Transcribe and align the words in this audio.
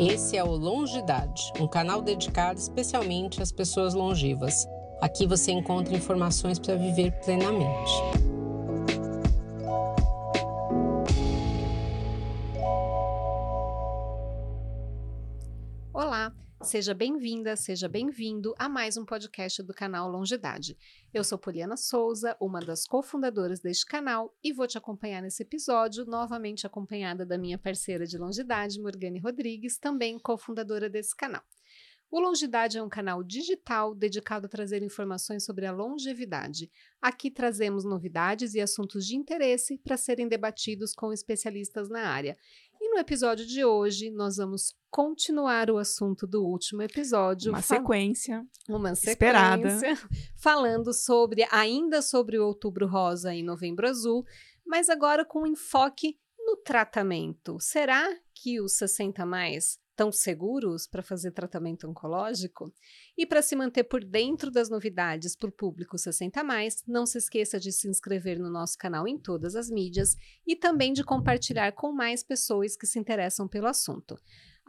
Esse 0.00 0.34
é 0.34 0.42
o 0.42 0.56
Longidade, 0.56 1.52
um 1.60 1.68
canal 1.68 2.00
dedicado 2.00 2.58
especialmente 2.58 3.42
às 3.42 3.52
pessoas 3.52 3.92
longevas. 3.92 4.66
Aqui 4.98 5.26
você 5.26 5.52
encontra 5.52 5.94
informações 5.94 6.58
para 6.58 6.74
viver 6.74 7.12
plenamente. 7.22 7.92
Seja 16.70 16.94
bem-vinda, 16.94 17.56
seja 17.56 17.88
bem-vindo 17.88 18.54
a 18.56 18.68
mais 18.68 18.96
um 18.96 19.04
podcast 19.04 19.60
do 19.60 19.74
canal 19.74 20.08
Longidade. 20.08 20.78
Eu 21.12 21.24
sou 21.24 21.36
Poliana 21.36 21.76
Souza, 21.76 22.36
uma 22.40 22.60
das 22.60 22.86
cofundadoras 22.86 23.58
deste 23.58 23.84
canal, 23.84 24.32
e 24.40 24.52
vou 24.52 24.68
te 24.68 24.78
acompanhar 24.78 25.20
nesse 25.20 25.42
episódio, 25.42 26.04
novamente 26.04 26.68
acompanhada 26.68 27.26
da 27.26 27.36
minha 27.36 27.58
parceira 27.58 28.06
de 28.06 28.16
Longidade, 28.16 28.80
Morgane 28.80 29.18
Rodrigues, 29.18 29.78
também 29.78 30.16
cofundadora 30.16 30.88
desse 30.88 31.16
canal. 31.16 31.42
O 32.08 32.18
Longidade 32.18 32.76
é 32.76 32.82
um 32.82 32.88
canal 32.88 33.22
digital 33.22 33.94
dedicado 33.94 34.46
a 34.46 34.48
trazer 34.48 34.82
informações 34.82 35.44
sobre 35.44 35.64
a 35.64 35.72
longevidade. 35.72 36.68
Aqui 37.00 37.30
trazemos 37.30 37.84
novidades 37.84 38.54
e 38.54 38.60
assuntos 38.60 39.06
de 39.06 39.14
interesse 39.14 39.78
para 39.78 39.96
serem 39.96 40.26
debatidos 40.26 40.92
com 40.92 41.12
especialistas 41.12 41.88
na 41.88 42.08
área. 42.08 42.36
No 42.90 42.98
episódio 42.98 43.46
de 43.46 43.64
hoje, 43.64 44.10
nós 44.10 44.36
vamos 44.36 44.74
continuar 44.90 45.70
o 45.70 45.78
assunto 45.78 46.26
do 46.26 46.44
último 46.44 46.82
episódio. 46.82 47.52
Uma 47.52 47.62
sequência. 47.62 48.44
Uma 48.68 48.96
sequência. 48.96 49.12
Esperada. 49.12 49.78
Falando 50.36 50.92
sobre, 50.92 51.46
ainda 51.52 52.02
sobre 52.02 52.36
o 52.36 52.44
Outubro 52.44 52.88
Rosa 52.88 53.32
e 53.32 53.44
Novembro 53.44 53.86
Azul, 53.88 54.24
mas 54.66 54.88
agora 54.88 55.24
com 55.24 55.46
enfoque 55.46 56.18
no 56.36 56.56
tratamento. 56.56 57.58
Será 57.60 58.04
que 58.34 58.60
os 58.60 58.76
60 58.76 59.24
mais 59.24 59.78
estão 60.00 60.10
seguros 60.10 60.86
para 60.86 61.02
fazer 61.02 61.30
tratamento 61.30 61.86
oncológico? 61.86 62.72
E 63.18 63.26
para 63.26 63.42
se 63.42 63.54
manter 63.54 63.84
por 63.84 64.02
dentro 64.02 64.50
das 64.50 64.70
novidades 64.70 65.36
para 65.36 65.50
o 65.50 65.52
público 65.52 65.98
60 65.98 66.42
mais, 66.42 66.82
não 66.86 67.04
se 67.04 67.18
esqueça 67.18 67.60
de 67.60 67.70
se 67.70 67.86
inscrever 67.86 68.38
no 68.38 68.48
nosso 68.48 68.78
canal 68.78 69.06
em 69.06 69.18
todas 69.18 69.54
as 69.54 69.68
mídias 69.68 70.16
e 70.46 70.56
também 70.56 70.94
de 70.94 71.04
compartilhar 71.04 71.72
com 71.72 71.92
mais 71.92 72.22
pessoas 72.22 72.76
que 72.76 72.86
se 72.86 72.98
interessam 72.98 73.46
pelo 73.46 73.66
assunto. 73.66 74.18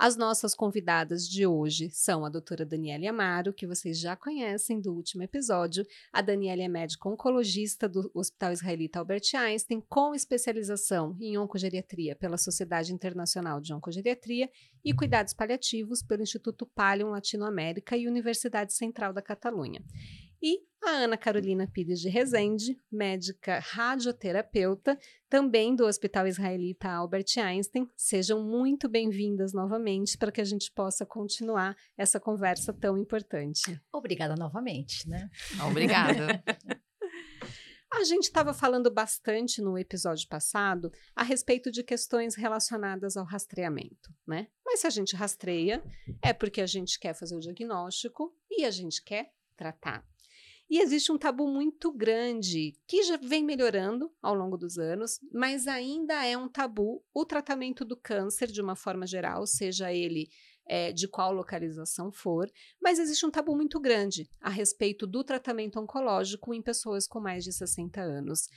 As 0.04 0.18
nossas 0.18 0.56
convidadas 0.56 1.30
de 1.30 1.46
hoje 1.46 1.92
são 1.92 2.26
a 2.26 2.30
doutora 2.30 2.66
Daniela 2.66 3.08
Amaro, 3.08 3.54
que 3.54 3.68
vocês 3.68 4.00
já 4.00 4.16
conhecem 4.16 4.82
do 4.82 4.92
último 4.96 5.22
episódio. 5.22 5.86
A 6.12 6.24
Daniela 6.24 6.64
é 6.64 6.68
médica 6.68 7.08
oncologista 7.08 7.88
do 7.88 8.10
Hospital 8.12 8.52
Israelita 8.52 8.98
Albert 8.98 9.30
Einstein, 9.36 9.80
com 9.88 10.16
especialização 10.16 11.16
em 11.22 11.38
oncogeriatria 11.38 12.16
pela 12.16 12.36
Sociedade 12.36 12.92
Internacional 12.92 13.62
de 13.62 13.76
Oncogeriatria 13.76 14.50
e 14.84 14.92
cuidados 14.92 15.36
paliativos 15.36 16.02
pelo 16.02 16.24
Instituto 16.24 16.66
Palium 16.66 17.12
Latinoamérica 17.12 17.96
e 17.96 18.08
Universidade 18.08 18.74
Central 18.74 19.14
da 19.14 19.22
Catalunha. 19.22 19.84
E 20.44 20.60
a 20.84 20.90
Ana 20.90 21.18
Carolina 21.18 21.68
Pires 21.72 22.00
de 22.00 22.10
Rezende, 22.10 22.76
médica 22.92 23.60
radioterapeuta, 23.60 24.98
também 25.30 25.76
do 25.76 25.86
Hospital 25.86 26.26
Israelita 26.26 26.90
Albert 26.90 27.38
Einstein. 27.38 27.88
Sejam 27.96 28.44
muito 28.44 28.90
bem-vindas 28.90 29.54
novamente 29.54 30.18
para 30.18 30.32
que 30.32 30.42
a 30.42 30.44
gente 30.44 30.72
possa 30.72 31.06
continuar 31.06 31.78
essa 31.96 32.20
conversa 32.20 32.74
tão 32.74 32.98
importante. 32.98 33.80
Obrigada 33.94 34.36
novamente, 34.36 35.08
né? 35.08 35.30
Obrigada. 35.70 36.44
A 37.94 38.04
gente 38.04 38.24
estava 38.24 38.52
falando 38.52 38.90
bastante 38.90 39.62
no 39.62 39.78
episódio 39.78 40.28
passado 40.28 40.92
a 41.16 41.22
respeito 41.22 41.70
de 41.70 41.84
questões 41.84 42.34
relacionadas 42.34 43.16
ao 43.16 43.26
rastreamento, 43.26 44.12
né? 44.26 44.48
Mas 44.66 44.80
se 44.80 44.88
a 44.88 44.90
gente 44.90 45.16
rastreia, 45.16 45.84
é 46.20 46.34
porque 46.34 46.62
a 46.62 46.66
gente 46.66 46.98
quer 46.98 47.14
fazer 47.14 47.36
o 47.36 47.40
diagnóstico 47.40 48.36
e 48.50 48.66
a 48.66 48.72
gente 48.72 49.04
quer 49.04 49.32
tratar. 49.56 50.11
E 50.72 50.80
existe 50.80 51.12
um 51.12 51.18
tabu 51.18 51.50
muito 51.50 51.92
grande 51.92 52.74
que 52.88 53.04
já 53.04 53.18
vem 53.18 53.44
melhorando 53.44 54.10
ao 54.22 54.34
longo 54.34 54.58
dos 54.58 54.78
anos, 54.78 55.20
mas 55.34 55.68
ainda 55.68 56.26
é 56.26 56.38
um 56.38 56.48
tabu 56.48 57.04
o 57.14 57.26
tratamento 57.26 57.84
do 57.84 57.98
câncer 57.98 58.48
de 58.48 58.62
uma 58.62 58.74
forma 58.74 59.06
geral, 59.06 59.46
seja 59.46 59.92
ele 59.92 60.30
é, 60.66 60.94
de 60.94 61.10
qual 61.10 61.34
localização 61.34 62.10
for, 62.10 62.50
mas 62.82 63.00
existe 63.00 63.26
um 63.26 63.30
tabu 63.30 63.54
muito 63.54 63.82
grande 63.82 64.30
a 64.40 64.50
respeito 64.50 65.06
do 65.06 65.26
tratamento 65.26 65.78
oncológico 65.78 66.54
em 66.54 66.62
pessoas 66.62 67.06
com 67.06 67.20
mais 67.20 67.44
de 67.44 67.52
60 67.52 68.00
anos. 68.00 68.48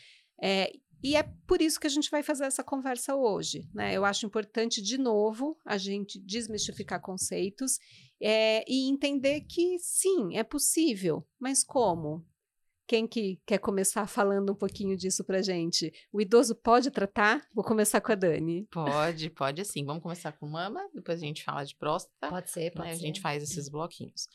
É, 0.41 0.71
e 1.03 1.17
é 1.17 1.23
por 1.47 1.61
isso 1.61 1.81
que 1.81 1.87
a 1.89 1.91
gente 1.91 2.11
vai 2.11 2.23
fazer 2.23 2.45
essa 2.45 2.63
conversa 2.63 3.17
hoje. 3.17 3.69
Né? 3.75 3.93
Eu 3.93 4.05
acho 4.05 4.25
importante, 4.25 4.81
de 4.81 4.97
novo, 4.97 5.59
a 5.65 5.77
gente 5.77 6.19
desmistificar 6.19 7.01
conceitos 7.01 7.79
é, 8.27 8.65
e 8.67 8.89
entender 8.89 9.43
que 9.43 9.79
sim, 9.79 10.35
é 10.35 10.43
possível, 10.43 11.27
mas 11.39 11.63
como? 11.63 12.27
Quem 12.87 13.07
que 13.07 13.39
quer 13.47 13.59
começar 13.59 14.07
falando 14.07 14.53
um 14.53 14.55
pouquinho 14.55 14.97
disso 14.97 15.23
pra 15.25 15.43
gente? 15.43 15.93
O 16.11 16.21
idoso 16.23 16.55
pode 16.55 16.91
tratar? 16.91 17.47
Vou 17.55 17.65
começar 17.65 18.01
com 18.01 18.13
a 18.13 18.15
Dani. 18.15 18.67
Pode, 18.71 19.29
pode 19.31 19.65
sim. 19.65 19.85
Vamos 19.85 20.03
começar 20.03 20.33
com 20.33 20.47
mama, 20.47 20.87
depois 20.95 21.19
a 21.19 21.25
gente 21.25 21.45
fala 21.45 21.65
de 21.65 21.77
próstata. 21.77 22.29
Pode 22.29 22.51
ser, 22.51 22.73
pode 22.73 22.89
né? 22.89 22.95
ser. 22.95 23.03
A 23.03 23.07
gente 23.07 23.21
faz 23.21 23.43
esses 23.43 23.69
bloquinhos. 23.69 24.27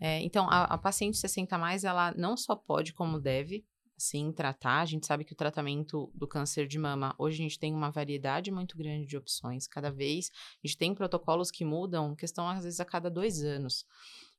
É, 0.00 0.20
então, 0.20 0.48
a, 0.48 0.64
a 0.64 0.78
paciente 0.78 1.16
60 1.16 1.56
mais, 1.56 1.84
ela 1.84 2.12
não 2.16 2.36
só 2.36 2.56
pode, 2.56 2.92
como 2.92 3.20
deve, 3.20 3.64
sim, 3.96 4.32
tratar. 4.32 4.80
A 4.80 4.84
gente 4.84 5.06
sabe 5.06 5.24
que 5.24 5.32
o 5.32 5.36
tratamento 5.36 6.10
do 6.14 6.26
câncer 6.26 6.66
de 6.66 6.78
mama, 6.78 7.14
hoje 7.18 7.40
a 7.40 7.42
gente 7.42 7.58
tem 7.58 7.74
uma 7.74 7.90
variedade 7.90 8.50
muito 8.50 8.76
grande 8.76 9.06
de 9.06 9.16
opções. 9.16 9.66
Cada 9.66 9.90
vez 9.90 10.30
a 10.32 10.66
gente 10.66 10.78
tem 10.78 10.94
protocolos 10.94 11.50
que 11.50 11.64
mudam, 11.64 12.14
questão 12.14 12.48
às 12.48 12.64
vezes 12.64 12.80
a 12.80 12.84
cada 12.84 13.10
dois 13.10 13.42
anos. 13.42 13.84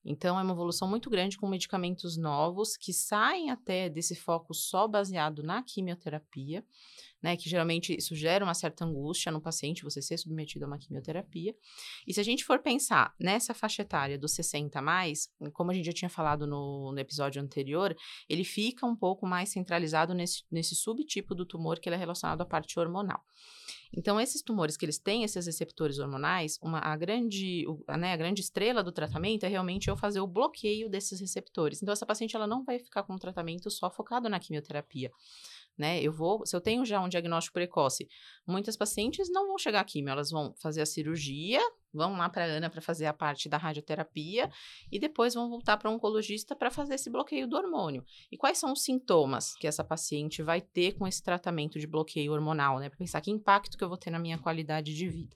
Então, 0.06 0.38
é 0.38 0.44
uma 0.44 0.54
evolução 0.54 0.88
muito 0.88 1.10
grande 1.10 1.36
com 1.36 1.48
medicamentos 1.48 2.16
novos 2.16 2.78
que 2.78 2.94
saem 2.94 3.50
até 3.50 3.90
desse 3.90 4.16
foco 4.16 4.54
só 4.54 4.88
baseado 4.88 5.42
na 5.42 5.64
quimioterapia, 5.64 6.64
né? 7.24 7.36
Que 7.36 7.50
geralmente 7.50 7.98
isso 7.98 8.16
gera 8.16 8.46
uma 8.46 8.54
certa 8.54 8.86
angústia 8.86 9.32
no 9.32 9.42
paciente, 9.42 9.84
você 9.84 10.04
ser 10.04 10.18
submetido 10.18 10.64
a 10.64 10.68
uma 10.68 10.78
quimioterapia. 10.78 11.56
E 12.06 12.14
se 12.14 12.20
a 12.20 12.24
gente 12.24 12.46
for 12.46 12.60
pensar 12.60 13.16
nessa 13.20 13.52
faixa 13.56 13.82
etária 13.82 14.16
dos 14.16 14.34
60 14.34 14.78
a 14.78 14.82
mais, 14.82 15.28
como 15.54 15.72
a 15.72 15.74
gente 15.74 15.88
já 15.88 15.94
tinha 15.94 16.10
falado 16.10 16.46
no, 16.46 16.92
no 16.92 17.00
episódio 17.00 17.42
anterior, 17.42 17.96
ele 18.30 18.44
fica 18.44 18.86
um 18.86 18.96
pouco 18.96 19.26
mais 19.26 19.50
centralizado 19.50 20.14
nesse, 20.14 20.44
nesse 20.52 20.76
subtipo 20.76 21.34
do 21.34 21.48
tumor 21.48 21.80
que 21.80 21.90
ele 21.90 21.96
é 21.96 22.00
relacionado 22.00 22.42
à 22.42 22.46
parte 22.46 22.80
hormonal. 22.80 23.24
Então, 23.96 24.20
esses 24.20 24.42
tumores 24.42 24.76
que 24.76 24.86
eles 24.86 24.98
têm 24.98 25.24
esses 25.24 25.46
receptores 25.46 26.00
hormonais, 26.00 26.60
uma, 26.62 26.80
a, 26.80 26.96
grande, 26.98 27.66
o, 27.68 27.80
né, 27.98 28.12
a 28.12 28.18
grande 28.18 28.42
estrela 28.42 28.84
do 28.84 28.92
tratamento 28.92 29.46
é 29.46 29.48
realmente 29.48 29.90
eu 29.90 29.96
fazer 29.96 30.20
o 30.20 30.28
bloqueio 30.28 30.90
desses 30.90 31.20
receptores. 31.20 31.82
Então, 31.82 31.94
essa 31.94 32.06
paciente 32.06 32.36
ela 32.36 32.46
não 32.46 32.64
vai 32.64 32.78
ficar 32.78 33.04
com 33.04 33.14
um 33.14 33.18
tratamento 33.18 33.72
só 33.72 33.90
focado 33.90 34.28
na 34.28 34.40
quimioterapia. 34.40 35.12
Né? 35.78 36.02
Eu 36.02 36.12
vou, 36.12 36.46
se 36.46 36.56
eu 36.56 36.62
tenho 36.62 36.86
já 36.86 37.02
um 37.02 37.10
diagnóstico 37.10 37.54
precoce, 37.54 38.08
muitas 38.48 38.78
pacientes 38.78 39.30
não 39.30 39.48
vão 39.48 39.58
chegar 39.58 39.82
aqui, 39.82 40.02
elas 40.08 40.32
vão 40.32 40.54
fazer 40.56 40.82
a 40.82 40.86
cirurgia, 40.86 41.60
vão 41.94 42.16
lá 42.18 42.30
para 42.30 42.46
a 42.46 42.48
Ana 42.48 42.70
para 42.70 42.82
fazer 42.82 43.06
a 43.06 43.14
parte 43.14 43.50
da 43.50 43.58
radioterapia 43.58 44.50
e 44.90 45.00
depois 45.00 45.34
vão 45.34 45.50
voltar 45.50 45.76
para 45.78 45.90
o 45.90 45.94
oncologista 45.94 46.56
para 46.56 46.72
fazer 46.72 46.96
esse 46.96 47.10
bloqueio 47.10 47.48
do 47.48 47.58
hormônio. 47.58 48.06
E 48.32 48.38
quais 48.38 48.58
são 48.58 48.72
os 48.72 48.84
sintomas 48.84 49.54
que 49.56 49.68
essa 49.68 49.84
paciente 49.84 50.42
vai 50.42 50.62
ter 50.62 50.94
com 50.94 51.06
esse 51.06 51.22
tratamento 51.22 51.78
de 51.78 51.88
bloqueio 51.88 52.32
hormonal, 52.32 52.80
né? 52.80 52.88
Para 52.88 52.98
pensar 52.98 53.20
que 53.20 53.32
impacto 53.32 53.78
que 53.78 53.84
eu 53.84 53.90
vou 53.90 53.98
ter 53.98 54.12
na 54.12 54.20
minha 54.20 54.38
qualidade 54.38 54.94
de 54.94 55.10
vida. 55.10 55.36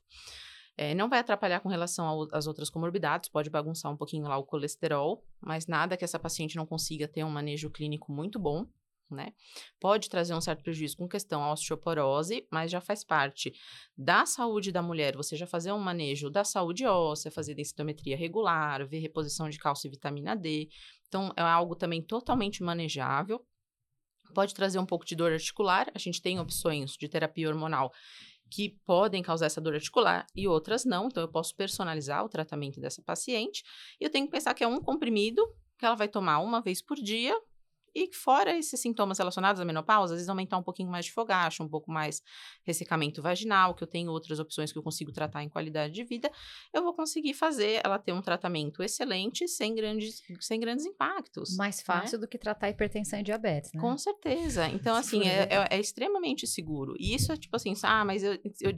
É, 0.78 0.96
não 0.96 1.10
vai 1.10 1.20
atrapalhar 1.20 1.60
com 1.60 1.68
relação 1.68 2.30
às 2.32 2.48
outras 2.48 2.70
comorbidades, 2.70 3.30
pode 3.30 3.50
bagunçar 3.50 3.92
um 3.92 3.98
pouquinho 3.98 4.26
lá 4.26 4.38
o 4.38 4.46
colesterol, 4.46 5.22
mas 5.42 5.68
nada 5.68 5.98
que 5.98 6.06
essa 6.06 6.18
paciente 6.18 6.56
não 6.56 6.66
consiga 6.66 7.06
ter 7.06 7.22
um 7.26 7.30
manejo 7.30 7.70
clínico 7.70 8.14
muito 8.14 8.40
bom, 8.40 8.66
né? 9.14 9.34
Pode 9.80 10.10
trazer 10.10 10.34
um 10.34 10.42
certo 10.42 10.64
prejuízo 10.64 10.98
com 10.98 11.08
questão 11.08 11.44
à 11.44 11.52
osteoporose, 11.52 12.48
mas 12.52 12.72
já 12.72 12.82
faz 12.82 13.04
parte 13.04 13.54
da 13.98 14.26
saúde 14.26 14.72
da 14.72 14.82
mulher. 14.82 15.16
Você 15.16 15.36
já 15.36 15.48
fazer 15.48 15.72
um 15.72 15.80
manejo 15.80 16.30
da 16.30 16.44
saúde 16.44 16.86
óssea, 16.86 17.32
fazer 17.32 17.56
densitometria 17.56 18.16
regular, 18.16 18.88
ver 18.88 19.00
reposição 19.00 19.50
de 19.50 19.58
cálcio 19.58 19.88
e 19.88 19.92
vitamina 19.92 20.36
D. 20.36 20.70
Então, 21.08 21.34
é 21.36 21.42
algo 21.42 21.76
também 21.76 22.02
totalmente 22.02 22.64
manejável. 22.64 23.46
Pode 24.34 24.54
trazer 24.54 24.80
um 24.80 24.86
pouco 24.86 25.06
de 25.06 25.16
dor 25.16 25.32
articular. 25.32 25.90
A 25.94 26.00
gente 26.00 26.22
tem 26.22 26.40
opções 26.40 26.92
de 26.92 27.10
terapia 27.10 27.50
hormonal 27.50 27.92
que 28.52 28.78
podem 28.86 29.22
causar 29.22 29.46
essa 29.46 29.62
dor 29.62 29.76
articular 29.76 30.26
e 30.36 30.48
outras 30.48 30.86
não. 30.86 31.08
Então, 31.08 31.22
eu 31.22 31.30
posso 31.30 31.56
personalizar 31.56 32.24
o 32.24 32.30
tratamento 32.30 32.80
dessa 32.80 33.02
paciente. 33.02 33.64
E 34.00 34.04
eu 34.04 34.10
tenho 34.10 34.26
que 34.26 34.32
pensar 34.32 34.54
que 34.54 34.64
é 34.64 34.68
um 34.68 34.82
comprimido 34.82 35.46
que 35.78 35.86
ela 35.86 35.96
vai 35.96 36.08
tomar 36.08 36.40
uma 36.40 36.62
vez 36.62 36.82
por 36.82 36.98
dia 36.98 37.40
e 37.96 38.14
fora 38.14 38.58
esses 38.58 38.80
sintomas 38.80 39.18
relacionados 39.18 39.62
à 39.62 39.66
menopausa, 39.66 40.14
às 40.14 40.20
vezes 40.20 40.30
aumentar 40.30 40.58
um 40.58 40.64
pouquinho 40.64 40.90
mais 40.90 41.06
de 41.06 41.12
fogacho, 41.12 41.64
um 41.64 41.70
pouco 41.70 41.92
mais 41.92 42.22
ressecamento 42.64 43.22
vaginal, 43.22 43.74
que 43.74 43.84
eu 43.84 43.88
tenho 43.88 44.12
outras 44.12 44.40
opções 44.40 44.72
que 44.72 44.78
eu 44.78 44.84
consigo 44.84 45.12
tratar 45.12 45.44
em 45.44 45.50
qualidade 45.50 45.94
de 45.94 46.04
vida, 46.04 46.32
eu 46.74 46.84
vou 46.84 46.94
conseguir 46.94 47.34
fazer 47.34 47.82
ela 47.84 48.00
ter 48.00 48.14
um 48.14 48.22
tratamento 48.22 48.84
excelente 48.84 49.48
sem 49.48 49.76
grandes, 49.76 50.22
sem 50.40 50.60
grandes 50.60 50.86
impactos. 50.86 51.56
Mais 51.56 51.82
fácil 51.82 52.18
né? 52.18 52.26
do 52.26 52.28
que 52.28 52.38
tratar 52.38 52.70
hipertensão 52.70 53.20
e 53.20 53.24
diabetes, 53.24 53.72
né? 53.74 53.82
Com 53.82 53.98
certeza. 53.98 54.68
Então, 54.70 54.96
assim, 54.98 55.24
é, 55.28 55.48
é, 55.50 55.68
é, 55.72 55.80
extremamente 55.80 56.48
seguro. 56.48 56.96
E 57.00 57.14
isso 57.14 57.32
é 57.32 57.38
tipo 57.38 57.56
assim, 57.56 57.74
ah, 57.84 58.06
mas 58.06 58.24
eu, 58.24 58.34
eu, 58.62 58.72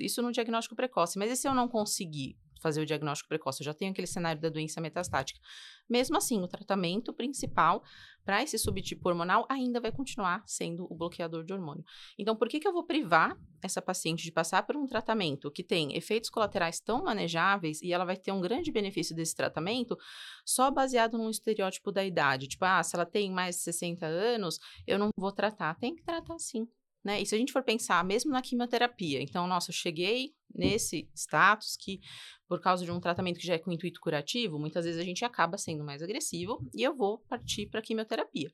isso 0.00 0.22
no 0.22 0.32
diagnóstico 0.32 0.76
precoce, 0.76 1.18
mas 1.18 1.30
e 1.30 1.36
se 1.36 1.48
eu 1.48 1.54
não 1.54 1.68
conseguir? 1.68 2.36
Fazer 2.60 2.80
o 2.80 2.86
diagnóstico 2.86 3.28
precoce, 3.28 3.62
eu 3.62 3.64
já 3.64 3.74
tenho 3.74 3.92
aquele 3.92 4.06
cenário 4.06 4.40
da 4.40 4.48
doença 4.48 4.80
metastática. 4.80 5.40
Mesmo 5.88 6.16
assim, 6.16 6.42
o 6.42 6.48
tratamento 6.48 7.12
principal 7.12 7.82
para 8.24 8.42
esse 8.42 8.58
subtipo 8.58 9.08
hormonal 9.08 9.46
ainda 9.48 9.80
vai 9.80 9.92
continuar 9.92 10.42
sendo 10.46 10.86
o 10.90 10.96
bloqueador 10.96 11.44
de 11.44 11.52
hormônio. 11.52 11.84
Então, 12.18 12.34
por 12.34 12.48
que, 12.48 12.58
que 12.58 12.66
eu 12.66 12.72
vou 12.72 12.84
privar 12.84 13.36
essa 13.62 13.80
paciente 13.80 14.24
de 14.24 14.32
passar 14.32 14.64
por 14.64 14.76
um 14.76 14.86
tratamento 14.86 15.50
que 15.50 15.62
tem 15.62 15.96
efeitos 15.96 16.28
colaterais 16.28 16.80
tão 16.80 17.04
manejáveis 17.04 17.80
e 17.82 17.92
ela 17.92 18.04
vai 18.04 18.16
ter 18.16 18.32
um 18.32 18.40
grande 18.40 18.72
benefício 18.72 19.14
desse 19.14 19.34
tratamento 19.34 19.96
só 20.44 20.70
baseado 20.70 21.16
num 21.16 21.30
estereótipo 21.30 21.92
da 21.92 22.04
idade? 22.04 22.48
Tipo, 22.48 22.64
ah, 22.64 22.82
se 22.82 22.96
ela 22.96 23.06
tem 23.06 23.30
mais 23.30 23.56
de 23.56 23.62
60 23.62 24.06
anos, 24.06 24.58
eu 24.86 24.98
não 24.98 25.10
vou 25.16 25.32
tratar. 25.32 25.76
Tem 25.76 25.94
que 25.94 26.02
tratar 26.02 26.38
sim. 26.38 26.66
Né? 27.06 27.22
E 27.22 27.26
se 27.26 27.36
a 27.36 27.38
gente 27.38 27.52
for 27.52 27.62
pensar 27.62 28.04
mesmo 28.04 28.32
na 28.32 28.42
quimioterapia, 28.42 29.22
então, 29.22 29.46
nossa, 29.46 29.70
eu 29.70 29.74
cheguei 29.74 30.34
nesse 30.52 31.08
status 31.14 31.76
que, 31.76 32.00
por 32.48 32.60
causa 32.60 32.84
de 32.84 32.90
um 32.90 32.98
tratamento 32.98 33.38
que 33.38 33.46
já 33.46 33.54
é 33.54 33.58
com 33.58 33.70
intuito 33.70 34.00
curativo, 34.00 34.58
muitas 34.58 34.84
vezes 34.84 35.00
a 35.00 35.04
gente 35.04 35.24
acaba 35.24 35.56
sendo 35.56 35.84
mais 35.84 36.02
agressivo 36.02 36.58
e 36.74 36.82
eu 36.82 36.96
vou 36.96 37.18
partir 37.18 37.66
para 37.68 37.80
quimioterapia. 37.80 38.50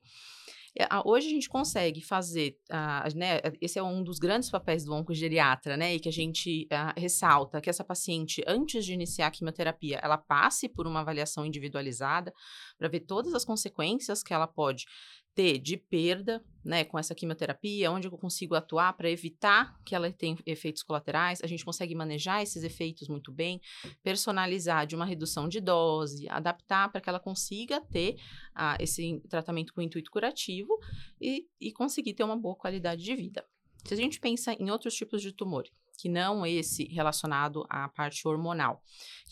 Hoje 1.05 1.29
a 1.29 1.31
gente 1.31 1.49
consegue 1.49 2.03
fazer, 2.03 2.59
uh, 2.71 3.19
né, 3.19 3.41
esse 3.61 3.79
é 3.79 3.83
um 3.83 4.03
dos 4.03 4.19
grandes 4.19 4.51
papéis 4.51 4.85
do 4.85 4.95
oncogeriatra, 4.95 5.77
né, 5.77 5.95
e 5.95 6.01
que 6.01 6.09
a 6.09 6.13
gente 6.13 6.67
uh, 6.73 6.99
ressalta 6.99 7.61
que 7.61 7.69
essa 7.69 7.85
paciente, 7.85 8.43
antes 8.47 8.85
de 8.85 8.95
iniciar 8.95 9.27
a 9.27 9.31
quimioterapia, 9.31 9.99
ela 10.03 10.17
passe 10.17 10.71
por 10.71 10.87
uma 10.87 11.01
avaliação 11.01 11.45
individualizada 11.45 12.33
para 12.79 12.89
ver 12.89 13.01
todas 13.01 13.35
as 13.35 13.45
consequências 13.45 14.23
que 14.23 14.33
ela 14.33 14.47
pode 14.47 14.87
ter 15.35 15.59
de 15.59 15.77
perda, 15.77 16.45
né, 16.65 16.85
com 16.85 16.99
essa 16.99 17.15
quimioterapia, 17.15 17.91
onde 17.91 18.07
eu 18.07 18.11
consigo 18.13 18.55
atuar 18.55 18.93
para 18.93 19.11
evitar 19.11 19.81
que 19.85 19.95
ela 19.95 20.11
tenha 20.13 20.37
efeitos 20.47 20.83
colaterais, 20.83 21.41
a 21.43 21.47
gente 21.47 21.65
consegue 21.65 21.95
manejar 21.95 22.43
esses 22.43 22.63
efeitos 22.63 23.09
muito 23.09 23.33
bem, 23.33 23.61
personalizar 24.03 24.87
de 24.87 24.95
uma 24.95 25.05
redução 25.05 25.49
de 25.49 25.61
dose, 25.61 26.29
adaptar 26.29 26.91
para 26.91 27.01
que 27.01 27.09
ela 27.09 27.19
consiga 27.19 27.81
ter 27.81 28.17
ah, 28.55 28.77
esse 28.79 29.21
tratamento 29.29 29.73
com 29.73 29.83
intuito 29.83 30.11
curativo 30.11 30.79
e, 31.21 31.47
e 31.61 31.73
conseguir 31.73 32.15
ter 32.15 32.25
uma 32.25 32.37
boa 32.37 32.55
qualidade 32.55 33.03
de 33.03 33.15
vida. 33.17 33.45
Se 33.85 33.95
a 33.95 33.97
gente 33.97 34.21
pensa 34.21 34.53
em 34.53 34.71
outros 34.71 34.95
tipos 34.95 35.21
de 35.21 35.33
tumor, 35.33 35.65
que 35.99 36.09
não 36.09 36.47
esse 36.47 36.85
relacionado 36.85 37.65
à 37.69 37.89
parte 37.89 38.27
hormonal, 38.27 38.83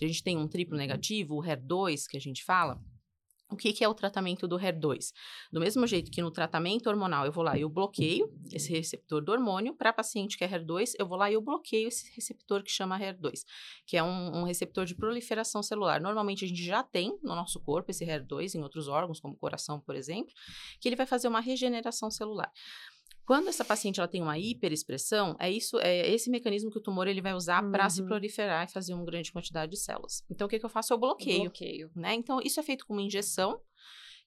a 0.00 0.06
gente 0.06 0.22
tem 0.22 0.36
um 0.36 0.48
triplo 0.48 0.76
negativo, 0.76 1.36
o 1.36 1.42
HER2 1.42 2.06
que 2.08 2.16
a 2.16 2.20
gente 2.20 2.44
fala, 2.44 2.80
o 3.50 3.56
que, 3.56 3.72
que, 3.72 3.84
é 3.84 3.88
o 3.88 3.94
tratamento 3.94 4.46
do 4.46 4.56
HER2? 4.56 5.12
Do 5.52 5.60
mesmo 5.60 5.86
jeito 5.86 6.10
que 6.10 6.22
no 6.22 6.30
tratamento 6.30 6.88
hormonal 6.88 7.26
eu 7.26 7.32
vou 7.32 7.42
lá 7.42 7.58
e 7.58 7.62
eu 7.62 7.68
bloqueio 7.68 8.32
esse 8.52 8.70
receptor 8.72 9.22
do 9.22 9.32
hormônio, 9.32 9.74
para 9.74 9.92
paciente 9.92 10.38
que 10.38 10.44
é 10.44 10.48
HER2, 10.48 10.92
eu 10.98 11.06
vou 11.06 11.18
lá 11.18 11.30
e 11.30 11.34
eu 11.34 11.40
bloqueio 11.40 11.88
esse 11.88 12.10
receptor 12.14 12.62
que 12.62 12.70
chama 12.70 12.98
HER2, 12.98 13.44
que 13.86 13.96
é 13.96 14.02
um, 14.02 14.38
um, 14.38 14.44
receptor 14.44 14.84
de 14.84 14.94
proliferação 14.94 15.62
celular. 15.62 16.00
Normalmente 16.00 16.44
a 16.44 16.48
gente 16.48 16.62
já 16.62 16.82
tem 16.82 17.18
no 17.22 17.34
nosso 17.34 17.60
corpo 17.60 17.90
esse 17.90 18.04
HER2 18.04 18.54
em 18.54 18.62
outros 18.62 18.88
órgãos, 18.88 19.20
como 19.20 19.34
o 19.34 19.36
coração, 19.36 19.80
por 19.80 19.96
exemplo, 19.96 20.32
que 20.80 20.88
ele 20.88 20.96
vai 20.96 21.06
fazer 21.06 21.28
uma 21.28 21.40
regeneração 21.40 22.10
celular. 22.10 22.50
Quando 23.30 23.46
essa 23.46 23.64
paciente 23.64 24.00
ela 24.00 24.08
tem 24.08 24.20
uma 24.20 24.36
hiperexpressão, 24.36 25.36
é 25.38 25.48
isso, 25.48 25.78
é 25.78 26.10
esse 26.10 26.28
mecanismo 26.28 26.68
que 26.68 26.78
o 26.78 26.80
tumor 26.80 27.06
ele 27.06 27.22
vai 27.22 27.32
usar 27.32 27.62
uhum. 27.62 27.70
para 27.70 27.88
se 27.88 28.02
proliferar 28.02 28.66
e 28.68 28.72
fazer 28.72 28.92
uma 28.92 29.04
grande 29.04 29.30
quantidade 29.30 29.70
de 29.70 29.78
células. 29.78 30.24
Então, 30.28 30.48
o 30.48 30.50
que, 30.50 30.58
que 30.58 30.64
eu 30.64 30.68
faço? 30.68 30.92
Eu 30.92 30.98
bloqueio. 30.98 31.42
bloqueio. 31.42 31.92
Né? 31.94 32.14
Então, 32.14 32.40
isso 32.42 32.58
é 32.58 32.62
feito 32.64 32.84
com 32.84 32.92
uma 32.92 33.02
injeção, 33.02 33.60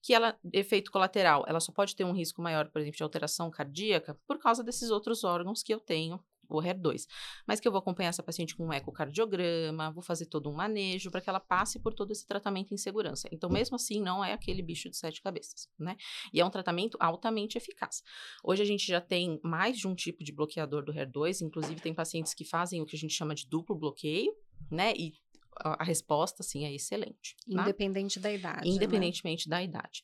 que 0.01 0.13
ela, 0.13 0.39
efeito 0.53 0.89
colateral, 0.89 1.43
ela 1.45 1.59
só 1.59 1.73
pode 1.73 1.97
ter 1.97 2.05
um 2.05 2.13
risco 2.13 2.41
maior, 2.41 2.69
por 2.69 2.79
exemplo, 2.79 2.95
de 2.95 3.03
alteração 3.03 3.51
cardíaca, 3.51 4.17
por 4.25 4.39
causa 4.39 4.63
desses 4.63 4.89
outros 4.89 5.25
órgãos 5.25 5.61
que 5.61 5.73
eu 5.73 5.81
tenho 5.81 6.17
o 6.49 6.61
HER2. 6.61 7.05
Mas 7.47 7.59
que 7.59 7.67
eu 7.67 7.71
vou 7.71 7.79
acompanhar 7.79 8.09
essa 8.09 8.23
paciente 8.23 8.55
com 8.55 8.67
um 8.67 8.73
ecocardiograma, 8.73 9.91
vou 9.91 10.03
fazer 10.03 10.25
todo 10.25 10.49
um 10.49 10.53
manejo 10.53 11.11
para 11.11 11.21
que 11.21 11.29
ela 11.29 11.39
passe 11.39 11.79
por 11.79 11.93
todo 11.93 12.11
esse 12.11 12.25
tratamento 12.25 12.73
em 12.73 12.77
segurança. 12.77 13.27
Então, 13.31 13.49
mesmo 13.49 13.75
assim, 13.75 14.01
não 14.01 14.23
é 14.23 14.33
aquele 14.33 14.61
bicho 14.61 14.89
de 14.89 14.97
sete 14.97 15.21
cabeças, 15.21 15.69
né? 15.77 15.95
E 16.33 16.39
é 16.39 16.45
um 16.45 16.49
tratamento 16.49 16.97
altamente 16.99 17.57
eficaz. 17.57 18.01
Hoje 18.43 18.61
a 18.61 18.65
gente 18.65 18.85
já 18.85 19.01
tem 19.01 19.39
mais 19.43 19.77
de 19.77 19.87
um 19.87 19.95
tipo 19.95 20.23
de 20.23 20.31
bloqueador 20.31 20.83
do 20.83 20.93
HER2, 20.93 21.41
inclusive 21.41 21.79
tem 21.81 21.93
pacientes 21.93 22.33
que 22.33 22.45
fazem 22.45 22.81
o 22.81 22.85
que 22.85 22.95
a 22.95 22.99
gente 22.99 23.13
chama 23.13 23.35
de 23.35 23.47
duplo 23.47 23.75
bloqueio, 23.75 24.33
né? 24.71 24.93
E 24.95 25.13
a 25.57 25.83
resposta, 25.83 26.41
sim, 26.43 26.65
é 26.65 26.73
excelente. 26.73 27.35
Tá? 27.35 27.61
Independente 27.61 28.19
tá? 28.19 28.21
da 28.21 28.33
idade. 28.33 28.69
Né? 28.69 28.75
Independentemente 28.75 29.47
né? 29.47 29.57
da 29.57 29.63
idade. 29.63 30.03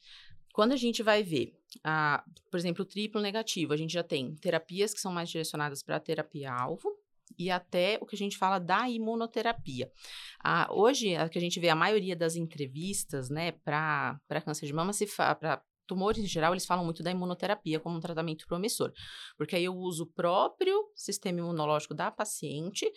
Quando 0.59 0.73
a 0.73 0.75
gente 0.75 1.01
vai 1.01 1.23
ver, 1.23 1.57
a, 1.85 2.21
por 2.51 2.57
exemplo, 2.57 2.83
o 2.83 2.85
triplo 2.85 3.21
negativo, 3.21 3.71
a 3.71 3.77
gente 3.77 3.93
já 3.93 4.03
tem 4.03 4.35
terapias 4.35 4.93
que 4.93 4.99
são 4.99 5.09
mais 5.09 5.29
direcionadas 5.29 5.81
para 5.81 5.95
a 5.95 5.99
terapia-alvo, 6.01 6.99
e 7.37 7.49
até 7.49 7.97
o 8.01 8.05
que 8.05 8.13
a 8.13 8.17
gente 8.17 8.37
fala 8.37 8.59
da 8.59 8.89
imunoterapia. 8.89 9.89
Hoje, 10.69 11.15
a 11.15 11.29
que 11.29 11.37
a 11.37 11.41
gente 11.41 11.61
vê 11.61 11.69
a 11.69 11.75
maioria 11.75 12.13
das 12.13 12.35
entrevistas, 12.35 13.29
né, 13.29 13.53
para 13.53 14.19
câncer 14.43 14.65
de 14.65 14.73
mama, 14.73 14.91
se 14.91 15.07
para 15.15 15.63
tumores 15.87 16.21
em 16.21 16.27
geral, 16.27 16.51
eles 16.51 16.65
falam 16.65 16.83
muito 16.83 17.01
da 17.01 17.11
imunoterapia 17.11 17.79
como 17.79 17.95
um 17.95 18.01
tratamento 18.01 18.45
promissor, 18.45 18.91
porque 19.37 19.55
aí 19.55 19.63
eu 19.63 19.73
uso 19.73 20.03
o 20.03 20.07
próprio 20.07 20.91
sistema 20.93 21.39
imunológico 21.39 21.93
da 21.93 22.11
paciente 22.11 22.91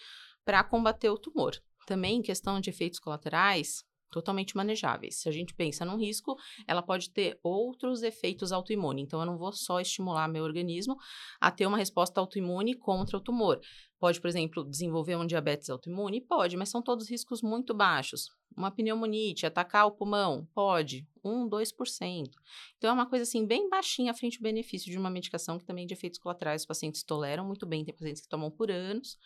para 0.45 0.65
combater 0.65 1.11
o 1.11 1.17
tumor. 1.17 1.57
Também 1.87 2.17
em 2.17 2.23
questão 2.23 2.61
de 2.61 2.71
efeitos 2.71 2.99
colaterais, 2.99 3.85
totalmente 4.13 4.55
manejáveis. 4.55 5.17
Se 5.17 5.29
a 5.29 5.33
gente 5.33 5.55
pensa 5.55 5.85
num 5.85 5.97
risco, 5.97 6.37
ela 6.69 6.83
pode 6.83 7.11
ter 7.11 7.41
outros 7.43 8.03
efeitos 8.03 8.53
autoimunes. 8.53 9.03
Então, 9.03 9.19
eu 9.21 9.27
não 9.27 9.39
vou 9.39 9.53
só 9.53 9.81
estimular 9.81 10.29
meu 10.29 10.45
organismo 10.45 10.97
a 11.41 11.51
ter 11.51 11.67
uma 11.67 11.79
resposta 11.79 12.21
autoimune 12.21 12.75
contra 12.75 13.17
o 13.17 13.21
tumor. 13.21 13.59
Pode, 13.99 14.21
por 14.21 14.29
exemplo, 14.29 14.69
desenvolver 14.69 15.17
um 15.17 15.27
diabetes 15.27 15.71
autoimune? 15.71 16.21
Pode, 16.21 16.57
mas 16.57 16.69
são 16.69 16.83
todos 16.83 17.09
riscos 17.09 17.41
muito 17.41 17.73
baixos. 17.73 18.27
Uma 18.55 18.71
pneumonite, 18.71 19.47
atacar 19.47 19.87
o 19.87 19.93
pulmão? 19.93 20.47
Pode, 20.53 21.07
1, 21.25 21.49
2%. 21.49 22.31
Então, 22.77 22.91
é 22.91 22.93
uma 22.93 23.09
coisa 23.09 23.23
assim, 23.23 23.47
bem 23.47 23.71
baixinha 23.71 24.11
à 24.11 24.15
frente 24.15 24.39
do 24.39 24.43
benefício 24.43 24.91
de 24.91 24.99
uma 24.99 25.09
medicação 25.09 25.59
que 25.59 25.65
também 25.65 25.87
de 25.87 25.95
efeitos 25.95 26.19
colaterais 26.19 26.63
os 26.63 26.67
pacientes 26.67 27.03
toleram 27.03 27.47
muito 27.47 27.65
bem. 27.65 27.85
Tem 27.85 27.95
pacientes 27.95 28.23
que 28.23 28.29
tomam 28.29 28.51
por 28.51 28.71
anos 28.71 29.17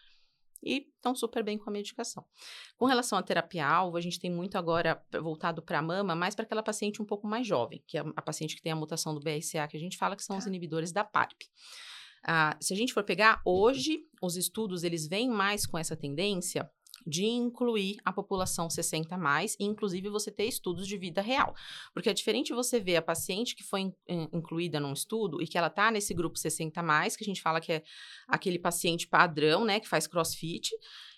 e 0.67 0.89
estão 0.97 1.15
super 1.15 1.45
bem 1.45 1.57
com 1.57 1.71
a 1.71 1.73
medicação. 1.73 2.25
Com 2.77 2.87
relação 2.87 3.17
à 3.17 3.23
terapia-alvo, 3.23 3.97
a 3.97 4.01
gente 4.01 4.19
tem 4.19 4.31
muito 4.31 4.59
agora 4.59 5.01
voltado 5.23 5.63
para 5.63 5.79
a 5.79 5.83
mama, 5.83 6.17
mais 6.17 6.35
para 6.35 6.45
aquela 6.45 6.63
paciente 6.63 7.01
um 7.01 7.05
pouco 7.05 7.27
mais 7.27 7.47
jovem, 7.47 7.83
que 7.87 7.97
é 7.97 8.05
a 8.17 8.21
paciente 8.21 8.57
que 8.57 8.63
tem 8.63 8.73
a 8.73 8.77
mutação 8.77 9.15
do 9.15 9.21
BRCA, 9.21 9.69
que 9.69 9.77
a 9.77 9.81
gente 9.81 9.97
fala 9.97 10.17
que 10.17 10.25
são 10.25 10.37
os 10.37 10.45
tá. 10.45 10.51
inibidores 10.51 10.91
da 10.91 11.05
PARP. 11.05 11.43
Ah, 12.25 12.57
se 12.61 12.75
a 12.75 12.77
gente 12.77 12.93
for 12.93 13.05
pegar, 13.05 13.41
hoje, 13.45 14.01
os 14.21 14.37
estudos, 14.37 14.83
eles 14.83 15.07
vêm 15.07 15.29
mais 15.29 15.65
com 15.65 15.79
essa 15.79 15.97
tendência 15.97 16.69
de 17.07 17.25
incluir 17.25 17.97
a 18.05 18.13
população 18.13 18.69
60 18.69 19.17
mais, 19.17 19.57
e 19.61 19.65
inclusive 19.65 20.09
você 20.09 20.31
ter 20.31 20.45
estudos 20.45 20.87
de 20.89 20.99
vida 20.99 21.23
real. 21.23 21.55
Porque 21.95 22.11
é 22.11 22.15
diferente 22.15 22.53
você 22.53 22.81
ver 22.81 22.97
a 22.97 23.03
paciente 23.03 23.55
que 23.55 23.63
foi 23.63 23.83
in, 23.83 23.93
incluída 24.33 24.81
num 24.81 24.93
estudo 24.93 25.41
e 25.41 25.47
que 25.47 25.57
ela 25.57 25.71
tá 25.71 25.91
nesse 25.91 26.13
grupo 26.13 26.39
60 26.39 26.83
mais, 26.83 27.17
que 27.17 27.23
a 27.23 27.27
gente 27.27 27.41
fala 27.41 27.61
que 27.61 27.73
é 27.73 27.83
aquele 28.27 28.59
paciente 28.59 29.07
padrão, 29.07 29.65
né, 29.65 29.79
que 29.79 29.89
faz 29.89 30.07
crossfit, 30.07 30.71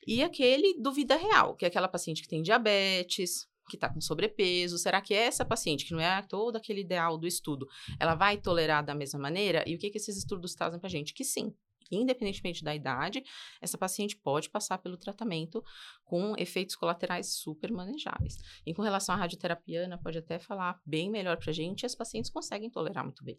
e 0.07 0.23
aquele 0.23 0.78
do 0.80 0.92
vida 0.92 1.16
real, 1.16 1.54
que 1.54 1.64
é 1.64 1.68
aquela 1.68 1.88
paciente 1.88 2.23
que 2.23 2.28
tem 2.28 2.42
diabetes, 2.42 3.49
que 3.68 3.76
está 3.76 3.88
com 3.88 4.00
sobrepeso? 4.00 4.78
Será 4.78 5.00
que 5.00 5.14
essa 5.14 5.45
paciente, 5.45 5.85
que 5.85 5.92
não 5.92 6.00
é 6.00 6.23
todo 6.23 6.57
aquele 6.57 6.80
ideal 6.80 7.16
do 7.18 7.26
estudo, 7.26 7.68
ela 8.00 8.14
vai 8.14 8.38
tolerar 8.38 8.85
da 8.85 8.95
mesma 8.95 9.21
maneira? 9.21 9.62
E 9.66 9.75
o 9.75 9.78
que, 9.78 9.90
que 9.90 9.99
esses 9.99 10.16
estudos 10.16 10.54
trazem 10.54 10.80
para 10.80 10.88
gente? 10.88 11.12
Que 11.12 11.25
sim, 11.25 11.54
independentemente 11.90 12.62
da 12.64 12.75
idade, 12.75 13.23
essa 13.61 13.78
paciente 13.78 14.16
pode 14.16 14.50
passar 14.50 14.78
pelo 14.78 14.97
tratamento 14.97 15.62
com 16.04 16.35
efeitos 16.37 16.76
colaterais 16.76 17.35
super 17.35 17.73
manejáveis. 17.73 18.37
E 18.66 18.75
com 18.75 18.83
relação 18.83 19.14
à 19.14 19.18
radioterapia, 19.18 19.85
Ana 19.85 19.99
pode 19.99 20.18
até 20.18 20.38
falar 20.38 20.80
bem 20.85 21.11
melhor 21.11 21.37
para 21.37 21.50
a 21.50 21.54
gente, 21.54 21.87
as 21.87 21.95
pacientes 21.95 22.30
conseguem 22.30 22.71
tolerar 22.71 23.04
muito 23.04 23.25
bem. 23.25 23.38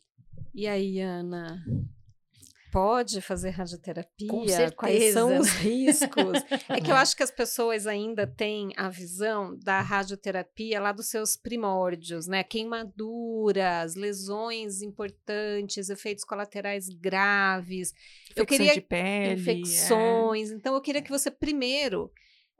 E 0.53 0.67
aí, 0.67 0.99
Ana, 0.99 1.63
pode 2.71 3.21
fazer 3.21 3.49
radioterapia? 3.49 4.27
Com 4.27 4.47
certeza. 4.47 4.75
Quais 4.75 5.13
são 5.13 5.37
os 5.37 5.49
riscos? 5.49 6.43
é 6.69 6.81
que 6.81 6.91
eu 6.91 6.95
acho 6.95 7.15
que 7.15 7.23
as 7.23 7.31
pessoas 7.31 7.87
ainda 7.87 8.25
têm 8.25 8.71
a 8.77 8.89
visão 8.89 9.57
da 9.57 9.81
radioterapia 9.81 10.79
lá 10.79 10.91
dos 10.91 11.09
seus 11.09 11.35
primórdios, 11.35 12.27
né? 12.27 12.43
Queimaduras, 12.43 13.95
lesões 13.95 14.81
importantes, 14.81 15.89
efeitos 15.89 16.23
colaterais 16.23 16.89
graves. 16.89 17.93
Infecção 18.31 18.35
eu 18.35 18.45
queria 18.45 18.73
de 18.73 18.81
pele. 18.81 19.41
Infecções. 19.41 20.51
É. 20.51 20.53
Então, 20.53 20.73
eu 20.75 20.81
queria 20.81 21.01
que 21.01 21.09
você 21.09 21.29
primeiro 21.29 22.11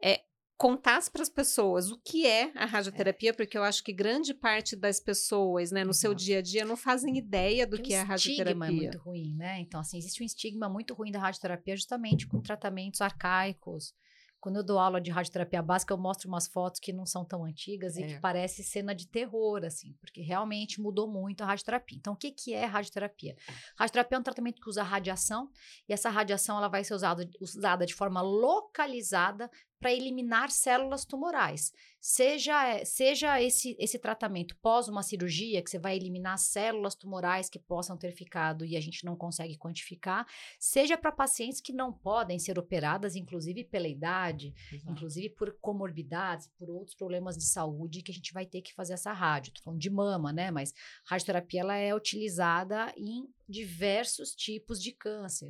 é, 0.04 0.22
contasse 0.60 1.10
para 1.10 1.22
as 1.22 1.30
pessoas 1.30 1.90
o 1.90 1.98
que 1.98 2.28
é 2.28 2.52
a 2.54 2.66
radioterapia, 2.66 3.30
é. 3.30 3.34
porque 3.34 3.58
eu 3.58 3.64
acho 3.64 3.82
que 3.82 3.94
grande 3.94 4.34
parte 4.34 4.76
das 4.76 5.00
pessoas, 5.00 5.72
né, 5.72 5.86
no 5.86 5.94
seu 5.94 6.14
dia 6.14 6.40
a 6.40 6.42
dia, 6.42 6.66
não 6.66 6.76
fazem 6.76 7.18
ideia 7.18 7.66
do 7.66 7.82
que 7.82 7.94
é 7.94 8.02
a 8.02 8.04
radioterapia. 8.04 8.54
O 8.54 8.66
estigma 8.66 8.68
é 8.68 8.72
muito 8.72 8.98
ruim, 8.98 9.36
né? 9.36 9.60
Então, 9.62 9.80
assim, 9.80 9.98
existe 9.98 10.22
um 10.22 10.26
estigma 10.26 10.68
muito 10.68 10.94
ruim 10.94 11.12
da 11.12 11.20
radioterapia 11.20 11.78
justamente 11.78 12.28
com 12.28 12.42
tratamentos 12.42 13.00
arcaicos, 13.00 13.94
quando 14.40 14.56
eu 14.56 14.64
dou 14.64 14.80
aula 14.80 15.02
de 15.02 15.12
radioterapia 15.12 15.62
básica, 15.62 15.94
eu 15.94 15.98
mostro 15.98 16.30
umas 16.30 16.48
fotos 16.48 16.80
que 16.80 16.94
não 16.94 17.06
são 17.06 17.26
tão 17.26 17.44
antigas 17.44 17.98
e 17.98 18.04
é. 18.04 18.08
que 18.08 18.20
parece 18.22 18.64
cena 18.64 18.96
de 18.96 19.08
terror, 19.08 19.66
assim, 19.66 19.94
porque 20.00 20.22
realmente 20.22 20.80
mudou 20.80 21.12
muito 21.12 21.42
a 21.44 21.48
radioterapia. 21.48 21.98
Então, 21.98 22.14
o 22.14 22.16
que, 22.16 22.32
que 22.32 22.54
é 22.54 22.64
radioterapia? 22.64 23.36
Radioterapia 23.78 24.18
é 24.18 24.20
um 24.20 24.24
tratamento 24.24 24.62
que 24.62 24.70
usa 24.70 24.82
radiação 24.82 25.50
e 25.88 25.94
essa 25.94 26.10
radiação 26.10 26.58
ela 26.58 26.70
vai 26.70 26.84
ser 26.84 26.94
usada, 26.94 27.30
usada 27.42 27.86
de 27.86 27.94
forma 27.94 28.22
localizada 28.22 29.50
para 29.80 29.94
eliminar 29.94 30.52
células 30.52 31.06
tumorais. 31.06 31.72
Seja, 32.02 32.68
eh, 32.68 32.86
seja 32.86 33.42
esse, 33.42 33.76
esse 33.80 33.98
tratamento 33.98 34.56
pós 34.62 34.88
uma 34.88 35.04
cirurgia, 35.04 35.62
que 35.62 35.70
você 35.70 35.80
vai 35.80 35.96
eliminar 35.96 36.38
células 36.38 36.96
tumorais 36.96 37.50
que 37.50 37.60
possam 37.60 37.98
ter 37.98 38.12
ficado 38.12 38.66
e 38.66 38.76
a 38.76 38.82
gente 38.82 39.06
não 39.06 39.16
consegue 39.16 39.58
quantificar, 39.58 40.26
seja 40.60 40.98
para 40.98 41.12
pacientes 41.12 41.62
que 41.62 41.74
não 41.74 41.92
podem 41.92 42.40
ser 42.40 42.58
operadas, 42.58 43.16
inclusive 43.16 43.64
pela 43.64 43.88
idade, 43.88 44.54
Exato. 44.72 44.92
inclusive 44.92 45.30
por 45.30 45.58
comorbidades, 45.60 46.48
por 46.58 46.70
outros 46.70 46.96
problemas 46.96 47.38
de 47.38 47.46
saúde, 47.46 48.02
que 48.02 48.12
a 48.12 48.16
gente 48.16 48.34
vai 48.34 48.46
ter 48.46 48.62
que 48.62 48.74
fazer 48.74 48.94
essa 48.94 49.12
rádio. 49.12 49.50
Estou 49.50 49.64
falando 49.64 49.82
de 49.82 49.90
mama, 49.90 50.32
né? 50.32 50.52
Mas 50.52 50.74
radioterapia 51.06 51.62
ela 51.62 51.76
é 51.76 51.94
utilizada 51.94 52.94
em 52.98 53.28
diversos 53.50 54.36
tipos 54.36 54.82
de 54.82 54.92
câncer. 54.92 55.50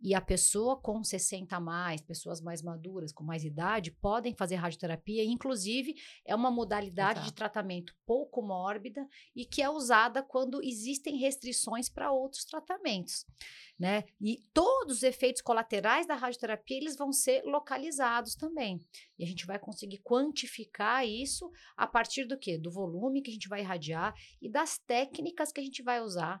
E 0.00 0.14
a 0.14 0.20
pessoa 0.20 0.80
com 0.80 1.02
60 1.02 1.56
a 1.56 1.60
mais, 1.60 2.00
pessoas 2.00 2.40
mais 2.40 2.62
maduras, 2.62 3.12
com 3.12 3.24
mais 3.24 3.44
idade, 3.44 3.90
podem 3.90 4.32
fazer 4.34 4.54
radioterapia, 4.54 5.24
inclusive 5.24 5.96
é 6.24 6.34
uma 6.34 6.50
modalidade 6.50 7.18
Exato. 7.18 7.26
de 7.26 7.34
tratamento 7.34 7.94
pouco 8.06 8.40
mórbida 8.40 9.06
e 9.34 9.44
que 9.44 9.60
é 9.60 9.68
usada 9.68 10.22
quando 10.22 10.62
existem 10.62 11.16
restrições 11.16 11.88
para 11.88 12.12
outros 12.12 12.44
tratamentos, 12.44 13.26
né? 13.78 14.04
E 14.20 14.42
todos 14.54 14.98
os 14.98 15.02
efeitos 15.02 15.42
colaterais 15.42 16.06
da 16.06 16.14
radioterapia, 16.14 16.76
eles 16.76 16.96
vão 16.96 17.12
ser 17.12 17.42
localizados 17.44 18.36
também. 18.36 18.78
E 19.18 19.24
a 19.24 19.26
gente 19.26 19.44
vai 19.44 19.58
conseguir 19.58 19.98
quantificar 19.98 21.06
isso 21.06 21.50
a 21.76 21.86
partir 21.86 22.24
do 22.24 22.38
quê? 22.38 22.56
Do 22.56 22.70
volume 22.70 23.22
que 23.22 23.30
a 23.30 23.34
gente 23.34 23.48
vai 23.48 23.60
irradiar 23.60 24.14
e 24.40 24.48
das 24.48 24.78
técnicas 24.78 25.50
que 25.50 25.60
a 25.60 25.64
gente 25.64 25.82
vai 25.82 26.00
usar 26.00 26.40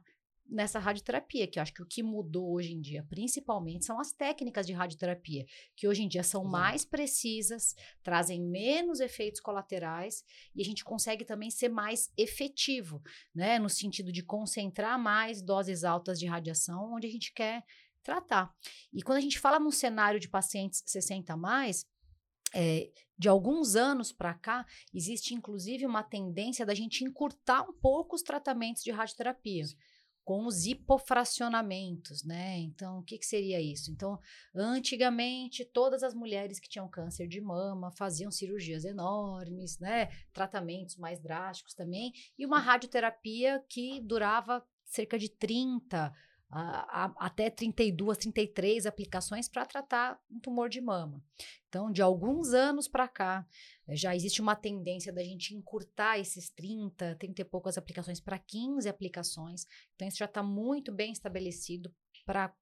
nessa 0.50 0.78
radioterapia, 0.78 1.46
que 1.46 1.58
eu 1.58 1.62
acho 1.62 1.72
que 1.72 1.82
o 1.82 1.86
que 1.86 2.02
mudou 2.02 2.52
hoje 2.52 2.72
em 2.72 2.80
dia, 2.80 3.06
principalmente, 3.08 3.84
são 3.84 4.00
as 4.00 4.12
técnicas 4.12 4.66
de 4.66 4.72
radioterapia, 4.72 5.46
que 5.76 5.86
hoje 5.86 6.02
em 6.02 6.08
dia 6.08 6.22
são 6.22 6.42
Exato. 6.42 6.52
mais 6.52 6.84
precisas, 6.84 7.74
trazem 8.02 8.42
menos 8.42 9.00
efeitos 9.00 9.40
colaterais 9.40 10.24
e 10.54 10.60
a 10.60 10.64
gente 10.64 10.84
consegue 10.84 11.24
também 11.24 11.50
ser 11.50 11.68
mais 11.68 12.10
efetivo, 12.16 13.00
né? 13.34 13.58
No 13.58 13.68
sentido 13.68 14.10
de 14.10 14.22
concentrar 14.22 14.98
mais 14.98 15.40
doses 15.40 15.84
altas 15.84 16.18
de 16.18 16.26
radiação 16.26 16.94
onde 16.94 17.06
a 17.06 17.10
gente 17.10 17.32
quer 17.32 17.62
tratar. 18.02 18.52
E 18.92 19.02
quando 19.02 19.18
a 19.18 19.22
gente 19.22 19.38
fala 19.38 19.60
num 19.60 19.70
cenário 19.70 20.18
de 20.18 20.28
pacientes 20.28 20.82
60 20.84 21.32
a 21.32 21.36
mais, 21.36 21.86
é, 22.52 22.90
de 23.16 23.28
alguns 23.28 23.76
anos 23.76 24.10
para 24.10 24.34
cá, 24.34 24.66
existe 24.92 25.34
inclusive 25.34 25.86
uma 25.86 26.02
tendência 26.02 26.66
da 26.66 26.74
gente 26.74 27.04
encurtar 27.04 27.62
um 27.62 27.72
pouco 27.72 28.16
os 28.16 28.22
tratamentos 28.22 28.82
de 28.82 28.90
radioterapia 28.90 29.64
com 30.30 30.46
os 30.46 30.64
hipofracionamentos, 30.64 32.22
né? 32.22 32.56
Então, 32.60 33.00
o 33.00 33.02
que, 33.02 33.18
que, 33.18 33.26
seria 33.26 33.60
isso? 33.60 33.90
Então, 33.90 34.16
antigamente, 34.54 35.64
todas 35.64 36.04
as 36.04 36.14
mulheres 36.14 36.60
que 36.60 36.68
tinham 36.68 36.88
câncer 36.88 37.26
de 37.26 37.40
mama 37.40 37.90
faziam 37.90 38.30
cirurgias 38.30 38.84
enormes, 38.84 39.80
né? 39.80 40.08
Tratamentos 40.32 40.96
mais 40.96 41.18
drásticos 41.18 41.74
também, 41.74 42.12
e 42.38 42.46
uma 42.46 42.60
radioterapia 42.60 43.60
que 43.68 44.00
durava 44.02 44.64
cerca 44.84 45.18
de 45.18 45.28
30 45.28 46.12
a, 46.50 47.12
até 47.18 47.48
32, 47.48 48.18
33 48.18 48.84
aplicações 48.84 49.48
para 49.48 49.64
tratar 49.64 50.20
um 50.30 50.40
tumor 50.40 50.68
de 50.68 50.80
mama. 50.80 51.22
Então, 51.68 51.92
de 51.92 52.02
alguns 52.02 52.52
anos 52.52 52.88
para 52.88 53.06
cá, 53.06 53.46
eh, 53.86 53.94
já 53.94 54.14
existe 54.16 54.40
uma 54.40 54.56
tendência 54.56 55.12
da 55.12 55.22
gente 55.22 55.54
encurtar 55.54 56.18
esses 56.18 56.50
30, 56.50 57.14
30 57.14 57.42
e 57.42 57.44
poucas 57.44 57.78
aplicações 57.78 58.20
para 58.20 58.38
15 58.38 58.88
aplicações. 58.88 59.66
Então, 59.94 60.08
isso 60.08 60.18
já 60.18 60.24
está 60.24 60.42
muito 60.42 60.90
bem 60.90 61.12
estabelecido 61.12 61.94
para 62.24 62.52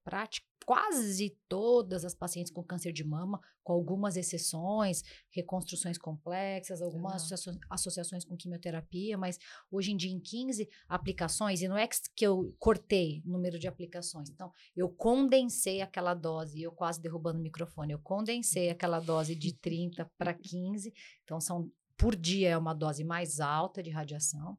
quase 0.65 1.35
todas 1.47 2.05
as 2.05 2.13
pacientes 2.13 2.51
com 2.51 2.63
câncer 2.63 2.91
de 2.91 3.03
mama, 3.03 3.39
com 3.63 3.73
algumas 3.73 4.15
exceções, 4.15 5.01
reconstruções 5.31 5.97
complexas, 5.97 6.81
algumas 6.81 7.31
associa 7.31 7.59
associações 7.69 8.23
com 8.23 8.37
quimioterapia, 8.37 9.17
mas 9.17 9.39
hoje 9.71 9.91
em 9.91 9.97
dia 9.97 10.11
em 10.11 10.19
15 10.19 10.69
aplicações, 10.87 11.61
e 11.61 11.67
não 11.67 11.77
é 11.77 11.87
que 12.15 12.25
eu 12.25 12.55
cortei 12.59 13.23
o 13.25 13.31
número 13.31 13.57
de 13.57 13.67
aplicações, 13.67 14.29
então 14.29 14.51
eu 14.75 14.89
condensei 14.89 15.81
aquela 15.81 16.13
dose, 16.13 16.61
eu 16.61 16.71
quase 16.71 17.01
derrubando 17.01 17.39
o 17.39 17.43
microfone, 17.43 17.93
eu 17.93 17.99
condensei 17.99 18.69
aquela 18.69 18.99
dose 18.99 19.35
de 19.35 19.55
30 19.55 20.09
para 20.17 20.35
15, 20.35 20.93
então 21.23 21.39
são 21.39 21.71
por 21.99 22.15
dia 22.15 22.51
é 22.51 22.57
uma 22.57 22.73
dose 22.73 23.03
mais 23.03 23.41
alta 23.41 23.83
de 23.83 23.89
radiação. 23.89 24.57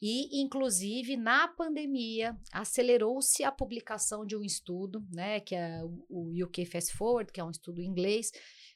E, 0.00 0.40
inclusive, 0.40 1.16
na 1.16 1.48
pandemia, 1.48 2.38
acelerou-se 2.52 3.42
a 3.42 3.50
publicação 3.50 4.24
de 4.24 4.36
um 4.36 4.42
estudo, 4.44 5.04
né, 5.10 5.40
que 5.40 5.56
é 5.56 5.82
o 6.08 6.44
UK 6.44 6.64
Fast 6.64 6.92
Forward, 6.94 7.32
que 7.32 7.40
é 7.40 7.44
um 7.44 7.50
estudo 7.50 7.82
inglês. 7.82 8.30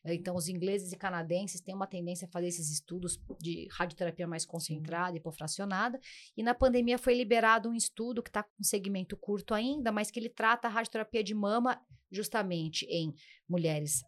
Então, 0.05 0.35
os 0.35 0.49
ingleses 0.49 0.93
e 0.93 0.97
canadenses 0.97 1.61
têm 1.61 1.73
uma 1.73 1.87
tendência 1.87 2.27
a 2.27 2.31
fazer 2.31 2.49
esses 2.49 2.69
estudos 2.69 3.17
de 3.41 3.69
radioterapia 3.71 4.27
mais 4.27 4.45
concentrada, 4.45 5.17
hipofracionada. 5.17 6.01
E 6.37 6.43
na 6.43 6.53
pandemia 6.53 6.99
foi 6.99 7.15
liberado 7.15 7.69
um 7.69 7.75
estudo 7.75 8.25
que 8.25 8.31
está 8.31 8.43
com 8.43 8.65
segmento 8.65 9.17
curto 9.17 9.55
ainda, 9.55 9.93
mas 9.93 10.11
que 10.11 10.19
ele 10.19 10.31
trata 10.31 10.67
a 10.67 10.71
radioterapia 10.71 11.23
de 11.23 11.35
mama 11.35 11.81
justamente 12.11 12.85
em 12.87 13.15
mulheres 13.49 14.03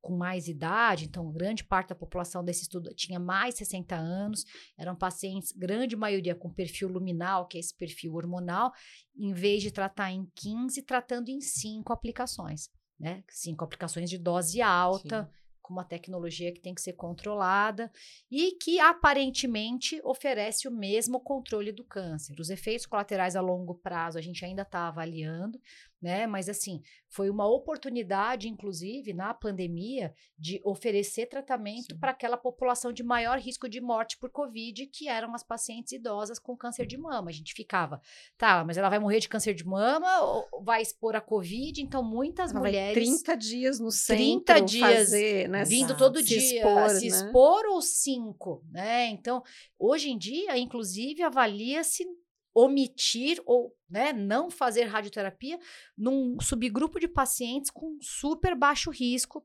com 0.00 0.16
mais 0.16 0.48
idade, 0.48 1.04
então 1.04 1.30
grande 1.30 1.64
parte 1.64 1.88
da 1.88 1.94
população 1.94 2.44
desse 2.44 2.62
estudo 2.62 2.94
tinha 2.94 3.18
mais 3.18 3.54
de 3.54 3.58
60 3.58 3.94
anos, 3.94 4.44
eram 4.78 4.96
pacientes, 4.96 5.52
grande 5.52 5.96
maioria 5.96 6.34
com 6.34 6.52
perfil 6.52 6.88
luminal, 6.88 7.46
que 7.46 7.56
é 7.56 7.60
esse 7.60 7.76
perfil 7.76 8.14
hormonal, 8.14 8.72
em 9.16 9.32
vez 9.32 9.62
de 9.62 9.70
tratar 9.70 10.10
em 10.10 10.26
15, 10.34 10.82
tratando 10.82 11.28
em 11.28 11.40
5 11.40 11.92
aplicações, 11.92 12.68
né? 12.98 13.22
Cinco 13.30 13.64
aplicações 13.64 14.08
de 14.08 14.18
dose 14.18 14.62
alta, 14.62 15.24
Sim 15.24 15.40
com 15.70 15.74
uma 15.74 15.84
tecnologia 15.84 16.52
que 16.52 16.60
tem 16.60 16.74
que 16.74 16.82
ser 16.82 16.94
controlada 16.94 17.92
e 18.28 18.56
que 18.60 18.80
aparentemente 18.80 20.00
oferece 20.02 20.66
o 20.66 20.72
mesmo 20.72 21.20
controle 21.20 21.70
do 21.70 21.84
câncer. 21.84 22.34
Os 22.40 22.50
efeitos 22.50 22.86
colaterais 22.86 23.36
a 23.36 23.40
longo 23.40 23.76
prazo 23.76 24.18
a 24.18 24.20
gente 24.20 24.44
ainda 24.44 24.62
está 24.62 24.88
avaliando, 24.88 25.60
né? 26.00 26.26
Mas 26.26 26.48
assim, 26.48 26.82
foi 27.08 27.28
uma 27.28 27.46
oportunidade, 27.46 28.48
inclusive, 28.48 29.12
na 29.12 29.34
pandemia, 29.34 30.14
de 30.38 30.60
oferecer 30.64 31.26
tratamento 31.26 31.98
para 31.98 32.12
aquela 32.12 32.36
população 32.36 32.92
de 32.92 33.02
maior 33.02 33.38
risco 33.38 33.68
de 33.68 33.80
morte 33.80 34.16
por 34.16 34.30
Covid, 34.30 34.86
que 34.86 35.08
eram 35.08 35.34
as 35.34 35.42
pacientes 35.42 35.92
idosas 35.92 36.38
com 36.38 36.56
câncer 36.56 36.86
de 36.86 36.96
mama. 36.96 37.30
A 37.30 37.32
gente 37.32 37.52
ficava, 37.52 38.00
tá, 38.38 38.64
mas 38.64 38.78
ela 38.78 38.88
vai 38.88 38.98
morrer 38.98 39.18
de 39.18 39.28
câncer 39.28 39.54
de 39.54 39.66
mama 39.66 40.20
ou 40.20 40.62
vai 40.62 40.80
expor 40.80 41.16
a 41.16 41.20
Covid? 41.20 41.82
Então, 41.82 42.02
muitas 42.02 42.52
ela 42.52 42.60
mulheres. 42.60 42.94
30 42.94 43.36
dias 43.36 43.80
no 43.80 43.90
centro 43.90 44.20
30 44.44 44.60
dias 44.62 44.98
fazer, 44.98 45.48
né? 45.48 45.64
Vindo 45.64 45.96
todo 45.96 46.18
se 46.18 46.24
dia, 46.24 46.38
expor, 46.38 46.90
se 46.90 47.10
né? 47.10 47.16
expor 47.16 47.66
ou 47.66 47.82
cinco, 47.82 48.64
né? 48.70 49.06
Então, 49.08 49.42
hoje 49.78 50.10
em 50.10 50.16
dia, 50.16 50.56
inclusive, 50.56 51.22
avalia-se 51.22 52.04
omitir 52.54 53.40
ou 53.46 53.74
né, 53.88 54.12
não 54.12 54.50
fazer 54.50 54.84
radioterapia 54.84 55.58
num 55.96 56.40
subgrupo 56.40 56.98
de 56.98 57.08
pacientes 57.08 57.70
com 57.70 57.98
super 58.00 58.54
baixo 58.54 58.90
risco 58.90 59.44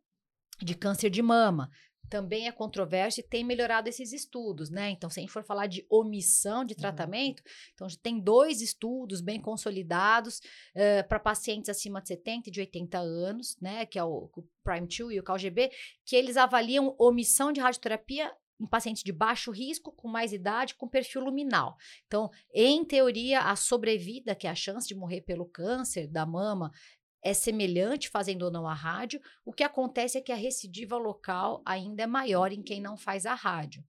de 0.62 0.75
câncer 0.75 1.09
de 1.09 1.21
mama. 1.21 1.69
Também 2.07 2.47
é 2.47 2.51
controverso 2.51 3.19
e 3.19 3.24
tem 3.24 3.43
melhorado 3.43 3.89
esses 3.89 4.13
estudos, 4.13 4.69
né? 4.69 4.91
Então, 4.91 5.09
se 5.09 5.19
a 5.19 5.21
gente 5.21 5.31
for 5.31 5.43
falar 5.43 5.65
de 5.65 5.83
omissão 5.89 6.63
de 6.63 6.75
uhum. 6.75 6.79
tratamento, 6.79 7.39
uhum. 7.39 7.71
então 7.74 7.88
tem 8.01 8.19
dois 8.19 8.62
estudos 8.62 9.21
bem 9.21 9.41
consolidados 9.41 10.38
uh, 10.38 11.07
para 11.09 11.19
pacientes 11.19 11.67
acima 11.67 12.00
de 12.00 12.09
70 12.09 12.50
e 12.50 12.51
de 12.51 12.59
80 12.59 13.00
anos, 13.00 13.57
né? 13.59 13.88
Que 13.88 13.97
é 13.97 14.03
o, 14.03 14.29
o 14.35 14.43
Prime 14.63 14.88
2 14.88 15.15
e 15.15 15.19
o 15.19 15.24
CalGB, 15.24 15.71
que 16.05 16.15
eles 16.15 16.38
avaliam 16.38 16.95
omissão 17.00 17.51
de 17.51 17.59
radioterapia 17.59 18.31
em 18.59 18.65
pacientes 18.65 19.03
de 19.03 19.12
baixo 19.12 19.51
risco, 19.51 19.91
com 19.91 20.07
mais 20.07 20.31
idade, 20.31 20.75
com 20.75 20.88
perfil 20.88 21.21
luminal. 21.21 21.75
Então, 22.07 22.29
em 22.53 22.83
teoria, 22.85 23.41
a 23.41 23.55
sobrevida, 23.55 24.35
que 24.35 24.47
é 24.47 24.50
a 24.50 24.55
chance 24.55 24.88
de 24.88 24.95
morrer 24.95 25.21
pelo 25.21 25.45
câncer 25.45 26.07
da 26.07 26.25
mama, 26.25 26.71
é 27.25 27.33
semelhante 27.33 28.07
fazendo 28.07 28.43
ou 28.43 28.51
não 28.51 28.67
a 28.67 28.74
rádio. 28.74 29.19
O 29.43 29.51
que 29.51 29.63
acontece 29.63 30.17
é 30.17 30.21
que 30.21 30.31
a 30.31 30.35
recidiva 30.35 30.95
local 30.95 31.63
ainda 31.65 32.03
é 32.03 32.07
maior 32.07 32.51
em 32.51 32.62
quem 32.62 32.79
não 32.79 32.95
faz 32.95 33.25
a 33.25 33.33
rádio. 33.33 33.83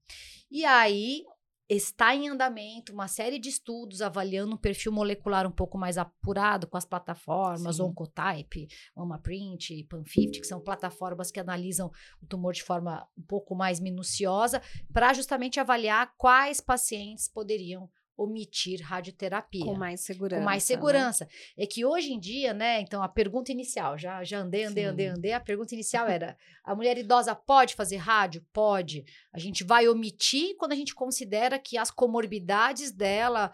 E 0.49 0.65
aí, 0.65 1.23
está 1.69 2.15
em 2.15 2.29
andamento 2.29 2.93
uma 2.93 3.07
série 3.07 3.37
de 3.37 3.49
estudos 3.49 4.01
avaliando 4.01 4.55
um 4.55 4.57
perfil 4.57 4.91
molecular 4.91 5.45
um 5.45 5.51
pouco 5.51 5.77
mais 5.77 5.97
apurado 5.97 6.65
com 6.67 6.77
as 6.77 6.85
plataformas 6.85 7.75
Sim. 7.75 7.81
Oncotype, 7.83 8.67
OmaPrint, 8.95 9.69
PAN50, 9.89 10.39
que 10.39 10.47
são 10.47 10.61
plataformas 10.61 11.29
que 11.29 11.39
analisam 11.39 11.91
o 12.21 12.25
tumor 12.25 12.53
de 12.53 12.63
forma 12.63 13.07
um 13.17 13.21
pouco 13.23 13.53
mais 13.53 13.79
minuciosa, 13.79 14.61
para 14.93 15.13
justamente 15.13 15.59
avaliar 15.59 16.13
quais 16.17 16.61
pacientes 16.61 17.27
poderiam 17.27 17.89
omitir 18.17 18.81
radioterapia. 18.81 19.63
Com 19.63 19.75
mais 19.75 20.01
segurança. 20.01 20.39
Com 20.39 20.45
mais 20.45 20.63
segurança. 20.63 21.25
Né? 21.25 21.63
É 21.63 21.67
que 21.67 21.85
hoje 21.85 22.11
em 22.11 22.19
dia, 22.19 22.53
né? 22.53 22.81
Então, 22.81 23.03
a 23.03 23.07
pergunta 23.07 23.51
inicial, 23.51 23.97
já, 23.97 24.23
já 24.23 24.39
andei, 24.39 24.63
andei, 24.63 24.85
Sim. 24.85 24.89
andei, 24.89 25.07
andei. 25.07 25.33
A 25.33 25.39
pergunta 25.39 25.75
inicial 25.75 26.07
era: 26.07 26.35
a 26.63 26.75
mulher 26.75 26.97
idosa 26.97 27.35
pode 27.35 27.75
fazer 27.75 27.97
rádio? 27.97 28.43
Pode. 28.51 29.05
A 29.31 29.37
gente 29.37 29.63
vai 29.63 29.87
omitir 29.87 30.55
quando 30.57 30.71
a 30.71 30.75
gente 30.75 30.95
considera 30.95 31.59
que 31.59 31.77
as 31.77 31.91
comorbidades 31.91 32.91
dela, 32.91 33.53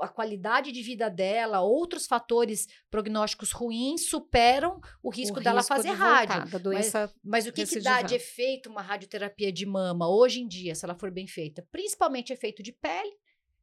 a 0.00 0.08
qualidade 0.08 0.70
de 0.70 0.82
vida 0.82 1.10
dela, 1.10 1.60
outros 1.60 2.06
fatores 2.06 2.68
prognósticos 2.90 3.50
ruins 3.50 4.08
superam 4.08 4.80
o 5.02 5.10
risco 5.10 5.40
o 5.40 5.42
dela 5.42 5.58
risco 5.58 5.74
fazer 5.74 5.90
de 5.90 5.96
voltar, 5.96 6.26
rádio. 6.26 6.52
Da 6.52 6.58
doença 6.58 7.00
Mas, 7.00 7.44
mas 7.44 7.46
o 7.46 7.52
que, 7.52 7.66
que 7.66 7.80
dá 7.80 8.02
de 8.02 8.14
efeito 8.14 8.68
uma 8.68 8.82
radioterapia 8.82 9.52
de 9.52 9.66
mama 9.66 10.08
hoje 10.08 10.40
em 10.40 10.46
dia, 10.46 10.74
se 10.74 10.84
ela 10.84 10.94
for 10.94 11.10
bem 11.10 11.26
feita? 11.26 11.66
Principalmente 11.72 12.32
efeito 12.32 12.62
de 12.62 12.72
pele, 12.72 13.12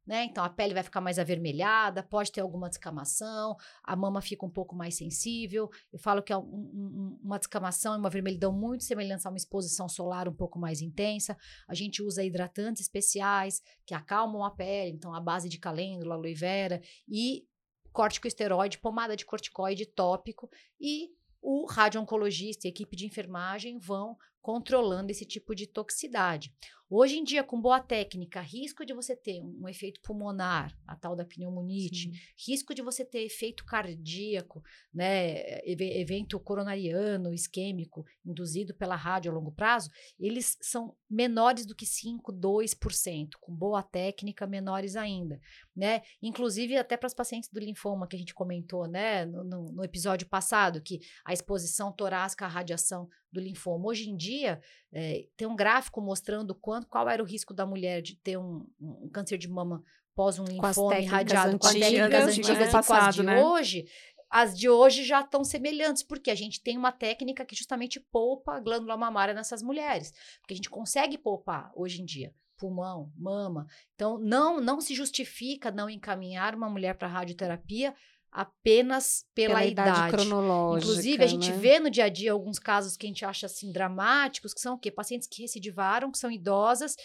né? 0.05 0.25
Então 0.25 0.43
a 0.43 0.49
pele 0.49 0.73
vai 0.73 0.83
ficar 0.83 1.01
mais 1.01 1.17
avermelhada, 1.17 2.03
pode 2.03 2.31
ter 2.31 2.41
alguma 2.41 2.69
descamação, 2.69 3.55
a 3.83 3.95
mama 3.95 4.21
fica 4.21 4.45
um 4.45 4.49
pouco 4.49 4.75
mais 4.75 4.95
sensível. 4.95 5.69
Eu 5.91 5.99
falo 5.99 6.21
que 6.21 6.33
é 6.33 6.37
um, 6.37 6.41
um, 6.41 7.19
uma 7.23 7.39
descamação 7.39 7.95
e 7.95 7.97
uma 7.97 8.09
vermelhidão 8.09 8.51
muito 8.51 8.83
semelhante 8.83 9.25
a 9.25 9.29
uma 9.29 9.37
exposição 9.37 9.87
solar 9.87 10.27
um 10.27 10.33
pouco 10.33 10.59
mais 10.59 10.81
intensa. 10.81 11.37
A 11.67 11.73
gente 11.73 12.01
usa 12.01 12.23
hidratantes 12.23 12.81
especiais 12.81 13.61
que 13.85 13.93
acalmam 13.93 14.43
a 14.43 14.51
pele, 14.51 14.91
então 14.91 15.13
a 15.13 15.21
base 15.21 15.47
de 15.47 15.57
calêndula, 15.57 16.15
aloe 16.15 16.33
vera 16.33 16.81
e 17.07 17.45
corticosteroide, 17.91 18.79
pomada 18.79 19.15
de 19.15 19.25
corticoide 19.25 19.85
tópico 19.85 20.49
e 20.81 21.09
o 21.41 21.65
radio-oncologista 21.65 22.65
e 22.65 22.69
a 22.69 22.71
equipe 22.71 22.95
de 22.95 23.05
enfermagem 23.05 23.77
vão 23.77 24.17
controlando 24.41 25.11
esse 25.11 25.25
tipo 25.25 25.53
de 25.53 25.67
toxicidade. 25.67 26.53
Hoje 26.95 27.17
em 27.17 27.23
dia, 27.23 27.43
com 27.43 27.59
boa 27.59 27.79
técnica, 27.79 28.39
risco 28.39 28.85
de 28.85 28.93
você 28.93 29.15
ter 29.15 29.41
um 29.41 29.67
efeito 29.67 29.99
pulmonar, 30.01 30.77
a 30.85 30.95
tal 30.95 31.15
da 31.15 31.25
pneumonite, 31.25 32.11
Sim. 32.11 32.19
risco 32.47 32.71
de 32.71 32.83
você 32.83 33.03
ter 33.03 33.23
efeito 33.23 33.65
cardíaco, 33.65 34.61
né, 34.93 35.59
evento 35.65 36.39
coronariano, 36.39 37.33
isquêmico, 37.33 38.05
induzido 38.23 38.75
pela 38.75 38.95
rádio 38.95 39.31
a 39.31 39.33
longo 39.33 39.51
prazo, 39.51 39.89
eles 40.19 40.55
são 40.61 40.95
menores 41.09 41.65
do 41.65 41.75
que 41.75 41.83
5, 41.83 42.31
2%, 42.31 43.29
com 43.41 43.51
boa 43.51 43.81
técnica, 43.81 44.45
menores 44.45 44.95
ainda, 44.95 45.41
né? 45.75 46.03
Inclusive 46.21 46.77
até 46.77 46.95
para 46.95 47.07
as 47.07 47.13
pacientes 47.15 47.49
do 47.49 47.59
linfoma 47.59 48.07
que 48.07 48.15
a 48.15 48.19
gente 48.19 48.35
comentou, 48.35 48.87
né, 48.87 49.25
no, 49.25 49.43
no, 49.43 49.71
no 49.71 49.83
episódio 49.83 50.27
passado, 50.29 50.79
que 50.79 50.99
a 51.25 51.33
exposição 51.33 51.91
torácica 51.91 52.45
à 52.45 52.47
radiação 52.47 53.09
do 53.33 53.41
linfoma. 53.41 53.87
Hoje 53.87 54.09
em 54.09 54.15
dia, 54.15 54.61
é, 54.91 55.25
tem 55.35 55.47
um 55.47 55.55
gráfico 55.55 55.99
mostrando 55.99 56.53
quanto, 56.55 56.87
qual 56.87 57.09
era 57.09 57.21
o 57.21 57.25
risco 57.25 57.53
da 57.53 57.65
mulher 57.65 58.01
de 58.01 58.15
ter 58.15 58.37
um, 58.37 58.65
um 58.79 59.09
câncer 59.09 59.37
de 59.37 59.49
mama 59.49 59.83
pós 60.15 60.37
um 60.37 60.45
linfoma 60.45 60.99
irradiado 60.99 61.57
com 61.57 61.67
as 61.67 61.73
técnicas 61.73 62.27
antigas 62.27 62.59
né? 62.59 62.71
passado, 62.71 63.01
com 63.01 63.07
as 63.09 63.15
de 63.15 63.23
né? 63.23 63.43
hoje. 63.43 63.85
As 64.29 64.57
de 64.57 64.69
hoje 64.69 65.03
já 65.03 65.21
estão 65.21 65.43
semelhantes, 65.43 66.01
porque 66.01 66.31
a 66.31 66.35
gente 66.35 66.61
tem 66.61 66.77
uma 66.77 66.91
técnica 66.91 67.45
que 67.45 67.55
justamente 67.55 67.99
poupa 67.99 68.55
a 68.55 68.59
glândula 68.59 68.97
mamária 68.97 69.33
nessas 69.33 69.61
mulheres. 69.61 70.11
Porque 70.39 70.53
a 70.53 70.55
gente 70.55 70.69
consegue 70.69 71.17
poupar 71.17 71.71
hoje 71.75 72.01
em 72.01 72.05
dia 72.05 72.33
pulmão, 72.63 73.11
mama. 73.17 73.67
Então, 73.93 74.17
não, 74.17 74.61
não 74.61 74.79
se 74.79 74.95
justifica 74.95 75.69
não 75.69 75.89
encaminhar 75.89 76.55
uma 76.55 76.69
mulher 76.69 76.95
para 76.95 77.09
radioterapia 77.09 77.93
apenas 78.33 79.25
pela, 79.35 79.59
pela 79.59 79.65
idade. 79.65 79.89
idade. 79.89 80.11
cronológica. 80.11 80.91
Inclusive, 80.91 81.23
a 81.23 81.27
gente 81.27 81.51
né? 81.51 81.57
vê 81.57 81.79
no 81.79 81.89
dia 81.89 82.05
a 82.05 82.09
dia 82.09 82.31
alguns 82.31 82.57
casos 82.57 82.97
que 82.97 83.05
a 83.05 83.09
gente 83.09 83.23
acha 83.23 83.45
assim 83.45 83.71
dramáticos, 83.71 84.53
que 84.53 84.59
são 84.59 84.73
o 84.73 84.77
quê? 84.77 84.89
Pacientes 84.89 85.27
que 85.27 85.43
recidivaram, 85.43 86.11
que 86.11 86.17
são 86.17 86.31
idosas, 86.31 86.95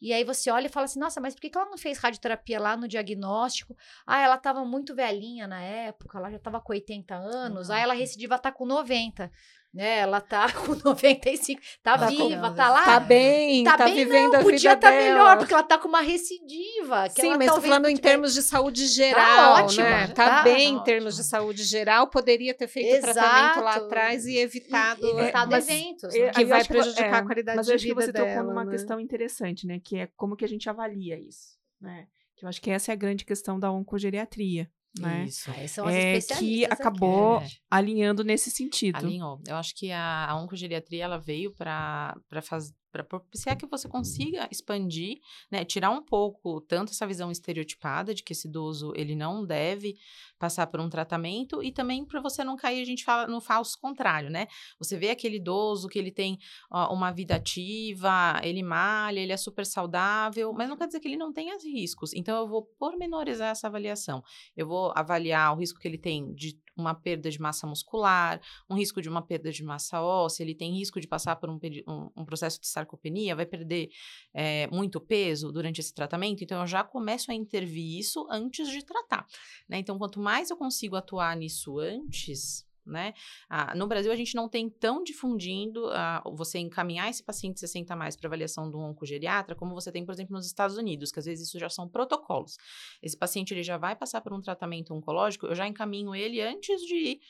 e 0.00 0.12
aí 0.12 0.24
você 0.24 0.50
olha 0.50 0.66
e 0.66 0.70
fala 0.70 0.86
assim: 0.86 0.98
nossa, 0.98 1.20
mas 1.20 1.34
por 1.34 1.42
que 1.42 1.50
ela 1.54 1.68
não 1.68 1.76
fez 1.76 1.98
radioterapia 1.98 2.58
lá 2.58 2.76
no 2.76 2.88
diagnóstico? 2.88 3.76
Ah, 4.06 4.20
ela 4.22 4.36
estava 4.36 4.64
muito 4.64 4.94
velhinha 4.94 5.46
na 5.46 5.60
época, 5.62 6.16
ela 6.16 6.30
já 6.30 6.38
estava 6.38 6.60
com 6.60 6.72
80 6.72 7.14
anos, 7.14 7.68
uhum. 7.68 7.74
aí 7.74 7.82
ela 7.82 7.94
recidiva 7.94 8.36
está 8.36 8.50
com 8.50 8.64
90 8.64 9.30
né? 9.72 9.98
Ela 9.98 10.20
tá 10.20 10.50
com 10.52 10.74
95, 10.74 11.60
tá, 11.82 11.98
tá 11.98 12.06
viva, 12.06 12.50
tá 12.52 12.70
lá. 12.70 12.84
Tá 12.84 13.00
bem, 13.00 13.64
tá, 13.64 13.76
tá 13.76 13.84
bem, 13.84 13.94
vivendo 13.94 14.32
não, 14.32 14.40
a 14.40 14.42
podia 14.42 14.72
estar 14.72 14.76
tá 14.76 14.90
melhor, 14.90 15.38
porque 15.38 15.52
ela 15.52 15.62
tá 15.62 15.78
com 15.78 15.88
uma 15.88 16.00
recidiva. 16.00 17.08
Sim, 17.10 17.36
mas 17.36 17.52
tô 17.52 17.60
falando 17.60 17.88
em 17.88 17.96
termos 17.96 18.34
de 18.34 18.42
saúde 18.42 18.86
geral, 18.86 19.54
tá 19.54 19.64
ótima, 19.64 19.84
né? 19.84 20.06
Tá, 20.08 20.14
tá 20.14 20.42
bem 20.42 20.74
tá 20.74 20.80
em 20.80 20.84
termos 20.84 21.16
de 21.16 21.24
saúde 21.24 21.64
geral, 21.64 22.08
poderia 22.08 22.54
ter 22.54 22.68
feito 22.68 22.96
Exato. 22.96 23.14
tratamento 23.14 23.60
lá 23.64 23.74
atrás 23.76 24.26
e 24.26 24.36
evitado, 24.36 25.06
e, 25.06 25.10
evitado 25.10 25.54
é, 25.54 25.58
eventos. 25.58 26.14
Né? 26.14 26.30
Que 26.30 26.44
vai 26.44 26.64
prejudicar 26.64 27.14
é, 27.14 27.18
a 27.18 27.24
qualidade 27.24 27.56
mas 27.56 27.66
de 27.66 27.72
vida 27.72 27.76
Mas 27.76 27.76
acho 27.76 27.86
que 27.86 27.94
você 27.94 28.12
dela, 28.12 28.28
tocou 28.28 28.44
numa 28.44 28.64
né? 28.64 28.70
questão 28.70 29.00
interessante, 29.00 29.66
né? 29.66 29.80
Que 29.82 29.98
é 29.98 30.08
como 30.16 30.36
que 30.36 30.44
a 30.44 30.48
gente 30.48 30.68
avalia 30.68 31.18
isso, 31.18 31.58
né? 31.80 32.06
Que 32.36 32.44
eu 32.44 32.48
acho 32.48 32.60
que 32.60 32.70
essa 32.70 32.92
é 32.92 32.94
a 32.94 32.96
grande 32.96 33.24
questão 33.24 33.58
da 33.58 33.70
oncogeriatria 33.70 34.70
né? 35.00 35.24
Isso. 35.24 35.50
Ah, 35.50 35.68
são 35.68 35.88
é, 35.88 36.20
que 36.20 36.64
acabou 36.66 37.38
aqui. 37.38 37.56
alinhando 37.70 38.24
nesse 38.24 38.50
sentido. 38.50 38.96
Alinhou. 38.96 39.40
Eu 39.46 39.56
acho 39.56 39.74
que 39.74 39.90
a, 39.90 40.26
a 40.30 40.36
oncogeriatria 40.36 41.04
ela 41.04 41.18
veio 41.18 41.52
para 41.52 42.14
fazer 42.42 42.74
para 43.04 43.18
propiciar 43.18 43.56
que 43.56 43.66
você 43.66 43.88
consiga 43.88 44.48
expandir, 44.50 45.18
né, 45.50 45.64
tirar 45.64 45.90
um 45.90 46.02
pouco 46.02 46.60
tanto 46.60 46.92
essa 46.92 47.06
visão 47.06 47.30
estereotipada 47.30 48.14
de 48.14 48.22
que 48.22 48.32
esse 48.32 48.48
idoso 48.48 48.92
ele 48.96 49.14
não 49.14 49.44
deve 49.44 49.96
passar 50.38 50.66
por 50.66 50.80
um 50.80 50.88
tratamento 50.88 51.62
e 51.62 51.72
também 51.72 52.04
para 52.04 52.20
você 52.20 52.44
não 52.44 52.56
cair, 52.56 52.80
a 52.80 52.84
gente 52.84 53.04
fala 53.04 53.26
no 53.26 53.40
falso 53.40 53.78
contrário, 53.80 54.30
né? 54.30 54.46
Você 54.78 54.96
vê 54.96 55.10
aquele 55.10 55.36
idoso 55.36 55.88
que 55.88 55.98
ele 55.98 56.12
tem 56.12 56.38
ó, 56.70 56.94
uma 56.94 57.10
vida 57.10 57.34
ativa, 57.34 58.40
ele 58.42 58.62
malha, 58.62 59.20
ele 59.20 59.32
é 59.32 59.36
super 59.36 59.66
saudável, 59.66 60.52
mas 60.52 60.68
não 60.68 60.76
quer 60.76 60.86
dizer 60.86 61.00
que 61.00 61.08
ele 61.08 61.16
não 61.16 61.32
tenha 61.32 61.56
riscos. 61.58 62.12
Então 62.14 62.36
eu 62.38 62.48
vou 62.48 62.62
pormenorizar 62.78 63.50
essa 63.50 63.66
avaliação. 63.66 64.22
Eu 64.56 64.66
vou 64.66 64.92
avaliar 64.94 65.52
o 65.52 65.58
risco 65.58 65.80
que 65.80 65.88
ele 65.88 65.98
tem 65.98 66.32
de 66.34 66.58
uma 66.80 66.94
perda 66.94 67.30
de 67.30 67.40
massa 67.40 67.66
muscular, 67.66 68.40
um 68.68 68.76
risco 68.76 69.00
de 69.02 69.08
uma 69.08 69.22
perda 69.22 69.50
de 69.50 69.64
massa 69.64 70.02
óssea, 70.02 70.42
ele 70.42 70.54
tem 70.54 70.72
risco 70.72 71.00
de 71.00 71.06
passar 71.06 71.36
por 71.36 71.50
um, 71.50 71.58
um, 71.86 72.10
um 72.16 72.24
processo 72.24 72.60
de 72.60 72.68
sarcopenia, 72.68 73.36
vai 73.36 73.46
perder 73.46 73.88
é, 74.34 74.66
muito 74.68 75.00
peso 75.00 75.50
durante 75.50 75.80
esse 75.80 75.94
tratamento, 75.94 76.42
então 76.44 76.60
eu 76.60 76.66
já 76.66 76.84
começo 76.84 77.30
a 77.30 77.34
intervir 77.34 77.98
isso 77.98 78.26
antes 78.30 78.68
de 78.70 78.84
tratar, 78.84 79.26
né? 79.68 79.78
Então, 79.78 79.98
quanto 79.98 80.20
mais 80.20 80.50
eu 80.50 80.56
consigo 80.56 80.96
atuar 80.96 81.36
nisso 81.36 81.78
antes, 81.78 82.67
né? 82.90 83.14
Ah, 83.48 83.74
no 83.74 83.86
Brasil, 83.86 84.10
a 84.10 84.16
gente 84.16 84.34
não 84.34 84.48
tem 84.48 84.68
tão 84.68 85.02
difundindo 85.02 85.86
ah, 85.90 86.22
você 86.34 86.58
encaminhar 86.58 87.08
esse 87.08 87.22
paciente 87.22 87.60
60 87.60 87.94
mais 87.94 88.16
para 88.16 88.28
avaliação 88.28 88.70
do 88.70 88.78
oncogeriatra, 88.78 89.54
como 89.54 89.74
você 89.74 89.92
tem, 89.92 90.04
por 90.04 90.12
exemplo, 90.12 90.34
nos 90.34 90.46
Estados 90.46 90.76
Unidos, 90.76 91.10
que 91.10 91.18
às 91.18 91.26
vezes 91.26 91.48
isso 91.48 91.58
já 91.58 91.68
são 91.68 91.88
protocolos. 91.88 92.56
Esse 93.02 93.16
paciente 93.16 93.52
ele 93.52 93.62
já 93.62 93.76
vai 93.76 93.94
passar 93.94 94.20
por 94.20 94.32
um 94.32 94.40
tratamento 94.40 94.94
oncológico, 94.94 95.46
eu 95.46 95.54
já 95.54 95.66
encaminho 95.66 96.14
ele 96.14 96.40
antes 96.40 96.80
de 96.82 96.94
ir 96.94 97.20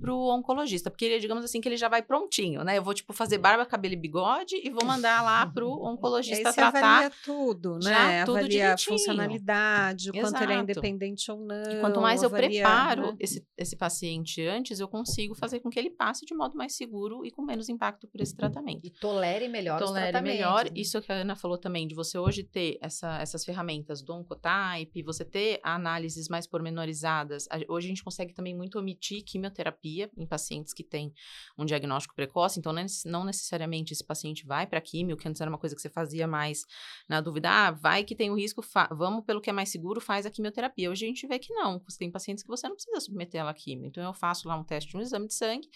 pro 0.00 0.16
oncologista, 0.16 0.90
porque 0.90 1.04
ele, 1.04 1.18
digamos 1.18 1.44
assim, 1.44 1.60
que 1.60 1.68
ele 1.68 1.76
já 1.76 1.88
vai 1.88 2.02
prontinho, 2.02 2.62
né? 2.62 2.78
Eu 2.78 2.82
vou, 2.82 2.94
tipo, 2.94 3.12
fazer 3.12 3.38
barba, 3.38 3.66
cabelo 3.66 3.94
e 3.94 3.96
bigode 3.96 4.54
e 4.62 4.70
vou 4.70 4.84
mandar 4.84 5.22
lá 5.22 5.46
pro 5.46 5.68
oncologista 5.84 6.52
tratar. 6.52 6.78
avalia 6.78 7.12
tudo, 7.24 7.78
né? 7.82 8.24
tudo 8.24 8.38
avalia 8.38 8.48
direitinho. 8.48 8.74
a 8.74 8.98
funcionalidade, 8.98 10.10
o 10.10 10.16
Exato. 10.16 10.32
quanto 10.32 10.42
ele 10.44 10.52
é 10.52 10.58
independente 10.62 11.30
ou 11.30 11.38
não. 11.38 11.72
E 11.72 11.80
quanto 11.80 12.00
mais 12.00 12.22
eu 12.22 12.30
preparo 12.30 13.08
né? 13.08 13.16
esse, 13.18 13.44
esse 13.56 13.76
paciente 13.76 14.40
antes, 14.46 14.78
eu 14.80 14.88
consigo 14.88 15.34
fazer 15.34 15.60
com 15.60 15.68
que 15.70 15.78
ele 15.78 15.90
passe 15.90 16.24
de 16.24 16.34
modo 16.34 16.56
mais 16.56 16.76
seguro 16.76 17.24
e 17.24 17.30
com 17.30 17.42
menos 17.42 17.68
impacto 17.68 18.06
por 18.06 18.20
esse 18.20 18.34
tratamento. 18.36 18.86
E 18.86 18.90
tolere 18.90 19.48
melhor 19.48 19.78
Tolere 19.78 20.06
os 20.06 20.10
tratamentos. 20.10 20.38
melhor. 20.38 20.64
né? 20.64 20.70
Isso 20.74 21.00
que 21.02 21.10
a 21.10 21.16
Ana 21.16 21.34
falou 21.34 21.58
também, 21.58 21.86
de 21.88 21.94
você 21.94 22.16
hoje 22.18 22.44
ter 22.44 22.78
essa, 22.80 23.18
essas 23.20 23.44
ferramentas 23.44 24.02
do 24.02 24.14
Oncotype, 24.14 25.02
você 25.02 25.24
ter 25.24 25.60
análises 25.62 26.28
mais 26.28 26.46
pormenorizadas. 26.46 27.48
Hoje 27.68 27.86
a 27.86 27.90
gente 27.90 28.04
consegue 28.04 28.32
também 28.32 28.54
muito 28.54 28.78
omitir 28.78 29.24
quimioterapia 29.24 29.87
em 30.16 30.26
pacientes 30.26 30.72
que 30.72 30.84
têm 30.84 31.12
um 31.56 31.64
diagnóstico 31.64 32.14
precoce, 32.14 32.58
então 32.58 32.72
não 32.72 32.84
não 33.06 33.24
necessariamente 33.24 33.92
esse 33.92 34.04
paciente 34.04 34.46
vai 34.46 34.66
para 34.66 34.80
químio, 34.80 35.16
que 35.16 35.28
antes 35.28 35.40
era 35.40 35.50
uma 35.50 35.58
coisa 35.58 35.74
que 35.74 35.82
você 35.82 35.90
fazia 35.90 36.26
mais 36.26 36.64
na 37.08 37.20
dúvida, 37.20 37.50
ah, 37.50 37.70
vai 37.70 38.04
que 38.04 38.14
tem 38.14 38.30
o 38.30 38.34
risco, 38.34 38.62
vamos 38.90 39.24
pelo 39.24 39.40
que 39.40 39.50
é 39.50 39.52
mais 39.52 39.68
seguro, 39.68 40.00
faz 40.00 40.26
a 40.26 40.30
quimioterapia. 40.30 40.90
Hoje 40.90 41.04
a 41.04 41.08
gente 41.08 41.26
vê 41.26 41.38
que 41.38 41.52
não, 41.52 41.80
você 41.80 41.98
tem 41.98 42.10
pacientes 42.10 42.42
que 42.42 42.48
você 42.48 42.68
não 42.68 42.74
precisa 42.74 43.00
submeter 43.00 43.40
ela 43.40 43.50
a 43.50 43.54
químio. 43.54 43.86
Então 43.86 44.02
eu 44.02 44.12
faço 44.12 44.48
lá 44.48 44.56
um 44.56 44.64
teste, 44.64 44.96
um 44.96 45.00
exame 45.00 45.26
de 45.26 45.34
sangue, 45.34 45.68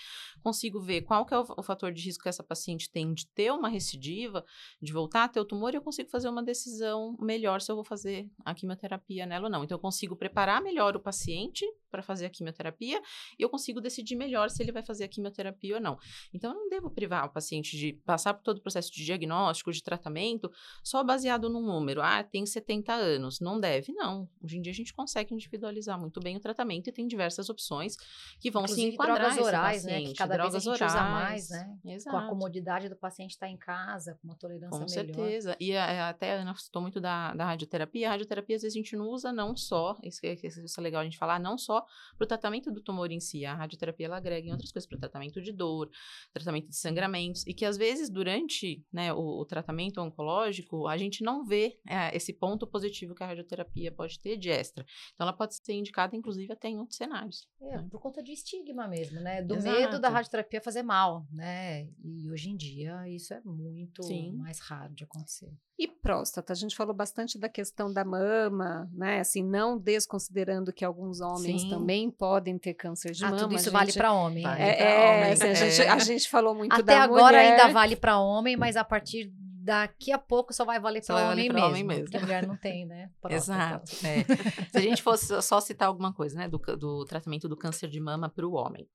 consigo 0.43 0.81
ver 0.81 1.03
qual 1.03 1.25
que 1.27 1.35
é 1.35 1.39
o, 1.39 1.45
o 1.57 1.63
fator 1.63 1.93
de 1.93 2.03
risco 2.03 2.23
que 2.23 2.29
essa 2.29 2.43
paciente 2.43 2.91
tem 2.91 3.13
de 3.13 3.27
ter 3.29 3.53
uma 3.53 3.69
recidiva, 3.69 4.45
de 4.81 4.93
voltar 4.93 5.25
a 5.25 5.29
ter 5.29 5.41
o 5.41 5.45
tumor, 5.45 5.73
e 5.73 5.77
eu 5.77 5.83
consigo 5.83 6.11
fazer 6.11 6.29
uma 6.29 6.43
decisão 6.43 7.17
melhor 7.21 7.61
se 7.61 7.71
eu 7.71 7.77
vou 7.77 7.85
fazer 7.85 8.31
a 8.45 8.55
quimioterapia 8.55 9.27
nela 9.27 9.47
ou 9.47 9.51
não. 9.51 9.65
Então 9.65 9.77
eu 9.77 9.81
consigo 9.81 10.17
preparar 10.17 10.63
melhor 10.63 10.97
o 10.97 11.01
paciente 11.01 11.65
para 11.93 12.03
fazer 12.03 12.27
a 12.27 12.31
quimioterapia 12.31 13.01
e 13.39 13.43
eu 13.43 13.49
consigo 13.51 13.81
decidir 13.81 14.17
melhor 14.17 14.49
se 14.51 14.63
ele 14.63 14.73
vai 14.73 14.83
fazer 14.83 15.05
a 15.05 15.09
quimioterapia 15.09 15.77
ou 15.77 15.81
não. 15.81 15.99
Então 16.35 16.51
eu 16.53 16.57
não 16.57 16.69
devo 16.69 16.91
privar 16.91 17.27
o 17.27 17.29
paciente 17.29 17.77
de 17.77 17.93
passar 18.05 18.33
por 18.35 18.43
todo 18.43 18.57
o 18.59 18.61
processo 18.63 18.91
de 18.91 19.05
diagnóstico, 19.05 19.71
de 19.71 19.83
tratamento, 19.83 20.51
só 20.83 21.05
baseado 21.05 21.49
num 21.51 21.61
número. 21.63 22.01
Ah, 22.03 22.25
tem 22.25 22.47
70 22.47 22.93
anos. 22.95 23.39
Não 23.41 23.61
deve, 23.61 23.93
não. 23.93 24.29
Hoje 24.43 24.57
em 24.59 24.63
dia 24.63 24.73
a 24.73 24.75
gente 24.75 24.95
consegue 24.95 25.35
individualizar 25.35 26.01
muito 26.01 26.19
bem 26.21 26.37
o 26.37 26.41
tratamento 26.41 26.89
e 26.89 26.93
tem 26.93 27.07
diversas 27.07 27.49
opções 27.51 27.95
que 28.41 28.51
vão 28.51 28.67
se 28.67 28.73
Inclusive, 28.73 28.95
enquadrar 28.95 29.19
drogas 29.35 29.47
orais, 29.47 29.85
né? 29.85 29.91
Que 29.93 29.99
paciente. 30.01 30.17
cada 30.19 30.35
drogas 30.35 30.53
vez 30.55 30.67
a 30.67 30.71
gente 30.71 30.83
orais. 30.83 30.93
usa 30.95 31.03
mais, 31.05 31.51
né? 31.51 31.77
Com 31.83 31.89
a 31.89 31.93
Exato. 31.93 32.29
comodidade 32.29 32.89
do 32.89 32.97
paciente 32.97 33.33
estar 33.33 33.49
em 33.49 33.57
casa, 33.59 34.15
com 34.21 34.29
uma 34.29 34.37
tolerância 34.37 34.71
Com 34.71 34.79
melhor. 34.79 34.89
certeza. 34.89 35.57
E 35.61 35.77
a- 35.77 36.09
até 36.09 36.33
a 36.33 36.41
Ana 36.41 36.55
citou 36.57 36.81
muito 36.81 37.01
da, 37.01 37.35
da 37.35 37.45
radioterapia. 37.45 38.09
A 38.09 38.11
radioterapia, 38.13 38.57
às 38.57 38.63
vezes, 38.63 38.75
a 38.75 38.79
gente 38.79 38.97
não 38.97 39.09
usa 39.09 39.33
não 39.33 39.55
só, 39.57 39.99
isso, 40.03 40.21
isso 40.25 40.81
é 40.81 40.83
legal 40.83 41.01
a 41.01 41.05
gente 41.05 41.19
falar, 41.19 41.39
não 41.39 41.59
só 41.59 41.82
para 42.17 42.25
o 42.25 42.29
tratamento 42.29 42.71
do 42.71 42.81
tumor 42.81 43.11
em 43.11 43.21
si. 43.21 43.45
A 43.45 43.55
radioterapia 43.55 44.07
ela 44.07 44.17
agrega 44.17 44.49
em 44.49 44.53
outras 44.53 44.73
coisas, 44.73 44.89
para 44.89 44.97
o 44.97 45.01
tratamento 45.01 45.41
de 45.41 45.53
dor, 45.53 45.91
tratamento 46.33 46.69
de 46.69 46.77
sangramentos, 46.77 47.47
e 47.47 47.55
que 47.55 47.65
às 47.65 47.77
vezes 47.77 48.11
durante 48.11 48.85
né, 48.93 49.13
o, 49.13 49.41
o 49.41 49.45
tratamento 49.45 50.01
oncológico 50.01 50.87
a 50.87 50.97
gente 50.97 51.23
não 51.23 51.45
vê 51.45 51.79
é, 51.89 52.15
esse 52.17 52.33
ponto 52.33 52.67
positivo 52.67 53.15
que 53.15 53.23
a 53.23 53.27
radioterapia 53.27 53.93
pode 53.93 54.19
ter 54.19 54.37
de 54.37 54.51
extra. 54.51 54.85
Então 55.15 55.27
ela 55.27 55.37
pode 55.37 55.55
ser 55.55 55.75
indicada, 55.75 56.17
inclusive, 56.17 56.53
até 56.53 56.69
em 56.69 56.79
outros 56.79 56.97
cenários. 56.97 57.49
É, 57.61 57.77
né? 57.77 57.89
por 57.91 58.01
conta 58.01 58.23
de 58.23 58.33
estigma 58.33 58.89
mesmo, 58.89 59.21
né? 59.21 59.43
Do 59.43 59.57
Exato. 59.57 59.81
medo 59.81 60.01
da 60.01 60.09
radioterapia 60.09 60.61
fazer 60.61 60.83
mal, 60.83 61.27
né? 61.31 61.89
E 62.03 62.31
hoje 62.31 62.51
em 62.51 62.57
dia 62.57 63.09
isso 63.09 63.33
é 63.35 63.41
muito 63.45 64.03
Sim. 64.03 64.33
mais 64.33 64.59
raro 64.61 64.95
de 64.95 65.05
acontecer. 65.05 65.53
E 65.79 65.89
próstata, 65.89 66.53
a 66.53 66.57
gente 66.57 66.77
falou 66.77 66.95
bastante 66.95 67.39
da 67.39 67.49
questão 67.49 67.93
da 67.93 68.05
mama, 68.05 68.89
né? 68.93 69.21
Assim, 69.21 69.43
não 69.43 69.79
desconsiderando 69.79 70.73
que 70.73 70.85
alguns 70.85 71.21
homens 71.21 71.63
Sim. 71.63 71.71
Também 71.79 72.11
podem 72.11 72.59
ter 72.59 72.75
câncer 72.75 73.13
de 73.13 73.25
ah, 73.25 73.31
mama. 73.31 73.43
Tudo 73.43 73.55
isso 73.55 73.65
gente... 73.65 73.73
vale 73.73 73.93
para 73.93 74.13
homem. 74.13 74.43
Vale 74.43 74.63
é, 74.63 74.83
é, 74.83 75.11
homem. 75.11 75.33
Assim, 75.33 75.49
a, 75.49 75.55
gente, 75.55 75.83
a 75.83 75.99
gente 75.99 76.29
falou 76.29 76.55
muito 76.55 76.73
Até 76.73 76.83
da 76.83 77.03
agora 77.03 77.39
mulher. 77.39 77.61
ainda 77.61 77.73
vale 77.73 77.97
para 77.97 78.19
homem, 78.19 78.57
mas 78.57 78.77
a 78.77 78.85
partir 78.85 79.33
daqui 79.63 80.11
a 80.11 80.19
pouco 80.19 80.53
só 80.53 80.65
vai 80.65 80.81
valer 80.81 81.05
para 81.05 81.31
homem, 81.31 81.49
mesmo, 81.49 81.67
homem 81.67 81.85
mesmo. 81.85 82.05
Porque 82.05 82.17
a 82.17 82.21
mulher 82.21 82.47
não 82.47 82.57
tem, 82.57 82.85
né? 82.85 83.11
Exato. 83.31 83.91
É. 84.05 84.25
Se 84.71 84.79
a 84.79 84.81
gente 84.81 85.03
fosse 85.03 85.41
só 85.43 85.61
citar 85.61 85.89
alguma 85.89 86.13
coisa, 86.13 86.37
né, 86.37 86.49
do, 86.49 86.59
do 86.59 87.05
tratamento 87.05 87.49
do 87.49 87.57
câncer 87.57 87.89
de 87.89 88.01
mama 88.01 88.29
para 88.29 88.47
o 88.47 88.53
homem. 88.53 88.89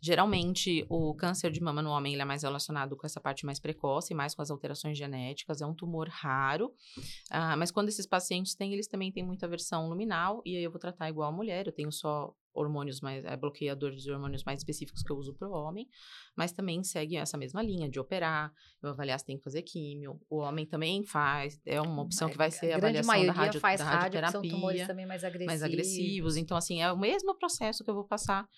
Geralmente, 0.00 0.84
o 0.88 1.14
câncer 1.14 1.50
de 1.50 1.60
mama 1.60 1.82
no 1.82 1.90
homem 1.90 2.20
é 2.20 2.24
mais 2.24 2.42
relacionado 2.42 2.96
com 2.96 3.06
essa 3.06 3.20
parte 3.20 3.46
mais 3.46 3.58
precoce, 3.58 4.14
mais 4.14 4.34
com 4.34 4.42
as 4.42 4.50
alterações 4.50 4.96
genéticas. 4.96 5.60
É 5.60 5.66
um 5.66 5.74
tumor 5.74 6.08
raro, 6.08 6.66
uh, 6.66 7.56
mas 7.58 7.70
quando 7.70 7.88
esses 7.88 8.06
pacientes 8.06 8.54
têm, 8.54 8.72
eles 8.72 8.86
também 8.86 9.10
têm 9.10 9.24
muita 9.24 9.48
versão 9.48 9.88
luminal, 9.88 10.42
e 10.44 10.56
aí 10.56 10.62
eu 10.62 10.70
vou 10.70 10.80
tratar 10.80 11.08
igual 11.08 11.30
a 11.30 11.32
mulher. 11.32 11.66
Eu 11.66 11.72
tenho 11.72 11.90
só 11.90 12.34
hormônios 12.56 13.00
mais, 13.00 13.24
é, 13.24 13.36
bloqueadores 13.36 14.02
de 14.02 14.10
hormônios 14.10 14.42
mais 14.44 14.60
específicos 14.60 15.02
que 15.02 15.12
eu 15.12 15.16
uso 15.16 15.34
para 15.34 15.48
o 15.48 15.52
homem, 15.52 15.86
mas 16.34 16.52
também 16.52 16.82
segue 16.82 17.16
essa 17.16 17.36
mesma 17.36 17.62
linha 17.62 17.88
de 17.88 18.00
operar, 18.00 18.50
eu 18.82 18.90
avaliar 18.90 19.18
se 19.20 19.26
tem 19.26 19.36
que 19.36 19.44
fazer 19.44 19.62
químio. 19.62 20.18
O 20.28 20.38
homem 20.38 20.66
também 20.66 21.04
faz, 21.04 21.60
é 21.66 21.80
uma 21.80 22.02
opção 22.02 22.28
que 22.28 22.36
vai 22.36 22.50
ser 22.50 22.72
a 22.72 22.76
avaliação 22.76 23.26
da, 23.26 23.32
radio, 23.32 23.60
faz 23.60 23.80
da 23.80 23.84
radioterapia. 23.84 24.32
São 24.32 24.42
tumores 24.42 24.86
também 24.86 25.06
mais 25.06 25.22
agressivos. 25.22 25.46
Mais 25.46 25.62
agressivos. 25.62 26.36
Então, 26.36 26.56
assim, 26.56 26.80
é 26.82 26.90
o 26.90 26.98
mesmo 26.98 27.36
processo 27.36 27.84
que 27.84 27.90
eu 27.90 27.94
vou 27.94 28.04
passar 28.04 28.48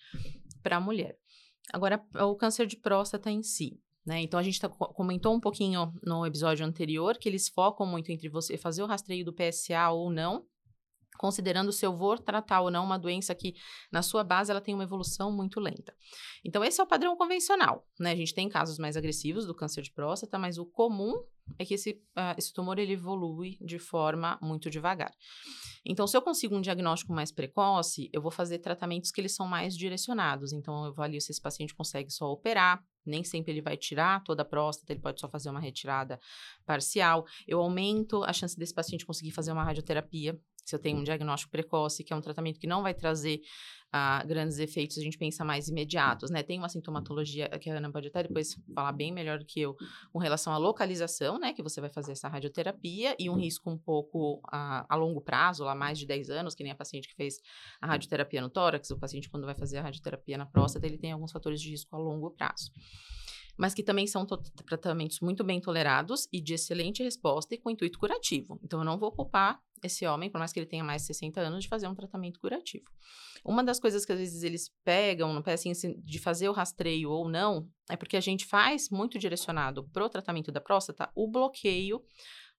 para 0.61 0.77
a 0.77 0.81
mulher. 0.81 1.17
Agora, 1.71 2.03
o 2.15 2.35
câncer 2.35 2.65
de 2.65 2.77
próstata 2.77 3.29
em 3.29 3.43
si. 3.43 3.79
Né? 4.05 4.21
Então, 4.21 4.39
a 4.39 4.43
gente 4.43 4.59
tá, 4.59 4.69
comentou 4.69 5.35
um 5.35 5.39
pouquinho 5.39 5.93
no 6.03 6.25
episódio 6.25 6.65
anterior 6.65 7.17
que 7.17 7.29
eles 7.29 7.47
focam 7.47 7.85
muito 7.85 8.11
entre 8.11 8.27
você 8.29 8.57
fazer 8.57 8.81
o 8.81 8.87
rastreio 8.87 9.25
do 9.25 9.33
PSA 9.33 9.89
ou 9.91 10.09
não, 10.09 10.45
considerando 11.19 11.71
se 11.73 11.85
eu 11.85 11.93
vou 11.93 12.17
tratar 12.17 12.61
ou 12.61 12.71
não 12.71 12.85
uma 12.85 12.97
doença 12.97 13.35
que, 13.35 13.53
na 13.91 14.01
sua 14.01 14.23
base, 14.23 14.49
ela 14.49 14.61
tem 14.61 14.73
uma 14.73 14.85
evolução 14.85 15.29
muito 15.29 15.59
lenta. 15.59 15.93
Então, 16.45 16.63
esse 16.63 16.79
é 16.79 16.83
o 16.83 16.87
padrão 16.87 17.15
convencional, 17.17 17.85
né? 17.99 18.13
A 18.13 18.15
gente 18.15 18.33
tem 18.33 18.47
casos 18.47 18.79
mais 18.79 18.95
agressivos 18.95 19.45
do 19.45 19.53
câncer 19.53 19.81
de 19.81 19.91
próstata, 19.91 20.39
mas 20.39 20.57
o 20.57 20.65
comum 20.65 21.13
é 21.57 21.65
que 21.65 21.73
esse, 21.73 21.91
uh, 22.17 22.35
esse 22.37 22.53
tumor, 22.53 22.79
ele 22.79 22.93
evolui 22.93 23.57
de 23.59 23.77
forma 23.79 24.39
muito 24.41 24.69
devagar. 24.69 25.11
Então, 25.85 26.07
se 26.07 26.15
eu 26.15 26.21
consigo 26.21 26.55
um 26.55 26.61
diagnóstico 26.61 27.11
mais 27.11 27.33
precoce, 27.33 28.09
eu 28.13 28.21
vou 28.21 28.31
fazer 28.31 28.59
tratamentos 28.59 29.11
que 29.11 29.19
eles 29.19 29.35
são 29.35 29.45
mais 29.45 29.75
direcionados. 29.75 30.53
Então, 30.53 30.85
eu 30.85 30.91
avalio 30.91 31.19
se 31.19 31.31
esse 31.31 31.41
paciente 31.41 31.75
consegue 31.75 32.11
só 32.11 32.31
operar, 32.31 32.81
nem 33.05 33.23
sempre 33.23 33.51
ele 33.51 33.61
vai 33.61 33.75
tirar 33.75 34.23
toda 34.23 34.43
a 34.43 34.45
próstata, 34.45 34.93
ele 34.93 35.01
pode 35.01 35.19
só 35.19 35.27
fazer 35.27 35.49
uma 35.49 35.59
retirada 35.59 36.19
parcial. 36.65 37.25
Eu 37.45 37.59
aumento 37.59 38.23
a 38.23 38.31
chance 38.31 38.57
desse 38.57 38.73
paciente 38.73 39.05
conseguir 39.05 39.31
fazer 39.31 39.51
uma 39.51 39.63
radioterapia, 39.63 40.39
se 40.65 40.75
eu 40.75 40.79
tenho 40.79 40.97
um 40.97 41.03
diagnóstico 41.03 41.51
precoce, 41.51 42.03
que 42.03 42.13
é 42.13 42.15
um 42.15 42.21
tratamento 42.21 42.59
que 42.59 42.67
não 42.67 42.81
vai 42.81 42.93
trazer 42.93 43.41
uh, 43.93 44.27
grandes 44.27 44.59
efeitos, 44.59 44.97
a 44.97 45.01
gente 45.01 45.17
pensa 45.17 45.43
mais 45.43 45.67
imediatos, 45.67 46.29
né? 46.29 46.43
Tem 46.43 46.57
uma 46.57 46.69
sintomatologia 46.69 47.49
que 47.59 47.69
a 47.69 47.77
Ana 47.77 47.91
pode 47.91 48.07
até 48.07 48.23
depois 48.23 48.55
falar 48.73 48.91
bem 48.91 49.11
melhor 49.11 49.39
do 49.39 49.45
que 49.45 49.59
eu, 49.59 49.75
com 50.11 50.19
relação 50.19 50.53
à 50.53 50.57
localização, 50.57 51.39
né? 51.39 51.53
Que 51.53 51.63
você 51.63 51.81
vai 51.81 51.89
fazer 51.89 52.13
essa 52.13 52.27
radioterapia 52.27 53.15
e 53.19 53.29
um 53.29 53.35
risco 53.35 53.69
um 53.69 53.77
pouco 53.77 54.35
uh, 54.37 54.85
a 54.87 54.95
longo 54.95 55.21
prazo, 55.21 55.63
lá 55.63 55.75
mais 55.75 55.97
de 55.97 56.05
10 56.05 56.29
anos, 56.29 56.55
que 56.55 56.63
nem 56.63 56.71
a 56.71 56.75
paciente 56.75 57.07
que 57.07 57.15
fez 57.15 57.35
a 57.81 57.87
radioterapia 57.87 58.41
no 58.41 58.49
tórax, 58.49 58.89
o 58.91 58.99
paciente 58.99 59.29
quando 59.29 59.45
vai 59.45 59.55
fazer 59.55 59.77
a 59.77 59.81
radioterapia 59.81 60.37
na 60.37 60.45
próstata, 60.45 60.85
ele 60.85 60.97
tem 60.97 61.11
alguns 61.11 61.31
fatores 61.31 61.61
de 61.61 61.69
risco 61.69 61.95
a 61.95 61.99
longo 61.99 62.31
prazo 62.31 62.71
mas 63.59 63.73
que 63.73 63.83
também 63.83 64.07
são 64.07 64.25
tratamentos 64.25 65.19
muito 65.19 65.43
bem 65.43 65.59
tolerados 65.59 66.29
e 66.31 66.39
de 66.39 66.53
excelente 66.53 67.03
resposta 67.03 67.53
e 67.53 67.57
com 67.57 67.69
intuito 67.69 67.99
curativo. 67.99 68.57
Então, 68.63 68.79
eu 68.79 68.85
não 68.85 68.97
vou 68.97 69.11
culpar 69.11 69.59
esse 69.83 70.05
homem, 70.05 70.29
por 70.29 70.39
mais 70.39 70.51
que 70.51 70.59
ele 70.59 70.65
tenha 70.65 70.83
mais 70.83 71.01
de 71.01 71.07
60 71.07 71.39
anos, 71.41 71.63
de 71.63 71.69
fazer 71.69 71.87
um 71.87 71.95
tratamento 71.95 72.39
curativo. 72.39 72.85
Uma 73.43 73.63
das 73.63 73.79
coisas 73.79 74.05
que 74.05 74.11
às 74.11 74.19
vezes 74.19 74.43
eles 74.43 74.71
pegam, 74.83 75.33
não 75.33 75.43
assim, 75.45 75.71
de 76.03 76.19
fazer 76.19 76.49
o 76.49 76.53
rastreio 76.53 77.09
ou 77.09 77.29
não, 77.29 77.67
é 77.89 77.95
porque 77.95 78.17
a 78.17 78.21
gente 78.21 78.45
faz 78.45 78.89
muito 78.89 79.17
direcionado 79.17 79.87
para 79.89 80.05
o 80.05 80.09
tratamento 80.09 80.51
da 80.51 80.61
próstata 80.61 81.09
o 81.15 81.27
bloqueio 81.27 82.01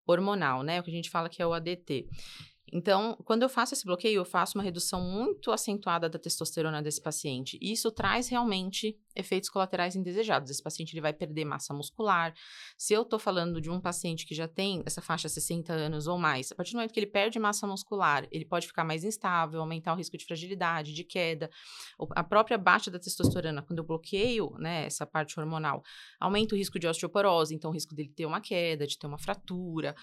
hormonal, 0.06 0.62
né? 0.62 0.80
O 0.80 0.82
que 0.82 0.90
a 0.90 0.94
gente 0.94 1.10
fala 1.10 1.28
que 1.28 1.42
é 1.42 1.46
o 1.46 1.52
ADT. 1.52 2.08
Então, 2.72 3.16
quando 3.24 3.42
eu 3.42 3.48
faço 3.48 3.74
esse 3.74 3.84
bloqueio, 3.84 4.18
eu 4.18 4.24
faço 4.24 4.56
uma 4.56 4.62
redução 4.64 5.00
muito 5.00 5.50
acentuada 5.50 6.08
da 6.08 6.18
testosterona 6.18 6.82
desse 6.82 7.00
paciente. 7.00 7.58
E 7.60 7.72
isso 7.72 7.90
traz 7.90 8.28
realmente 8.28 8.96
efeitos 9.14 9.50
colaterais 9.50 9.96
indesejados. 9.96 10.50
Esse 10.50 10.62
paciente 10.62 10.92
ele 10.92 11.00
vai 11.00 11.12
perder 11.12 11.44
massa 11.44 11.74
muscular. 11.74 12.32
Se 12.78 12.94
eu 12.94 13.02
estou 13.02 13.18
falando 13.18 13.60
de 13.60 13.70
um 13.70 13.80
paciente 13.80 14.24
que 14.24 14.34
já 14.34 14.46
tem 14.46 14.82
essa 14.86 15.02
faixa 15.02 15.28
60 15.28 15.72
anos 15.72 16.06
ou 16.06 16.16
mais, 16.16 16.52
a 16.52 16.54
partir 16.54 16.72
do 16.72 16.76
momento 16.76 16.92
que 16.92 17.00
ele 17.00 17.06
perde 17.06 17.38
massa 17.38 17.66
muscular, 17.66 18.26
ele 18.30 18.44
pode 18.44 18.66
ficar 18.66 18.84
mais 18.84 19.02
instável, 19.04 19.60
aumentar 19.60 19.92
o 19.92 19.96
risco 19.96 20.16
de 20.16 20.24
fragilidade, 20.24 20.92
de 20.92 21.04
queda. 21.04 21.50
A 22.10 22.22
própria 22.22 22.56
baixa 22.56 22.90
da 22.90 22.98
testosterona, 22.98 23.62
quando 23.62 23.80
eu 23.80 23.84
bloqueio 23.84 24.54
né, 24.58 24.86
essa 24.86 25.04
parte 25.04 25.38
hormonal, 25.40 25.82
aumenta 26.20 26.54
o 26.54 26.58
risco 26.58 26.78
de 26.78 26.86
osteoporose, 26.86 27.54
então 27.54 27.70
o 27.70 27.74
risco 27.74 27.94
dele 27.94 28.12
ter 28.14 28.26
uma 28.26 28.40
queda, 28.40 28.86
de 28.86 28.96
ter 28.98 29.06
uma 29.06 29.18
fratura 29.18 29.94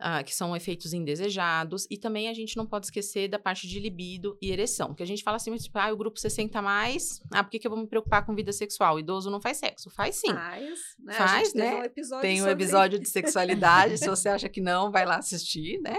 ah, 0.00 0.22
que 0.22 0.34
são 0.34 0.56
efeitos 0.56 0.92
indesejados, 0.92 1.86
e 1.90 1.98
também 1.98 2.28
a 2.28 2.34
gente 2.34 2.56
não 2.56 2.66
pode 2.66 2.86
esquecer 2.86 3.28
da 3.28 3.38
parte 3.38 3.68
de 3.68 3.78
libido 3.78 4.36
e 4.40 4.50
ereção, 4.50 4.94
que 4.94 5.02
a 5.02 5.06
gente 5.06 5.22
fala 5.22 5.36
assim, 5.36 5.54
tipo, 5.56 5.78
ah, 5.78 5.92
o 5.92 5.96
grupo 5.96 6.18
60 6.18 6.60
mais, 6.62 7.20
ah, 7.32 7.44
por 7.44 7.50
que, 7.50 7.58
que 7.58 7.66
eu 7.66 7.70
vou 7.70 7.80
me 7.80 7.86
preocupar 7.86 8.24
com 8.24 8.34
vida 8.34 8.52
sexual? 8.52 8.96
O 8.96 8.98
idoso 8.98 9.30
não 9.30 9.40
faz 9.40 9.58
sexo. 9.58 9.90
Faz 9.90 10.16
sim. 10.16 10.32
Faz, 10.32 10.80
né? 10.98 11.14
Faz, 11.14 11.54
né? 11.54 11.74
Um 11.76 12.20
tem 12.20 12.42
um 12.42 12.48
episódio 12.48 12.98
de 12.98 13.08
sexualidade, 13.08 13.98
se 13.98 14.08
você 14.08 14.28
acha 14.28 14.48
que 14.48 14.60
não, 14.60 14.90
vai 14.90 15.04
lá 15.04 15.16
assistir, 15.16 15.80
né? 15.80 15.96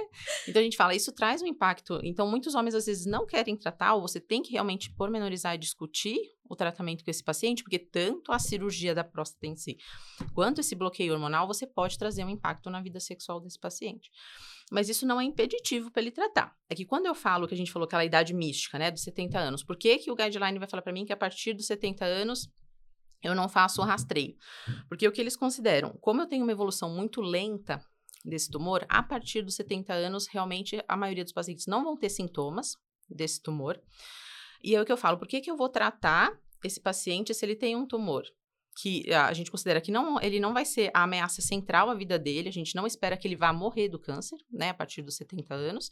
Então 0.47 0.59
a 0.59 0.63
gente 0.63 0.77
fala, 0.77 0.95
isso 0.95 1.11
traz 1.11 1.41
um 1.41 1.47
impacto. 1.47 1.99
Então, 2.03 2.27
muitos 2.27 2.55
homens 2.55 2.75
às 2.75 2.85
vezes 2.85 3.05
não 3.05 3.25
querem 3.25 3.55
tratar, 3.55 3.93
ou 3.93 4.01
você 4.01 4.19
tem 4.19 4.41
que 4.41 4.51
realmente 4.51 4.89
pormenorizar 4.91 5.55
e 5.55 5.57
discutir 5.57 6.17
o 6.51 6.55
tratamento 6.55 7.03
com 7.03 7.09
esse 7.09 7.23
paciente, 7.23 7.63
porque 7.63 7.79
tanto 7.79 8.33
a 8.33 8.37
cirurgia 8.37 8.93
da 8.93 9.05
próstata 9.05 9.47
em 9.47 9.55
si, 9.55 9.77
quanto 10.33 10.59
esse 10.59 10.75
bloqueio 10.75 11.13
hormonal, 11.13 11.47
você 11.47 11.65
pode 11.65 11.97
trazer 11.97 12.25
um 12.25 12.29
impacto 12.29 12.69
na 12.69 12.81
vida 12.81 12.99
sexual 12.99 13.39
desse 13.39 13.57
paciente. 13.57 14.11
Mas 14.69 14.89
isso 14.89 15.05
não 15.05 15.19
é 15.19 15.23
impeditivo 15.23 15.89
para 15.89 16.01
ele 16.01 16.11
tratar. 16.11 16.53
É 16.69 16.75
que 16.75 16.85
quando 16.85 17.05
eu 17.05 17.15
falo 17.15 17.47
que 17.47 17.53
a 17.53 17.57
gente 17.57 17.71
falou 17.71 17.85
aquela 17.85 18.03
idade 18.03 18.33
mística, 18.33 18.77
né, 18.77 18.91
dos 18.91 19.01
70 19.01 19.39
anos, 19.39 19.63
por 19.63 19.77
que, 19.77 19.97
que 19.97 20.11
o 20.11 20.15
guideline 20.15 20.59
vai 20.59 20.67
falar 20.67 20.81
para 20.81 20.91
mim 20.91 21.05
que 21.05 21.13
a 21.13 21.17
partir 21.17 21.53
dos 21.53 21.65
70 21.67 22.03
anos 22.03 22.49
eu 23.23 23.33
não 23.33 23.47
faço 23.47 23.81
o 23.81 23.85
rastreio? 23.85 24.35
Porque 24.89 25.07
o 25.07 25.11
que 25.11 25.21
eles 25.21 25.37
consideram, 25.37 25.97
como 26.01 26.21
eu 26.21 26.27
tenho 26.27 26.43
uma 26.43 26.51
evolução 26.51 26.93
muito 26.93 27.21
lenta 27.21 27.81
desse 28.25 28.51
tumor, 28.51 28.85
a 28.89 29.01
partir 29.01 29.41
dos 29.41 29.55
70 29.55 29.93
anos, 29.93 30.27
realmente 30.27 30.83
a 30.85 30.97
maioria 30.97 31.23
dos 31.23 31.33
pacientes 31.33 31.65
não 31.65 31.81
vão 31.81 31.95
ter 31.95 32.09
sintomas 32.09 32.75
desse 33.09 33.41
tumor. 33.41 33.81
E 34.63 34.75
é 34.75 34.81
o 34.81 34.85
que 34.85 34.91
eu 34.91 34.97
falo, 34.97 35.17
por 35.17 35.27
que, 35.27 35.41
que 35.41 35.49
eu 35.49 35.57
vou 35.57 35.69
tratar 35.69 36.31
esse 36.63 36.79
paciente 36.79 37.33
se 37.33 37.45
ele 37.45 37.55
tem 37.55 37.75
um 37.75 37.85
tumor? 37.85 38.23
que 38.75 39.11
a 39.13 39.33
gente 39.33 39.51
considera 39.51 39.81
que 39.81 39.91
não, 39.91 40.19
ele 40.21 40.39
não 40.39 40.53
vai 40.53 40.63
ser 40.63 40.89
a 40.93 41.03
ameaça 41.03 41.41
central 41.41 41.89
à 41.89 41.93
vida 41.93 42.17
dele, 42.17 42.47
a 42.47 42.51
gente 42.51 42.73
não 42.75 42.87
espera 42.87 43.17
que 43.17 43.27
ele 43.27 43.35
vá 43.35 43.51
morrer 43.51 43.89
do 43.89 43.99
câncer, 43.99 44.37
né, 44.49 44.69
a 44.69 44.73
partir 44.73 45.01
dos 45.01 45.15
70 45.17 45.53
anos. 45.53 45.89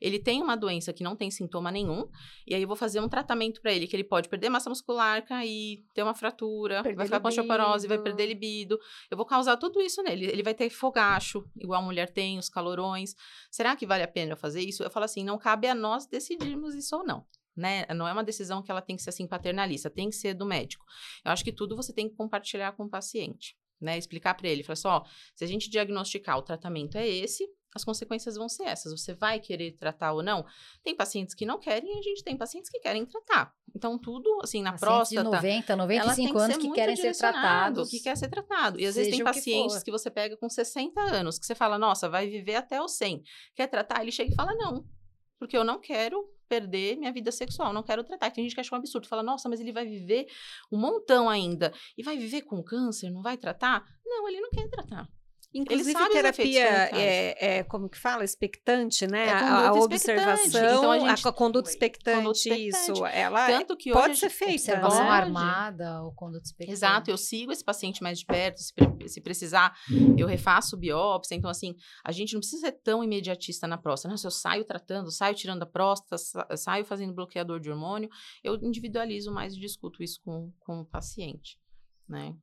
Ele 0.00 0.18
tem 0.18 0.42
uma 0.42 0.56
doença 0.56 0.92
que 0.92 1.02
não 1.02 1.16
tem 1.16 1.30
sintoma 1.30 1.72
nenhum, 1.72 2.06
e 2.46 2.54
aí 2.54 2.62
eu 2.62 2.68
vou 2.68 2.76
fazer 2.76 3.00
um 3.00 3.08
tratamento 3.08 3.60
para 3.60 3.72
ele 3.72 3.86
que 3.86 3.96
ele 3.96 4.04
pode 4.04 4.28
perder 4.28 4.50
massa 4.50 4.68
muscular, 4.68 5.24
cair, 5.24 5.84
ter 5.94 6.02
uma 6.02 6.14
fratura, 6.14 6.82
perder 6.82 6.96
vai 6.96 7.06
ficar 7.06 7.20
com 7.20 7.28
osteoporose, 7.28 7.88
vai 7.88 7.98
perder 7.98 8.26
libido. 8.26 8.78
Eu 9.10 9.16
vou 9.16 9.26
causar 9.26 9.56
tudo 9.56 9.80
isso 9.80 10.02
nele. 10.02 10.26
Ele 10.26 10.42
vai 10.42 10.54
ter 10.54 10.68
fogacho, 10.68 11.44
igual 11.56 11.80
a 11.80 11.84
mulher 11.84 12.10
tem, 12.12 12.38
os 12.38 12.48
calorões. 12.48 13.14
Será 13.50 13.74
que 13.74 13.86
vale 13.86 14.02
a 14.02 14.08
pena 14.08 14.32
eu 14.32 14.36
fazer 14.36 14.60
isso? 14.60 14.82
Eu 14.82 14.90
falo 14.90 15.04
assim, 15.04 15.24
não 15.24 15.38
cabe 15.38 15.66
a 15.66 15.74
nós 15.74 16.06
decidirmos 16.06 16.74
isso 16.74 16.96
ou 16.96 17.04
não 17.04 17.24
né? 17.58 17.84
Não 17.94 18.06
é 18.06 18.12
uma 18.12 18.22
decisão 18.24 18.62
que 18.62 18.70
ela 18.70 18.80
tem 18.80 18.96
que 18.96 19.02
ser 19.02 19.10
assim 19.10 19.26
paternalista, 19.26 19.90
tem 19.90 20.08
que 20.08 20.16
ser 20.16 20.32
do 20.32 20.46
médico. 20.46 20.84
Eu 21.24 21.32
acho 21.32 21.44
que 21.44 21.52
tudo 21.52 21.76
você 21.76 21.92
tem 21.92 22.08
que 22.08 22.14
compartilhar 22.14 22.72
com 22.72 22.84
o 22.84 22.88
paciente, 22.88 23.56
né? 23.80 23.98
Explicar 23.98 24.34
para 24.34 24.48
ele, 24.48 24.62
falar 24.62 24.74
assim, 24.74 24.88
ó, 24.88 25.02
se 25.34 25.44
a 25.44 25.46
gente 25.46 25.68
diagnosticar 25.68 26.38
o 26.38 26.42
tratamento 26.42 26.96
é 26.96 27.06
esse, 27.06 27.44
as 27.74 27.84
consequências 27.84 28.36
vão 28.36 28.48
ser 28.48 28.64
essas. 28.64 28.92
Você 28.92 29.12
vai 29.12 29.40
querer 29.40 29.72
tratar 29.72 30.12
ou 30.12 30.22
não? 30.22 30.44
Tem 30.82 30.96
pacientes 30.96 31.34
que 31.34 31.44
não 31.44 31.58
querem 31.58 31.96
e 31.96 31.98
a 31.98 32.02
gente 32.02 32.22
tem 32.22 32.36
pacientes 32.36 32.70
que 32.70 32.78
querem 32.78 33.04
tratar. 33.04 33.52
Então, 33.74 33.98
tudo, 33.98 34.40
assim, 34.42 34.62
na 34.62 34.72
pacientes 34.72 35.10
próstata... 35.10 35.24
de 35.24 35.76
90, 35.76 35.76
95 35.76 36.32
que 36.32 36.42
anos 36.42 36.56
que, 36.56 36.72
querem 36.72 36.96
ser 36.96 37.16
tratados. 37.16 37.90
Que 37.90 38.00
quer 38.00 38.16
ser 38.16 38.28
tratado. 38.28 38.80
E 38.80 38.86
às 38.86 38.94
vezes 38.94 39.14
tem 39.14 39.22
pacientes 39.22 39.78
que, 39.78 39.84
que, 39.86 39.90
você 39.90 40.10
pega 40.10 40.36
com 40.36 40.48
60 40.48 41.00
anos, 41.00 41.38
que 41.38 41.44
você 41.44 41.54
fala, 41.54 41.76
nossa, 41.76 42.08
vai 42.08 42.28
viver 42.28 42.54
até 42.54 42.80
os 42.80 42.96
100. 42.96 43.22
Quer 43.54 43.66
tratar? 43.66 44.00
Ele 44.00 44.12
chega 44.12 44.32
e 44.32 44.34
fala, 44.34 44.54
não. 44.54 44.84
Porque 45.38 45.56
eu 45.56 45.64
não 45.64 45.78
quero 45.78 46.26
perder 46.48 46.96
minha 46.96 47.12
vida 47.12 47.30
sexual, 47.30 47.72
não 47.72 47.82
quero 47.82 48.02
tratar. 48.02 48.30
Tem 48.30 48.44
gente 48.44 48.54
que 48.54 48.60
acha 48.60 48.74
um 48.74 48.78
absurdo, 48.78 49.06
fala, 49.06 49.22
nossa, 49.22 49.48
mas 49.48 49.60
ele 49.60 49.72
vai 49.72 49.86
viver 49.86 50.26
um 50.72 50.78
montão 50.78 51.28
ainda. 51.28 51.72
E 51.96 52.02
vai 52.02 52.16
viver 52.16 52.42
com 52.42 52.62
câncer, 52.62 53.10
não 53.10 53.22
vai 53.22 53.36
tratar? 53.36 53.84
Não, 54.04 54.28
ele 54.28 54.40
não 54.40 54.50
quer 54.50 54.68
tratar. 54.68 55.08
Inclusive, 55.54 56.08
terapia 56.10 56.90
é, 56.92 57.58
é, 57.58 57.62
como 57.64 57.88
que 57.88 57.98
fala? 57.98 58.22
Expectante, 58.22 59.06
né? 59.06 59.28
É 59.28 59.32
a, 59.32 59.68
a 59.68 59.72
observação, 59.72 60.60
então, 60.60 60.90
a, 60.90 60.98
gente, 60.98 61.26
a, 61.26 61.32
conduta 61.32 61.70
expectante, 61.70 62.16
conduta 62.18 62.38
expectante, 62.38 62.90
isso. 62.92 63.06
Ela 63.06 63.46
Tanto 63.46 63.76
que 63.76 63.90
pode 63.90 64.16
ser 64.18 64.28
feita. 64.28 64.54
Observação 64.54 65.04
né? 65.04 65.10
armada 65.10 66.02
ou 66.02 66.12
conduta 66.12 66.44
expectante. 66.44 66.76
Exato, 66.76 67.10
eu 67.10 67.16
sigo 67.16 67.50
esse 67.50 67.64
paciente 67.64 68.02
mais 68.02 68.18
de 68.18 68.26
perto, 68.26 68.58
se, 68.58 68.74
se, 69.06 69.20
precisar, 69.22 69.74
eu 70.18 70.26
refaço 70.26 70.76
biópsia. 70.76 71.34
Então, 71.34 71.50
assim, 71.50 71.74
a 72.04 72.12
gente 72.12 72.34
não 72.34 72.40
precisa 72.40 72.66
ser 72.66 72.72
tão 72.72 73.02
imediatista 73.02 73.66
na 73.66 73.78
próstata. 73.78 74.10
Não, 74.10 74.18
se 74.18 74.26
eu 74.26 74.30
saio 74.30 74.64
tratando, 74.64 75.10
saio 75.10 75.34
tirando 75.34 75.62
a 75.62 75.66
próstata, 75.66 76.16
saio 76.58 76.84
fazendo 76.84 77.14
bloqueador 77.14 77.58
de 77.58 77.70
hormônio, 77.70 78.10
eu 78.44 78.54
individualizo 78.56 79.32
mais 79.32 79.54
e 79.54 79.60
discuto 79.60 80.02
isso 80.02 80.20
com, 80.22 80.52
com 80.60 80.80
o 80.80 80.84
paciente, 80.84 81.58
né? 82.06 82.36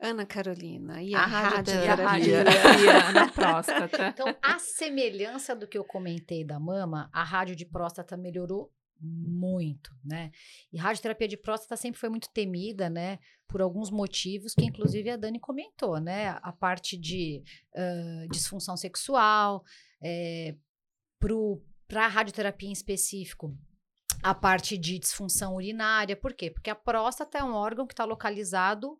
Ana 0.00 0.24
Carolina, 0.24 1.02
e 1.02 1.12
a, 1.12 1.20
a 1.22 1.26
radioterapia 1.26 2.44
na 3.12 3.28
próstata. 3.32 4.08
Então, 4.08 4.36
a 4.40 4.58
semelhança 4.58 5.56
do 5.56 5.66
que 5.66 5.76
eu 5.76 5.84
comentei 5.84 6.44
da 6.44 6.60
mama, 6.60 7.10
a 7.12 7.24
rádio 7.24 7.56
de 7.56 7.64
próstata 7.64 8.16
melhorou 8.16 8.72
muito, 9.00 9.90
né? 10.04 10.30
E 10.72 10.78
radioterapia 10.78 11.26
de 11.26 11.36
próstata 11.36 11.76
sempre 11.76 12.00
foi 12.00 12.08
muito 12.08 12.28
temida, 12.32 12.88
né? 12.88 13.18
Por 13.46 13.60
alguns 13.60 13.90
motivos 13.90 14.54
que, 14.54 14.64
inclusive, 14.64 15.10
a 15.10 15.16
Dani 15.16 15.40
comentou, 15.40 16.00
né? 16.00 16.38
A 16.42 16.52
parte 16.52 16.96
de 16.96 17.42
uh, 17.74 18.28
disfunção 18.30 18.76
sexual, 18.76 19.64
é, 20.02 20.56
para 21.88 22.04
a 22.04 22.08
radioterapia 22.08 22.68
em 22.68 22.72
específico, 22.72 23.56
a 24.22 24.34
parte 24.34 24.76
de 24.76 24.98
disfunção 24.98 25.56
urinária. 25.56 26.16
Por 26.16 26.34
quê? 26.34 26.50
Porque 26.50 26.70
a 26.70 26.74
próstata 26.74 27.38
é 27.38 27.42
um 27.42 27.54
órgão 27.54 27.86
que 27.86 27.94
está 27.94 28.04
localizado 28.04 28.98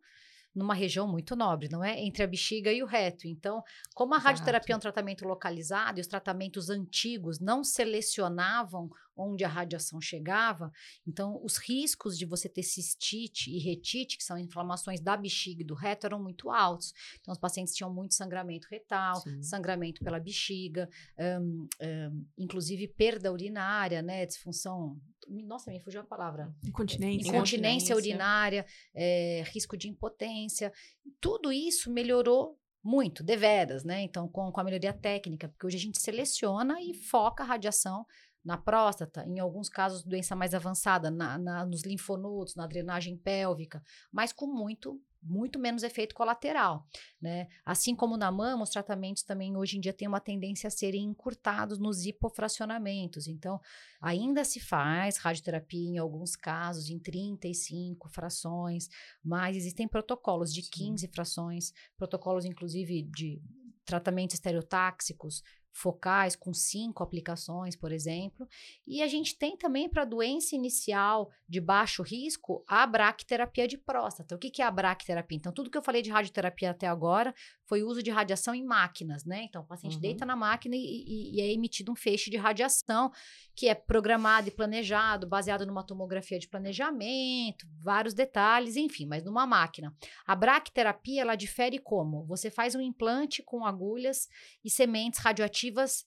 numa 0.59 0.75
região 0.75 1.07
muito 1.07 1.37
nobre, 1.37 1.69
não 1.69 1.83
é? 1.83 1.99
Entre 2.01 2.23
a 2.23 2.27
bexiga 2.27 2.73
e 2.73 2.83
o 2.83 2.87
reto. 2.87 3.27
Então, 3.27 3.63
como 3.95 4.15
a 4.15 4.17
Exato. 4.17 4.29
radioterapia 4.29 4.75
é 4.75 4.77
um 4.77 4.81
tratamento 4.81 5.27
localizado 5.27 5.99
e 5.99 6.03
os 6.03 6.07
tratamentos 6.07 6.69
antigos 6.69 7.39
não 7.39 7.63
selecionavam 7.63 8.91
onde 9.19 9.45
a 9.45 9.49
radiação 9.49 10.01
chegava, 10.01 10.71
então 11.07 11.41
os 11.45 11.57
riscos 11.57 12.17
de 12.17 12.25
você 12.25 12.49
ter 12.49 12.63
cistite 12.63 13.51
e 13.51 13.59
retite, 13.59 14.17
que 14.17 14.25
são 14.25 14.39
inflamações 14.39 15.01
da 15.01 15.17
bexiga 15.17 15.63
e 15.63 15.67
do 15.67 15.75
reto, 15.75 16.07
eram 16.07 16.23
muito 16.23 16.51
altos. 16.51 16.93
Então, 17.21 17.33
os 17.33 17.39
pacientes 17.39 17.75
tinham 17.75 17.93
muito 17.93 18.15
sangramento 18.15 18.69
retal, 18.71 19.17
Sim. 19.17 19.43
sangramento 19.43 20.03
pela 20.03 20.21
bexiga, 20.21 20.89
um, 21.19 21.69
um, 21.83 22.27
inclusive 22.39 22.89
perda 22.89 23.33
urinária, 23.33 24.01
né? 24.03 24.25
Disfunção 24.25 25.01
nossa, 25.29 25.71
me 25.71 25.79
fugiu 25.79 26.01
a 26.01 26.05
palavra. 26.05 26.55
Incontinência. 26.65 27.29
Incontinência 27.29 27.95
urinária, 27.95 28.65
é, 28.95 29.43
risco 29.53 29.77
de 29.77 29.89
impotência. 29.89 30.73
Tudo 31.21 31.53
isso 31.53 31.93
melhorou 31.93 32.59
muito, 32.83 33.23
deveras, 33.23 33.85
né? 33.85 34.03
Então, 34.03 34.29
com, 34.29 34.51
com 34.51 34.61
a 34.61 34.65
melhoria 34.65 34.93
técnica, 34.93 35.49
porque 35.49 35.67
hoje 35.67 35.77
a 35.77 35.81
gente 35.81 36.01
seleciona 36.01 36.81
e 36.81 36.95
foca 36.95 37.43
a 37.43 37.47
radiação 37.47 38.07
na 38.49 38.57
próstata, 38.57 39.27
em 39.27 39.39
alguns 39.39 39.69
casos, 39.69 40.03
doença 40.03 40.35
mais 40.35 40.55
avançada, 40.55 41.11
na, 41.11 41.37
na, 41.37 41.67
nos 41.67 41.83
linfonodos, 41.83 42.55
na 42.55 42.67
drenagem 42.67 43.15
pélvica, 43.15 43.83
mas 44.11 44.33
com 44.33 44.47
muito 44.47 44.99
muito 45.21 45.59
menos 45.59 45.83
efeito 45.83 46.15
colateral, 46.15 46.87
né? 47.21 47.49
Assim 47.67 47.95
como 47.95 48.17
na 48.17 48.31
mama, 48.31 48.63
os 48.63 48.71
tratamentos 48.71 49.25
também 49.25 49.57
hoje 49.57 49.77
em 49.77 49.81
dia 49.81 49.93
têm 49.93 50.07
uma 50.07 50.21
tendência 50.21 50.69
a 50.69 50.71
serem 50.71 51.03
encurtados 51.03 51.77
nos 51.77 52.07
hipofracionamentos. 52.07 53.27
Então, 53.27 53.61
ainda 54.01 54.45
se 54.45 54.61
faz 54.61 55.19
radioterapia 55.19 55.91
em 55.91 55.99
alguns 55.99 56.37
casos 56.37 56.89
em 56.89 57.01
35 57.01 58.09
frações, 58.09 58.89
mas 59.23 59.57
existem 59.57 59.89
protocolos 59.89 60.55
de 60.55 60.63
15 60.63 61.05
Sim. 61.05 61.13
frações, 61.13 61.73
protocolos 61.97 62.45
inclusive 62.45 63.03
de 63.03 63.43
tratamentos 63.89 64.35
estereotáxicos, 64.35 65.43
focais 65.73 66.35
com 66.35 66.53
cinco 66.53 67.03
aplicações, 67.03 67.77
por 67.77 67.93
exemplo. 67.93 68.49
E 68.87 69.03
a 69.03 69.07
gente 69.07 69.37
tem 69.37 69.57
também 69.57 69.89
para 69.89 70.05
doença 70.05 70.57
inicial 70.57 71.31
de 71.49 71.61
baixo 71.61 72.03
risco 72.03 72.65
a 72.67 72.87
bracterapia 72.87 73.69
de 73.69 73.79
próstata. 73.79 74.35
O 74.35 74.39
que, 74.39 74.51
que 74.51 74.63
é 74.63 74.65
a 74.65 74.71
bracterapia? 74.71 75.37
Então, 75.37 75.53
tudo 75.53 75.71
que 75.71 75.79
eu 75.79 75.83
falei 75.83 76.03
de 76.03 76.11
radioterapia 76.11 76.71
até 76.71 76.87
agora 76.87 77.35
foi 77.65 77.83
o 77.83 77.89
uso 77.89 78.03
de 78.03 78.11
radiação 78.11 78.55
em 78.55 78.65
máquinas, 78.65 79.25
né? 79.25 79.45
Então, 79.45 79.63
o 79.63 79.67
paciente 79.67 79.97
uhum. 79.97 80.01
deita 80.01 80.25
na 80.25 80.35
máquina 80.35 80.75
e, 80.75 80.81
e, 80.81 81.37
e, 81.37 81.41
é 81.41 81.53
emitido 81.53 81.93
um 81.93 81.97
feixe 81.97 82.31
de 82.31 82.37
radiação 82.37 83.11
que 83.55 83.69
é 83.69 83.75
programado 83.75 84.49
e 84.49 84.51
planejado, 84.51 85.29
baseado 85.29 85.67
numa 85.67 85.85
tomografia 85.85 86.39
de 86.39 86.49
planejamento, 86.49 87.67
vários 87.81 88.15
detalhes, 88.15 88.77
enfim, 88.77 89.07
mas 89.07 89.25
numa 89.25 89.47
máquina. 89.47 89.95
A 90.27 90.35
bracterapia, 90.35 91.23
ela 91.23 91.35
difere 91.35 91.79
como? 91.79 92.25
Você 92.27 92.51
faz 92.51 92.75
um 92.75 92.81
implante 92.81 93.43
com 93.43 93.65
agulhas 93.65 94.29
e 94.65 94.71
sementes 94.71 95.21
radioativas 95.21 95.58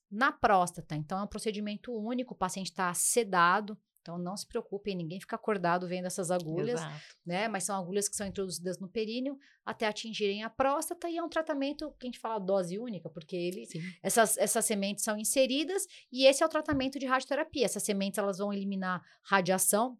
na 0.09 0.31
próstata. 0.31 0.95
Então, 0.95 1.19
é 1.19 1.23
um 1.23 1.27
procedimento 1.27 1.93
único, 1.93 2.33
o 2.33 2.37
paciente 2.37 2.67
está 2.67 2.93
sedado, 2.93 3.77
então 4.01 4.17
não 4.17 4.35
se 4.35 4.47
preocupem, 4.47 4.95
ninguém 4.95 5.19
fica 5.19 5.35
acordado 5.35 5.87
vendo 5.87 6.05
essas 6.05 6.31
agulhas, 6.31 6.81
Exato. 6.81 7.01
né? 7.25 7.47
Mas 7.47 7.63
são 7.63 7.77
agulhas 7.77 8.09
que 8.09 8.15
são 8.15 8.25
introduzidas 8.25 8.79
no 8.79 8.89
períneo 8.89 9.37
até 9.63 9.87
atingirem 9.87 10.43
a 10.43 10.49
próstata 10.49 11.07
e 11.07 11.17
é 11.17 11.23
um 11.23 11.29
tratamento 11.29 11.91
que 11.99 12.07
a 12.07 12.09
gente 12.09 12.19
fala 12.19 12.39
dose 12.39 12.79
única, 12.79 13.09
porque 13.09 13.35
ele, 13.35 13.67
essas, 14.01 14.37
essas 14.37 14.65
sementes 14.65 15.03
são 15.03 15.17
inseridas 15.17 15.85
e 16.11 16.25
esse 16.25 16.41
é 16.41 16.45
o 16.45 16.49
tratamento 16.49 16.97
de 16.97 17.05
radioterapia. 17.05 17.65
Essas 17.65 17.83
sementes 17.83 18.17
elas 18.17 18.39
vão 18.39 18.51
eliminar 18.51 19.03
radiação 19.23 19.97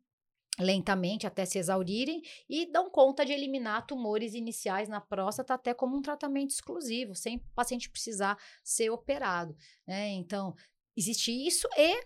lentamente 0.62 1.28
até 1.28 1.46
se 1.46 1.58
exaurirem 1.58 2.22
e 2.50 2.66
dão 2.72 2.90
conta 2.90 3.26
de 3.26 3.32
eliminar 3.32 3.86
tumores 3.86 4.34
iniciais 4.34 4.88
na 4.88 5.02
próstata 5.02 5.54
até 5.54 5.74
como 5.74 5.98
um 5.98 6.02
tratamento 6.02 6.52
exclusivo, 6.52 7.16
sem 7.16 7.38
o 7.38 7.42
paciente 7.56 7.90
precisar 7.90 8.38
ser 8.64 8.90
operado, 8.90 9.56
né? 9.88 10.10
Então, 10.10 10.56
existe 10.96 11.32
isso 11.32 11.68
e 11.78 12.06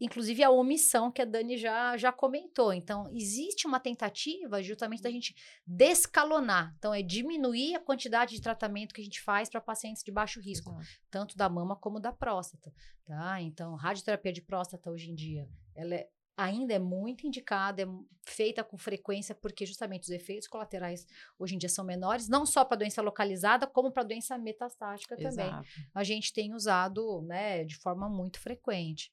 inclusive 0.00 0.42
a 0.42 0.50
omissão 0.50 1.10
que 1.10 1.22
a 1.22 1.24
Dani 1.24 1.56
já, 1.56 1.96
já 1.96 2.12
comentou. 2.12 2.72
Então, 2.72 3.08
existe 3.12 3.66
uma 3.66 3.80
tentativa 3.80 4.62
justamente 4.62 5.02
da 5.02 5.10
gente 5.10 5.34
descalonar. 5.66 6.74
Então, 6.78 6.92
é 6.92 7.02
diminuir 7.02 7.74
a 7.74 7.80
quantidade 7.80 8.34
de 8.34 8.40
tratamento 8.40 8.94
que 8.94 9.00
a 9.00 9.04
gente 9.04 9.20
faz 9.20 9.48
para 9.48 9.60
pacientes 9.60 10.02
de 10.02 10.12
baixo 10.12 10.40
risco, 10.40 10.70
Exato. 10.70 10.86
tanto 11.10 11.36
da 11.36 11.48
mama 11.48 11.76
como 11.76 11.98
da 11.98 12.12
próstata. 12.12 12.72
Tá? 13.04 13.40
Então, 13.40 13.74
radioterapia 13.74 14.32
de 14.32 14.42
próstata 14.42 14.90
hoje 14.90 15.10
em 15.10 15.14
dia, 15.14 15.48
ela 15.74 15.94
é, 15.94 16.08
ainda 16.36 16.74
é 16.74 16.78
muito 16.78 17.26
indicada, 17.26 17.82
é 17.82 17.86
feita 18.24 18.62
com 18.62 18.76
frequência, 18.76 19.34
porque 19.34 19.64
justamente 19.64 20.04
os 20.04 20.10
efeitos 20.10 20.46
colaterais 20.46 21.06
hoje 21.38 21.54
em 21.54 21.58
dia 21.58 21.68
são 21.68 21.84
menores, 21.84 22.28
não 22.28 22.44
só 22.44 22.64
para 22.64 22.78
doença 22.78 23.00
localizada, 23.00 23.66
como 23.66 23.90
para 23.90 24.02
doença 24.02 24.36
metastática 24.36 25.16
também. 25.16 25.46
Exato. 25.46 25.68
A 25.94 26.04
gente 26.04 26.32
tem 26.32 26.54
usado 26.54 27.22
né, 27.22 27.64
de 27.64 27.76
forma 27.76 28.08
muito 28.08 28.38
frequente. 28.38 29.12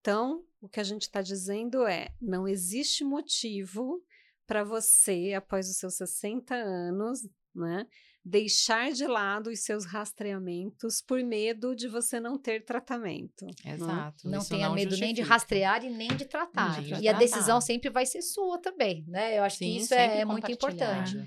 Então, 0.00 0.44
o 0.60 0.68
que 0.68 0.80
a 0.80 0.84
gente 0.84 1.02
está 1.02 1.22
dizendo 1.22 1.86
é: 1.86 2.08
não 2.20 2.48
existe 2.48 3.04
motivo 3.04 4.02
para 4.46 4.64
você, 4.64 5.32
após 5.34 5.70
os 5.70 5.76
seus 5.76 5.94
60 5.94 6.54
anos, 6.54 7.26
né, 7.54 7.86
deixar 8.24 8.92
de 8.92 9.06
lado 9.06 9.50
os 9.50 9.60
seus 9.60 9.84
rastreamentos 9.84 11.00
por 11.00 11.22
medo 11.22 11.74
de 11.74 11.88
você 11.88 12.20
não 12.20 12.38
ter 12.38 12.64
tratamento. 12.64 13.44
Né? 13.44 13.74
Exato. 13.74 14.28
Não 14.28 14.44
tenha 14.44 14.68
não 14.68 14.74
medo 14.74 14.90
justifica. 14.90 15.06
nem 15.06 15.14
de 15.14 15.22
rastrear 15.22 15.84
e 15.84 15.90
nem 15.90 16.08
de 16.16 16.24
tratar. 16.24 16.80
De 16.80 16.94
e 16.94 17.08
a 17.08 17.12
decisão 17.12 17.60
sempre 17.60 17.90
vai 17.90 18.06
ser 18.06 18.22
sua 18.22 18.60
também, 18.60 19.04
né? 19.08 19.38
Eu 19.38 19.42
acho 19.42 19.56
Sim, 19.56 19.72
que 19.72 19.78
isso 19.78 19.94
é, 19.94 20.20
é 20.20 20.24
muito 20.24 20.50
importante. 20.50 21.16
Né? 21.16 21.26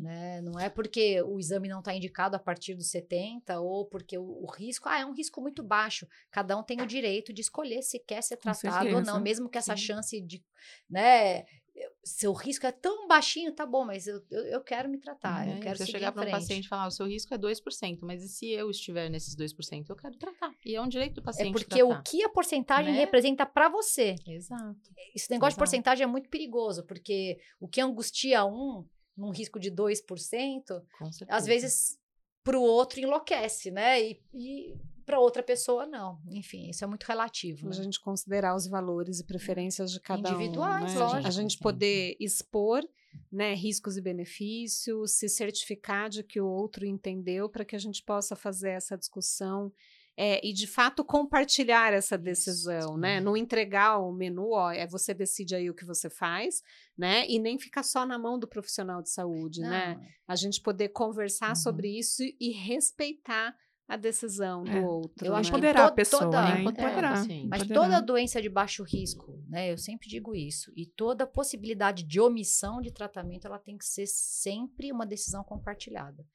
né? 0.00 0.40
Não 0.42 0.58
é 0.58 0.68
porque 0.68 1.22
o 1.22 1.38
exame 1.38 1.68
não 1.68 1.78
está 1.78 1.94
indicado 1.94 2.36
a 2.36 2.38
partir 2.38 2.74
dos 2.74 2.90
70 2.90 3.58
ou 3.60 3.86
porque 3.86 4.18
o, 4.18 4.24
o, 4.24 4.46
risco, 4.50 4.88
ah, 4.88 5.00
é 5.00 5.06
um 5.06 5.14
risco 5.14 5.40
muito 5.40 5.62
baixo. 5.62 6.06
Cada 6.30 6.56
um 6.56 6.62
tem 6.62 6.80
o 6.80 6.86
direito 6.86 7.32
de 7.32 7.40
escolher 7.40 7.82
se 7.82 7.98
quer 7.98 8.22
ser 8.22 8.36
tratado 8.36 8.94
ou 8.94 9.02
não, 9.02 9.20
mesmo 9.20 9.48
que 9.48 9.58
essa 9.58 9.76
Sim. 9.76 9.82
chance 9.82 10.20
de, 10.20 10.44
né, 10.88 11.44
seu 12.04 12.32
risco 12.32 12.66
é 12.66 12.72
tão 12.72 13.08
baixinho, 13.08 13.52
tá 13.52 13.66
bom, 13.66 13.84
mas 13.84 14.06
eu, 14.06 14.22
eu, 14.30 14.44
eu 14.44 14.60
quero 14.60 14.88
me 14.88 14.98
tratar, 14.98 15.48
é, 15.48 15.56
eu 15.56 15.60
quero 15.60 15.78
você 15.78 15.86
chegar 15.86 16.12
para 16.12 16.28
um 16.28 16.30
paciente 16.30 16.66
e 16.66 16.68
falar, 16.68 16.86
o 16.86 16.90
seu 16.90 17.06
risco 17.06 17.32
é 17.34 17.38
2%, 17.38 17.98
mas 18.02 18.22
e 18.22 18.28
se 18.28 18.50
eu 18.50 18.70
estiver 18.70 19.08
nesses 19.08 19.34
2%, 19.34 19.86
eu 19.88 19.96
quero 19.96 20.16
tratar. 20.16 20.52
E 20.64 20.76
é 20.76 20.80
um 20.80 20.88
direito 20.88 21.14
do 21.14 21.20
é 21.22 21.24
paciente 21.24 21.48
É 21.48 21.52
porque 21.52 21.78
tratar. 21.78 22.00
o 22.00 22.02
que 22.02 22.22
a 22.22 22.28
porcentagem 22.28 22.92
né? 22.92 22.98
representa 22.98 23.44
para 23.46 23.68
você. 23.68 24.14
Exato. 24.26 24.78
Esse 25.14 25.30
negócio 25.30 25.48
Exato. 25.48 25.50
de 25.50 25.58
porcentagem 25.58 26.04
é 26.04 26.06
muito 26.06 26.28
perigoso, 26.28 26.84
porque 26.84 27.38
o 27.58 27.66
que 27.66 27.80
angustia 27.80 28.44
um 28.44 28.86
num 29.16 29.30
risco 29.30 29.60
de 29.60 29.70
2%, 29.70 30.82
às 31.28 31.46
vezes 31.46 31.98
para 32.42 32.58
o 32.58 32.62
outro 32.62 33.00
enlouquece, 33.00 33.70
né? 33.70 34.02
E, 34.02 34.20
e 34.34 34.76
para 35.04 35.20
outra 35.20 35.42
pessoa 35.42 35.86
não. 35.86 36.20
Enfim, 36.28 36.68
isso 36.68 36.84
é 36.84 36.86
muito 36.86 37.04
relativo. 37.04 37.68
Né? 37.68 37.76
A 37.78 37.82
gente 37.82 38.00
considerar 38.00 38.54
os 38.54 38.66
valores 38.66 39.20
e 39.20 39.24
preferências 39.24 39.92
de 39.92 40.00
cada 40.00 40.30
Individuais, 40.30 40.92
um. 40.92 40.94
Né? 40.94 41.00
lógico. 41.00 41.26
A 41.26 41.30
gente 41.30 41.58
poder 41.58 42.16
expor 42.18 42.82
né, 43.30 43.54
riscos 43.54 43.96
e 43.96 44.00
benefícios, 44.00 45.12
se 45.12 45.28
certificar 45.28 46.08
de 46.08 46.22
que 46.22 46.40
o 46.40 46.46
outro 46.46 46.84
entendeu 46.84 47.48
para 47.48 47.64
que 47.64 47.76
a 47.76 47.78
gente 47.78 48.02
possa 48.02 48.34
fazer 48.34 48.70
essa 48.70 48.96
discussão 48.96 49.72
é, 50.16 50.44
e 50.46 50.52
de 50.52 50.66
fato 50.66 51.04
compartilhar 51.04 51.92
essa 51.92 52.16
decisão, 52.16 52.90
Isso. 52.90 52.96
né? 52.96 53.20
Não 53.20 53.36
entregar 53.36 53.98
o 53.98 54.12
menu, 54.12 54.50
ó, 54.50 54.70
é 54.70 54.86
você 54.86 55.12
decide 55.12 55.56
aí 55.56 55.68
o 55.68 55.74
que 55.74 55.84
você 55.84 56.08
faz, 56.08 56.62
né? 56.96 57.28
E 57.28 57.38
nem 57.38 57.58
ficar 57.58 57.82
só 57.82 58.06
na 58.06 58.16
mão 58.16 58.38
do 58.38 58.46
profissional 58.46 59.02
de 59.02 59.10
saúde, 59.10 59.60
né? 59.60 59.94
Não. 59.94 60.00
né? 60.00 60.08
A 60.26 60.36
gente 60.36 60.60
poder 60.60 60.90
conversar 60.90 61.50
uhum. 61.50 61.56
sobre 61.56 61.98
isso 61.98 62.22
e 62.22 62.50
respeitar 62.52 63.56
a 63.86 63.96
decisão 63.96 64.64
é. 64.66 64.80
do 64.80 64.86
outro. 64.86 65.26
Eu 65.26 65.32
né? 65.32 65.38
acho 65.38 65.50
que 65.50 65.56
empoderar 65.56 65.86
a 65.86 65.92
pessoa, 65.92 66.22
toda, 66.22 66.42
né? 66.42 66.60
Empoderar, 66.60 67.30
é, 67.30 67.44
mas 67.44 67.66
toda 67.66 68.00
doença 68.00 68.40
de 68.40 68.48
baixo 68.48 68.82
risco, 68.82 69.42
né? 69.48 69.70
Eu 69.70 69.78
sempre 69.78 70.08
digo 70.08 70.34
isso. 70.34 70.72
E 70.74 70.86
toda 70.86 71.26
possibilidade 71.26 72.02
de 72.02 72.20
omissão 72.20 72.80
de 72.80 72.90
tratamento, 72.90 73.46
ela 73.46 73.58
tem 73.58 73.76
que 73.76 73.84
ser 73.84 74.06
sempre 74.06 74.90
uma 74.90 75.06
decisão 75.06 75.44
compartilhada. 75.44 76.26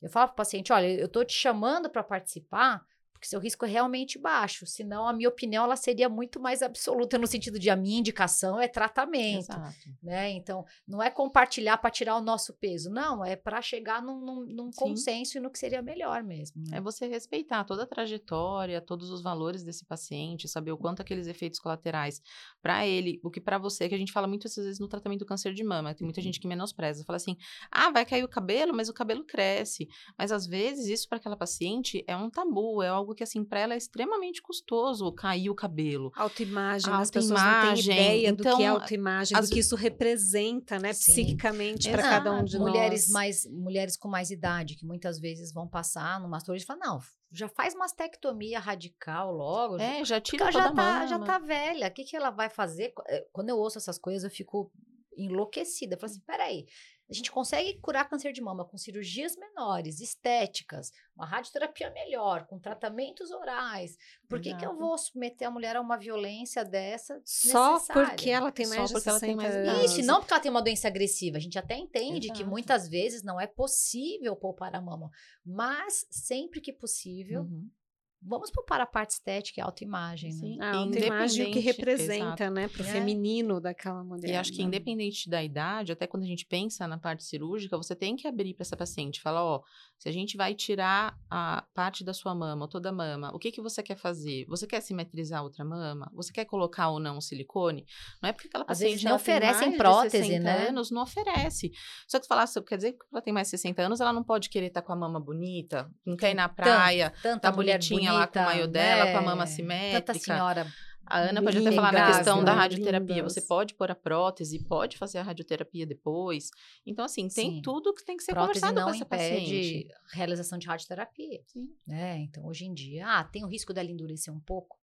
Eu 0.00 0.08
falo 0.08 0.28
para 0.28 0.34
o 0.34 0.36
paciente, 0.36 0.72
olha, 0.72 0.88
eu 0.88 1.06
estou 1.06 1.24
te 1.24 1.34
chamando 1.34 1.90
para 1.90 2.02
participar 2.02 2.84
porque 3.18 3.28
seu 3.28 3.40
risco 3.40 3.64
é 3.64 3.68
realmente 3.68 4.18
baixo. 4.18 4.64
Senão, 4.64 5.08
a 5.08 5.12
minha 5.12 5.28
opinião 5.28 5.64
ela 5.64 5.76
seria 5.76 6.08
muito 6.08 6.40
mais 6.40 6.62
absoluta 6.62 7.18
no 7.18 7.26
sentido 7.26 7.58
de 7.58 7.68
a 7.68 7.74
minha 7.74 7.98
indicação 7.98 8.60
é 8.60 8.68
tratamento. 8.68 9.50
Exato. 9.50 9.74
Né? 10.00 10.30
Então, 10.30 10.64
não 10.86 11.02
é 11.02 11.10
compartilhar 11.10 11.78
para 11.78 11.90
tirar 11.90 12.16
o 12.16 12.20
nosso 12.20 12.54
peso. 12.54 12.88
Não, 12.88 13.24
é 13.24 13.34
para 13.34 13.60
chegar 13.60 14.00
num, 14.00 14.20
num, 14.20 14.46
num 14.46 14.70
consenso 14.70 15.36
e 15.36 15.40
no 15.40 15.50
que 15.50 15.58
seria 15.58 15.82
melhor 15.82 16.22
mesmo. 16.22 16.62
Né? 16.68 16.78
É 16.78 16.80
você 16.80 17.08
respeitar 17.08 17.64
toda 17.64 17.82
a 17.82 17.86
trajetória, 17.86 18.80
todos 18.80 19.10
os 19.10 19.20
valores 19.20 19.64
desse 19.64 19.84
paciente, 19.84 20.46
saber 20.46 20.70
o 20.70 20.78
quanto 20.78 21.02
aqueles 21.02 21.26
efeitos 21.26 21.58
colaterais 21.58 22.22
para 22.62 22.86
ele, 22.86 23.20
o 23.24 23.30
que 23.30 23.40
para 23.40 23.58
você, 23.58 23.88
que 23.88 23.94
a 23.94 23.98
gente 23.98 24.12
fala 24.12 24.28
muito 24.28 24.46
às 24.46 24.54
vezes 24.54 24.78
no 24.78 24.86
tratamento 24.86 25.20
do 25.20 25.26
câncer 25.26 25.52
de 25.52 25.64
mama, 25.64 25.94
tem 25.94 26.04
muita 26.04 26.20
gente 26.20 26.38
que 26.38 26.46
menospreza, 26.46 27.04
fala 27.04 27.16
assim: 27.16 27.36
"Ah, 27.70 27.90
vai 27.90 28.04
cair 28.06 28.22
o 28.22 28.28
cabelo, 28.28 28.72
mas 28.74 28.88
o 28.88 28.94
cabelo 28.94 29.24
cresce". 29.24 29.88
Mas 30.16 30.30
às 30.30 30.46
vezes 30.46 30.86
isso 30.86 31.08
para 31.08 31.18
aquela 31.18 31.36
paciente 31.36 32.04
é 32.06 32.16
um 32.16 32.30
tabu, 32.30 32.82
é 32.82 32.88
algo 32.88 33.07
algo 33.08 33.14
que, 33.14 33.22
assim, 33.22 33.44
para 33.44 33.60
ela 33.60 33.74
é 33.74 33.76
extremamente 33.76 34.42
custoso 34.42 35.10
cair 35.12 35.48
o 35.48 35.54
cabelo. 35.54 36.12
Autoimagem, 36.14 36.92
Auto 36.92 37.02
as 37.02 37.10
pessoas 37.10 37.40
não 37.40 37.74
têm 37.74 37.84
ideia 37.84 38.28
então, 38.28 38.36
do 38.36 38.42
que 38.42 38.48
é 38.62 38.66
então, 38.66 38.74
autoimagem, 38.74 39.36
as... 39.36 39.48
do 39.48 39.52
que 39.52 39.60
isso 39.60 39.74
representa, 39.74 40.78
né, 40.78 40.92
Sim. 40.92 41.12
psiquicamente 41.12 41.90
para 41.90 42.02
cada 42.02 42.32
um 42.32 42.44
de 42.44 42.58
mulheres 42.58 43.06
nós. 43.06 43.12
Mais, 43.12 43.46
mulheres 43.46 43.96
com 43.96 44.08
mais 44.08 44.30
idade, 44.30 44.76
que 44.76 44.84
muitas 44.84 45.18
vezes 45.18 45.52
vão 45.52 45.66
passar 45.66 46.20
no 46.20 46.28
mastologista 46.28 46.72
e 46.72 46.76
falam, 46.76 46.94
não, 46.94 47.04
já 47.32 47.48
faz 47.48 47.74
mastectomia 47.74 48.58
radical 48.58 49.32
logo. 49.32 49.78
É, 49.78 50.04
já 50.04 50.20
tira 50.20 50.46
toda 50.46 50.52
já 50.52 50.66
a 50.66 50.74
tá, 50.74 51.06
já 51.06 51.18
tá 51.18 51.38
velha. 51.38 51.88
O 51.88 51.90
que, 51.90 52.04
que 52.04 52.16
ela 52.16 52.30
vai 52.30 52.48
fazer? 52.48 52.92
Eh, 53.08 53.26
quando 53.32 53.50
eu 53.50 53.56
ouço 53.56 53.78
essas 53.78 53.98
coisas, 53.98 54.24
eu 54.24 54.30
fico 54.30 54.70
enlouquecida. 55.16 55.94
Eu 55.94 56.00
falo 56.00 56.12
assim, 56.12 56.22
peraí, 56.26 56.66
a 57.10 57.14
gente 57.14 57.32
consegue 57.32 57.78
curar 57.80 58.08
câncer 58.08 58.32
de 58.32 58.42
mama 58.42 58.64
com 58.64 58.76
cirurgias 58.76 59.34
menores, 59.36 60.00
estéticas, 60.00 60.92
uma 61.16 61.24
radioterapia 61.24 61.90
melhor, 61.90 62.46
com 62.46 62.58
tratamentos 62.58 63.30
orais. 63.30 63.96
Por 64.28 64.40
que, 64.40 64.54
que 64.54 64.66
eu 64.66 64.76
vou 64.76 64.96
submeter 64.98 65.48
a 65.48 65.50
mulher 65.50 65.76
a 65.76 65.80
uma 65.80 65.96
violência 65.96 66.64
dessa 66.64 67.20
Só 67.24 67.80
porque 67.80 68.30
ela 68.30 68.52
tem 68.52 68.66
mais 68.66 68.90
Só 68.90 68.98
de 68.98 69.04
60 69.04 69.36
mais 69.36 69.54
anos. 69.54 69.84
Isso, 69.84 70.06
não 70.06 70.20
porque 70.20 70.34
ela 70.34 70.42
tem 70.42 70.50
uma 70.50 70.62
doença 70.62 70.86
agressiva. 70.86 71.38
A 71.38 71.40
gente 71.40 71.58
até 71.58 71.76
entende 71.76 72.26
Exato. 72.26 72.38
que 72.38 72.44
muitas 72.44 72.88
vezes 72.88 73.22
não 73.22 73.40
é 73.40 73.46
possível 73.46 74.36
poupar 74.36 74.74
a 74.76 74.80
mama. 74.80 75.10
Mas, 75.44 76.06
sempre 76.10 76.60
que 76.60 76.72
possível, 76.72 77.42
uhum. 77.42 77.70
Vamos 78.20 78.50
para 78.66 78.82
a 78.82 78.86
parte 78.86 79.10
estética 79.10 79.60
e 79.60 79.62
autoimagem, 79.62 80.34
né? 80.34 80.56
A 80.60 80.76
autoimagem 80.76 81.52
que 81.52 81.60
representa, 81.60 82.44
exato. 82.44 82.50
né, 82.50 82.68
para 82.68 82.82
o 82.82 82.86
é. 82.86 82.92
feminino 82.92 83.60
daquela 83.60 84.02
mulher. 84.02 84.30
E 84.30 84.34
acho 84.34 84.52
que 84.52 84.58
né? 84.58 84.64
independente 84.64 85.30
da 85.30 85.42
idade, 85.42 85.92
até 85.92 86.06
quando 86.06 86.24
a 86.24 86.26
gente 86.26 86.44
pensa 86.44 86.86
na 86.88 86.98
parte 86.98 87.24
cirúrgica, 87.24 87.76
você 87.76 87.94
tem 87.94 88.16
que 88.16 88.26
abrir 88.26 88.54
para 88.54 88.64
essa 88.64 88.76
paciente, 88.76 89.20
falar, 89.20 89.44
ó, 89.44 89.62
se 89.98 90.08
a 90.08 90.12
gente 90.12 90.36
vai 90.36 90.54
tirar 90.54 91.16
a 91.30 91.64
parte 91.74 92.04
da 92.04 92.12
sua 92.12 92.34
mama, 92.34 92.68
toda 92.68 92.88
a 92.90 92.92
mama, 92.92 93.30
o 93.34 93.38
que 93.38 93.52
que 93.52 93.60
você 93.60 93.82
quer 93.82 93.96
fazer? 93.96 94.44
Você 94.48 94.66
quer 94.66 94.80
simetrizar 94.80 95.42
outra 95.42 95.64
mama? 95.64 96.10
Você 96.14 96.32
quer 96.32 96.44
colocar 96.44 96.90
ou 96.90 96.98
não 96.98 97.20
silicone? 97.20 97.86
Não 98.20 98.28
é 98.28 98.32
porque 98.32 98.48
aquela 98.48 98.64
paciente 98.64 98.86
Às 98.86 98.92
vezes 98.94 99.04
não 99.04 99.16
oferecem 99.16 99.76
prótese, 99.76 100.38
né? 100.38 100.68
anos, 100.68 100.90
não 100.90 101.02
oferece. 101.02 101.70
Só 102.06 102.18
que 102.18 102.26
falar, 102.26 102.46
quer 102.66 102.76
dizer 102.76 102.92
que 102.92 102.98
ela 103.12 103.22
tem 103.22 103.32
mais 103.32 103.46
de 103.46 103.50
60 103.52 103.80
anos, 103.80 104.00
ela 104.00 104.12
não 104.12 104.24
pode 104.24 104.50
querer 104.50 104.66
estar 104.66 104.82
tá 104.82 104.86
com 104.86 104.92
a 104.92 104.96
mama 104.96 105.20
bonita, 105.20 105.90
não 106.04 106.16
quer 106.16 106.32
ir 106.32 106.34
na 106.34 106.48
praia, 106.48 107.10
tanta, 107.10 107.22
tanta 107.22 107.40
tá 107.40 107.52
bonita 107.52 107.78
lá 108.12 108.26
com 108.26 108.38
o 108.38 108.42
maio 108.42 108.68
dela, 108.68 109.12
com 109.12 109.18
a 109.18 109.22
mama 109.22 109.44
né, 109.44 109.46
simétrica. 109.46 110.12
Tanta 110.12 110.18
senhora 110.18 110.66
a 111.08 111.20
Ana 111.20 111.42
pode 111.42 111.58
até 111.58 111.72
falar 111.72 111.92
na 111.92 112.06
questão 112.06 112.44
da 112.44 112.52
radioterapia. 112.52 113.16
Lindas. 113.16 113.32
Você 113.32 113.40
pode 113.40 113.74
pôr 113.74 113.90
a 113.90 113.94
prótese, 113.94 114.62
pode 114.62 114.98
fazer 114.98 115.18
a 115.18 115.22
radioterapia 115.22 115.86
depois. 115.86 116.50
Então, 116.84 117.04
assim, 117.04 117.28
tem 117.28 117.54
Sim. 117.54 117.62
tudo 117.62 117.94
que 117.94 118.04
tem 118.04 118.16
que 118.16 118.22
ser 118.22 118.32
prótese 118.32 118.60
conversado 118.60 118.84
com 118.86 118.94
essa 118.94 119.06
paciente. 119.06 119.88
realização 120.12 120.58
de 120.58 120.66
radioterapia. 120.66 121.42
Sim. 121.46 121.74
Né? 121.86 122.18
Então, 122.18 122.44
hoje 122.44 122.66
em 122.66 122.74
dia, 122.74 123.06
ah, 123.06 123.24
tem 123.24 123.42
o 123.42 123.48
risco 123.48 123.72
dela 123.72 123.90
endurecer 123.90 124.32
um 124.32 124.40
pouco. 124.40 124.78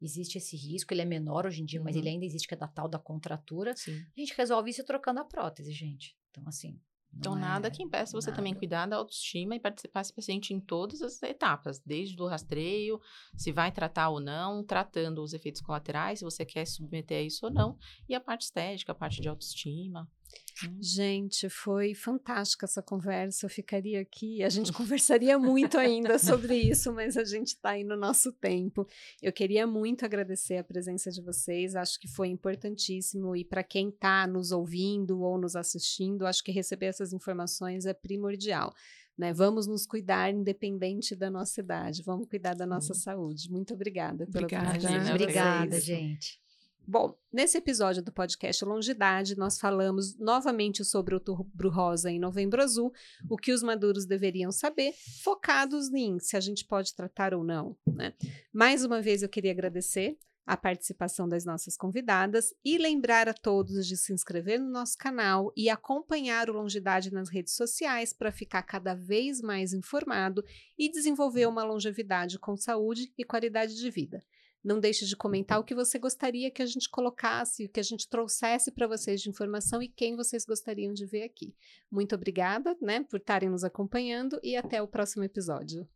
Existe 0.00 0.38
esse 0.38 0.56
risco, 0.56 0.92
ele 0.92 1.02
é 1.02 1.06
menor 1.06 1.46
hoje 1.46 1.62
em 1.62 1.64
dia, 1.64 1.78
uhum. 1.78 1.84
mas 1.84 1.96
ele 1.96 2.08
ainda 2.08 2.24
existe, 2.24 2.48
que 2.48 2.54
é 2.54 2.56
da 2.56 2.68
tal 2.68 2.88
da 2.88 2.98
contratura. 2.98 3.74
Sim. 3.76 4.02
A 4.16 4.20
gente 4.20 4.34
resolve 4.34 4.70
isso 4.70 4.84
trocando 4.84 5.20
a 5.20 5.24
prótese, 5.24 5.72
gente. 5.72 6.16
Então, 6.30 6.44
assim, 6.46 6.80
então, 7.14 7.34
não 7.34 7.40
nada 7.40 7.68
é, 7.68 7.70
que 7.70 7.82
impeça 7.82 8.12
você 8.12 8.28
nada. 8.28 8.36
também 8.36 8.54
cuidar 8.54 8.86
da 8.86 8.96
autoestima 8.96 9.56
e 9.56 9.60
participar 9.60 10.02
esse 10.02 10.12
paciente 10.12 10.52
em 10.52 10.60
todas 10.60 11.00
as 11.02 11.22
etapas, 11.22 11.80
desde 11.80 12.20
o 12.20 12.26
rastreio, 12.26 13.00
se 13.36 13.52
vai 13.52 13.72
tratar 13.72 14.10
ou 14.10 14.20
não, 14.20 14.62
tratando 14.62 15.22
os 15.22 15.32
efeitos 15.32 15.60
colaterais, 15.60 16.18
se 16.18 16.24
você 16.24 16.44
quer 16.44 16.66
submeter 16.66 17.18
a 17.18 17.22
isso 17.22 17.46
ou 17.46 17.52
não, 17.52 17.78
e 18.08 18.14
a 18.14 18.20
parte 18.20 18.42
estética, 18.42 18.92
a 18.92 18.94
parte 18.94 19.20
de 19.20 19.28
autoestima. 19.28 20.08
Hum. 20.64 20.78
Gente, 20.80 21.48
foi 21.48 21.94
fantástica 21.94 22.64
essa 22.64 22.82
conversa. 22.82 23.46
Eu 23.46 23.50
ficaria 23.50 24.00
aqui, 24.00 24.42
a 24.42 24.48
gente 24.48 24.72
conversaria 24.72 25.38
muito 25.38 25.78
ainda 25.78 26.18
sobre 26.18 26.56
isso, 26.56 26.92
mas 26.92 27.16
a 27.16 27.24
gente 27.24 27.48
está 27.48 27.70
aí 27.70 27.84
no 27.84 27.96
nosso 27.96 28.32
tempo. 28.32 28.86
Eu 29.22 29.32
queria 29.32 29.66
muito 29.66 30.04
agradecer 30.04 30.56
a 30.56 30.64
presença 30.64 31.10
de 31.10 31.20
vocês, 31.22 31.76
acho 31.76 32.00
que 32.00 32.08
foi 32.08 32.28
importantíssimo. 32.28 33.36
E 33.36 33.44
para 33.44 33.62
quem 33.62 33.88
está 33.88 34.26
nos 34.26 34.52
ouvindo 34.52 35.20
ou 35.20 35.38
nos 35.38 35.56
assistindo, 35.56 36.26
acho 36.26 36.42
que 36.42 36.52
receber 36.52 36.86
essas 36.86 37.12
informações 37.12 37.86
é 37.86 37.92
primordial. 37.92 38.72
Né? 39.16 39.32
Vamos 39.32 39.66
nos 39.66 39.86
cuidar 39.86 40.30
independente 40.30 41.16
da 41.16 41.30
nossa 41.30 41.60
idade, 41.60 42.02
vamos 42.02 42.28
cuidar 42.28 42.54
da 42.54 42.66
nossa 42.66 42.92
saúde. 42.92 43.50
Muito 43.50 43.72
obrigada 43.72 44.26
pela 44.26 44.44
obrigada, 44.44 45.14
Obrigada, 45.14 45.80
gente. 45.80 46.38
Bom, 46.88 47.18
nesse 47.32 47.58
episódio 47.58 48.00
do 48.00 48.12
podcast 48.12 48.64
Longidade, 48.64 49.36
nós 49.36 49.58
falamos 49.58 50.16
novamente 50.18 50.84
sobre 50.84 51.14
o 51.14 51.18
Outubro 51.18 51.68
Rosa 51.68 52.12
em 52.12 52.20
Novembro 52.20 52.62
Azul, 52.62 52.92
o 53.28 53.36
que 53.36 53.52
os 53.52 53.60
maduros 53.60 54.06
deveriam 54.06 54.52
saber, 54.52 54.92
focados 55.24 55.92
em 55.92 56.20
se 56.20 56.36
a 56.36 56.40
gente 56.40 56.64
pode 56.64 56.94
tratar 56.94 57.34
ou 57.34 57.42
não. 57.42 57.76
Né? 57.84 58.14
Mais 58.52 58.84
uma 58.84 59.02
vez 59.02 59.24
eu 59.24 59.28
queria 59.28 59.50
agradecer 59.50 60.16
a 60.46 60.56
participação 60.56 61.28
das 61.28 61.44
nossas 61.44 61.76
convidadas 61.76 62.54
e 62.64 62.78
lembrar 62.78 63.28
a 63.28 63.34
todos 63.34 63.84
de 63.84 63.96
se 63.96 64.12
inscrever 64.12 64.60
no 64.60 64.70
nosso 64.70 64.96
canal 64.96 65.52
e 65.56 65.68
acompanhar 65.68 66.48
o 66.48 66.52
Longidade 66.52 67.12
nas 67.12 67.28
redes 67.28 67.56
sociais 67.56 68.12
para 68.12 68.30
ficar 68.30 68.62
cada 68.62 68.94
vez 68.94 69.40
mais 69.40 69.72
informado 69.72 70.44
e 70.78 70.88
desenvolver 70.88 71.46
uma 71.46 71.64
longevidade 71.64 72.38
com 72.38 72.56
saúde 72.56 73.12
e 73.18 73.24
qualidade 73.24 73.74
de 73.74 73.90
vida. 73.90 74.22
Não 74.66 74.80
deixe 74.80 75.06
de 75.06 75.14
comentar 75.14 75.60
o 75.60 75.62
que 75.62 75.76
você 75.76 75.96
gostaria 75.96 76.50
que 76.50 76.60
a 76.60 76.66
gente 76.66 76.90
colocasse, 76.90 77.66
o 77.66 77.68
que 77.68 77.78
a 77.78 77.84
gente 77.84 78.08
trouxesse 78.08 78.72
para 78.72 78.88
vocês 78.88 79.20
de 79.20 79.30
informação 79.30 79.80
e 79.80 79.86
quem 79.86 80.16
vocês 80.16 80.44
gostariam 80.44 80.92
de 80.92 81.06
ver 81.06 81.22
aqui. 81.22 81.54
Muito 81.88 82.16
obrigada, 82.16 82.76
né, 82.82 83.04
por 83.04 83.18
estarem 83.20 83.48
nos 83.48 83.62
acompanhando 83.62 84.40
e 84.42 84.56
até 84.56 84.82
o 84.82 84.88
próximo 84.88 85.22
episódio. 85.22 85.88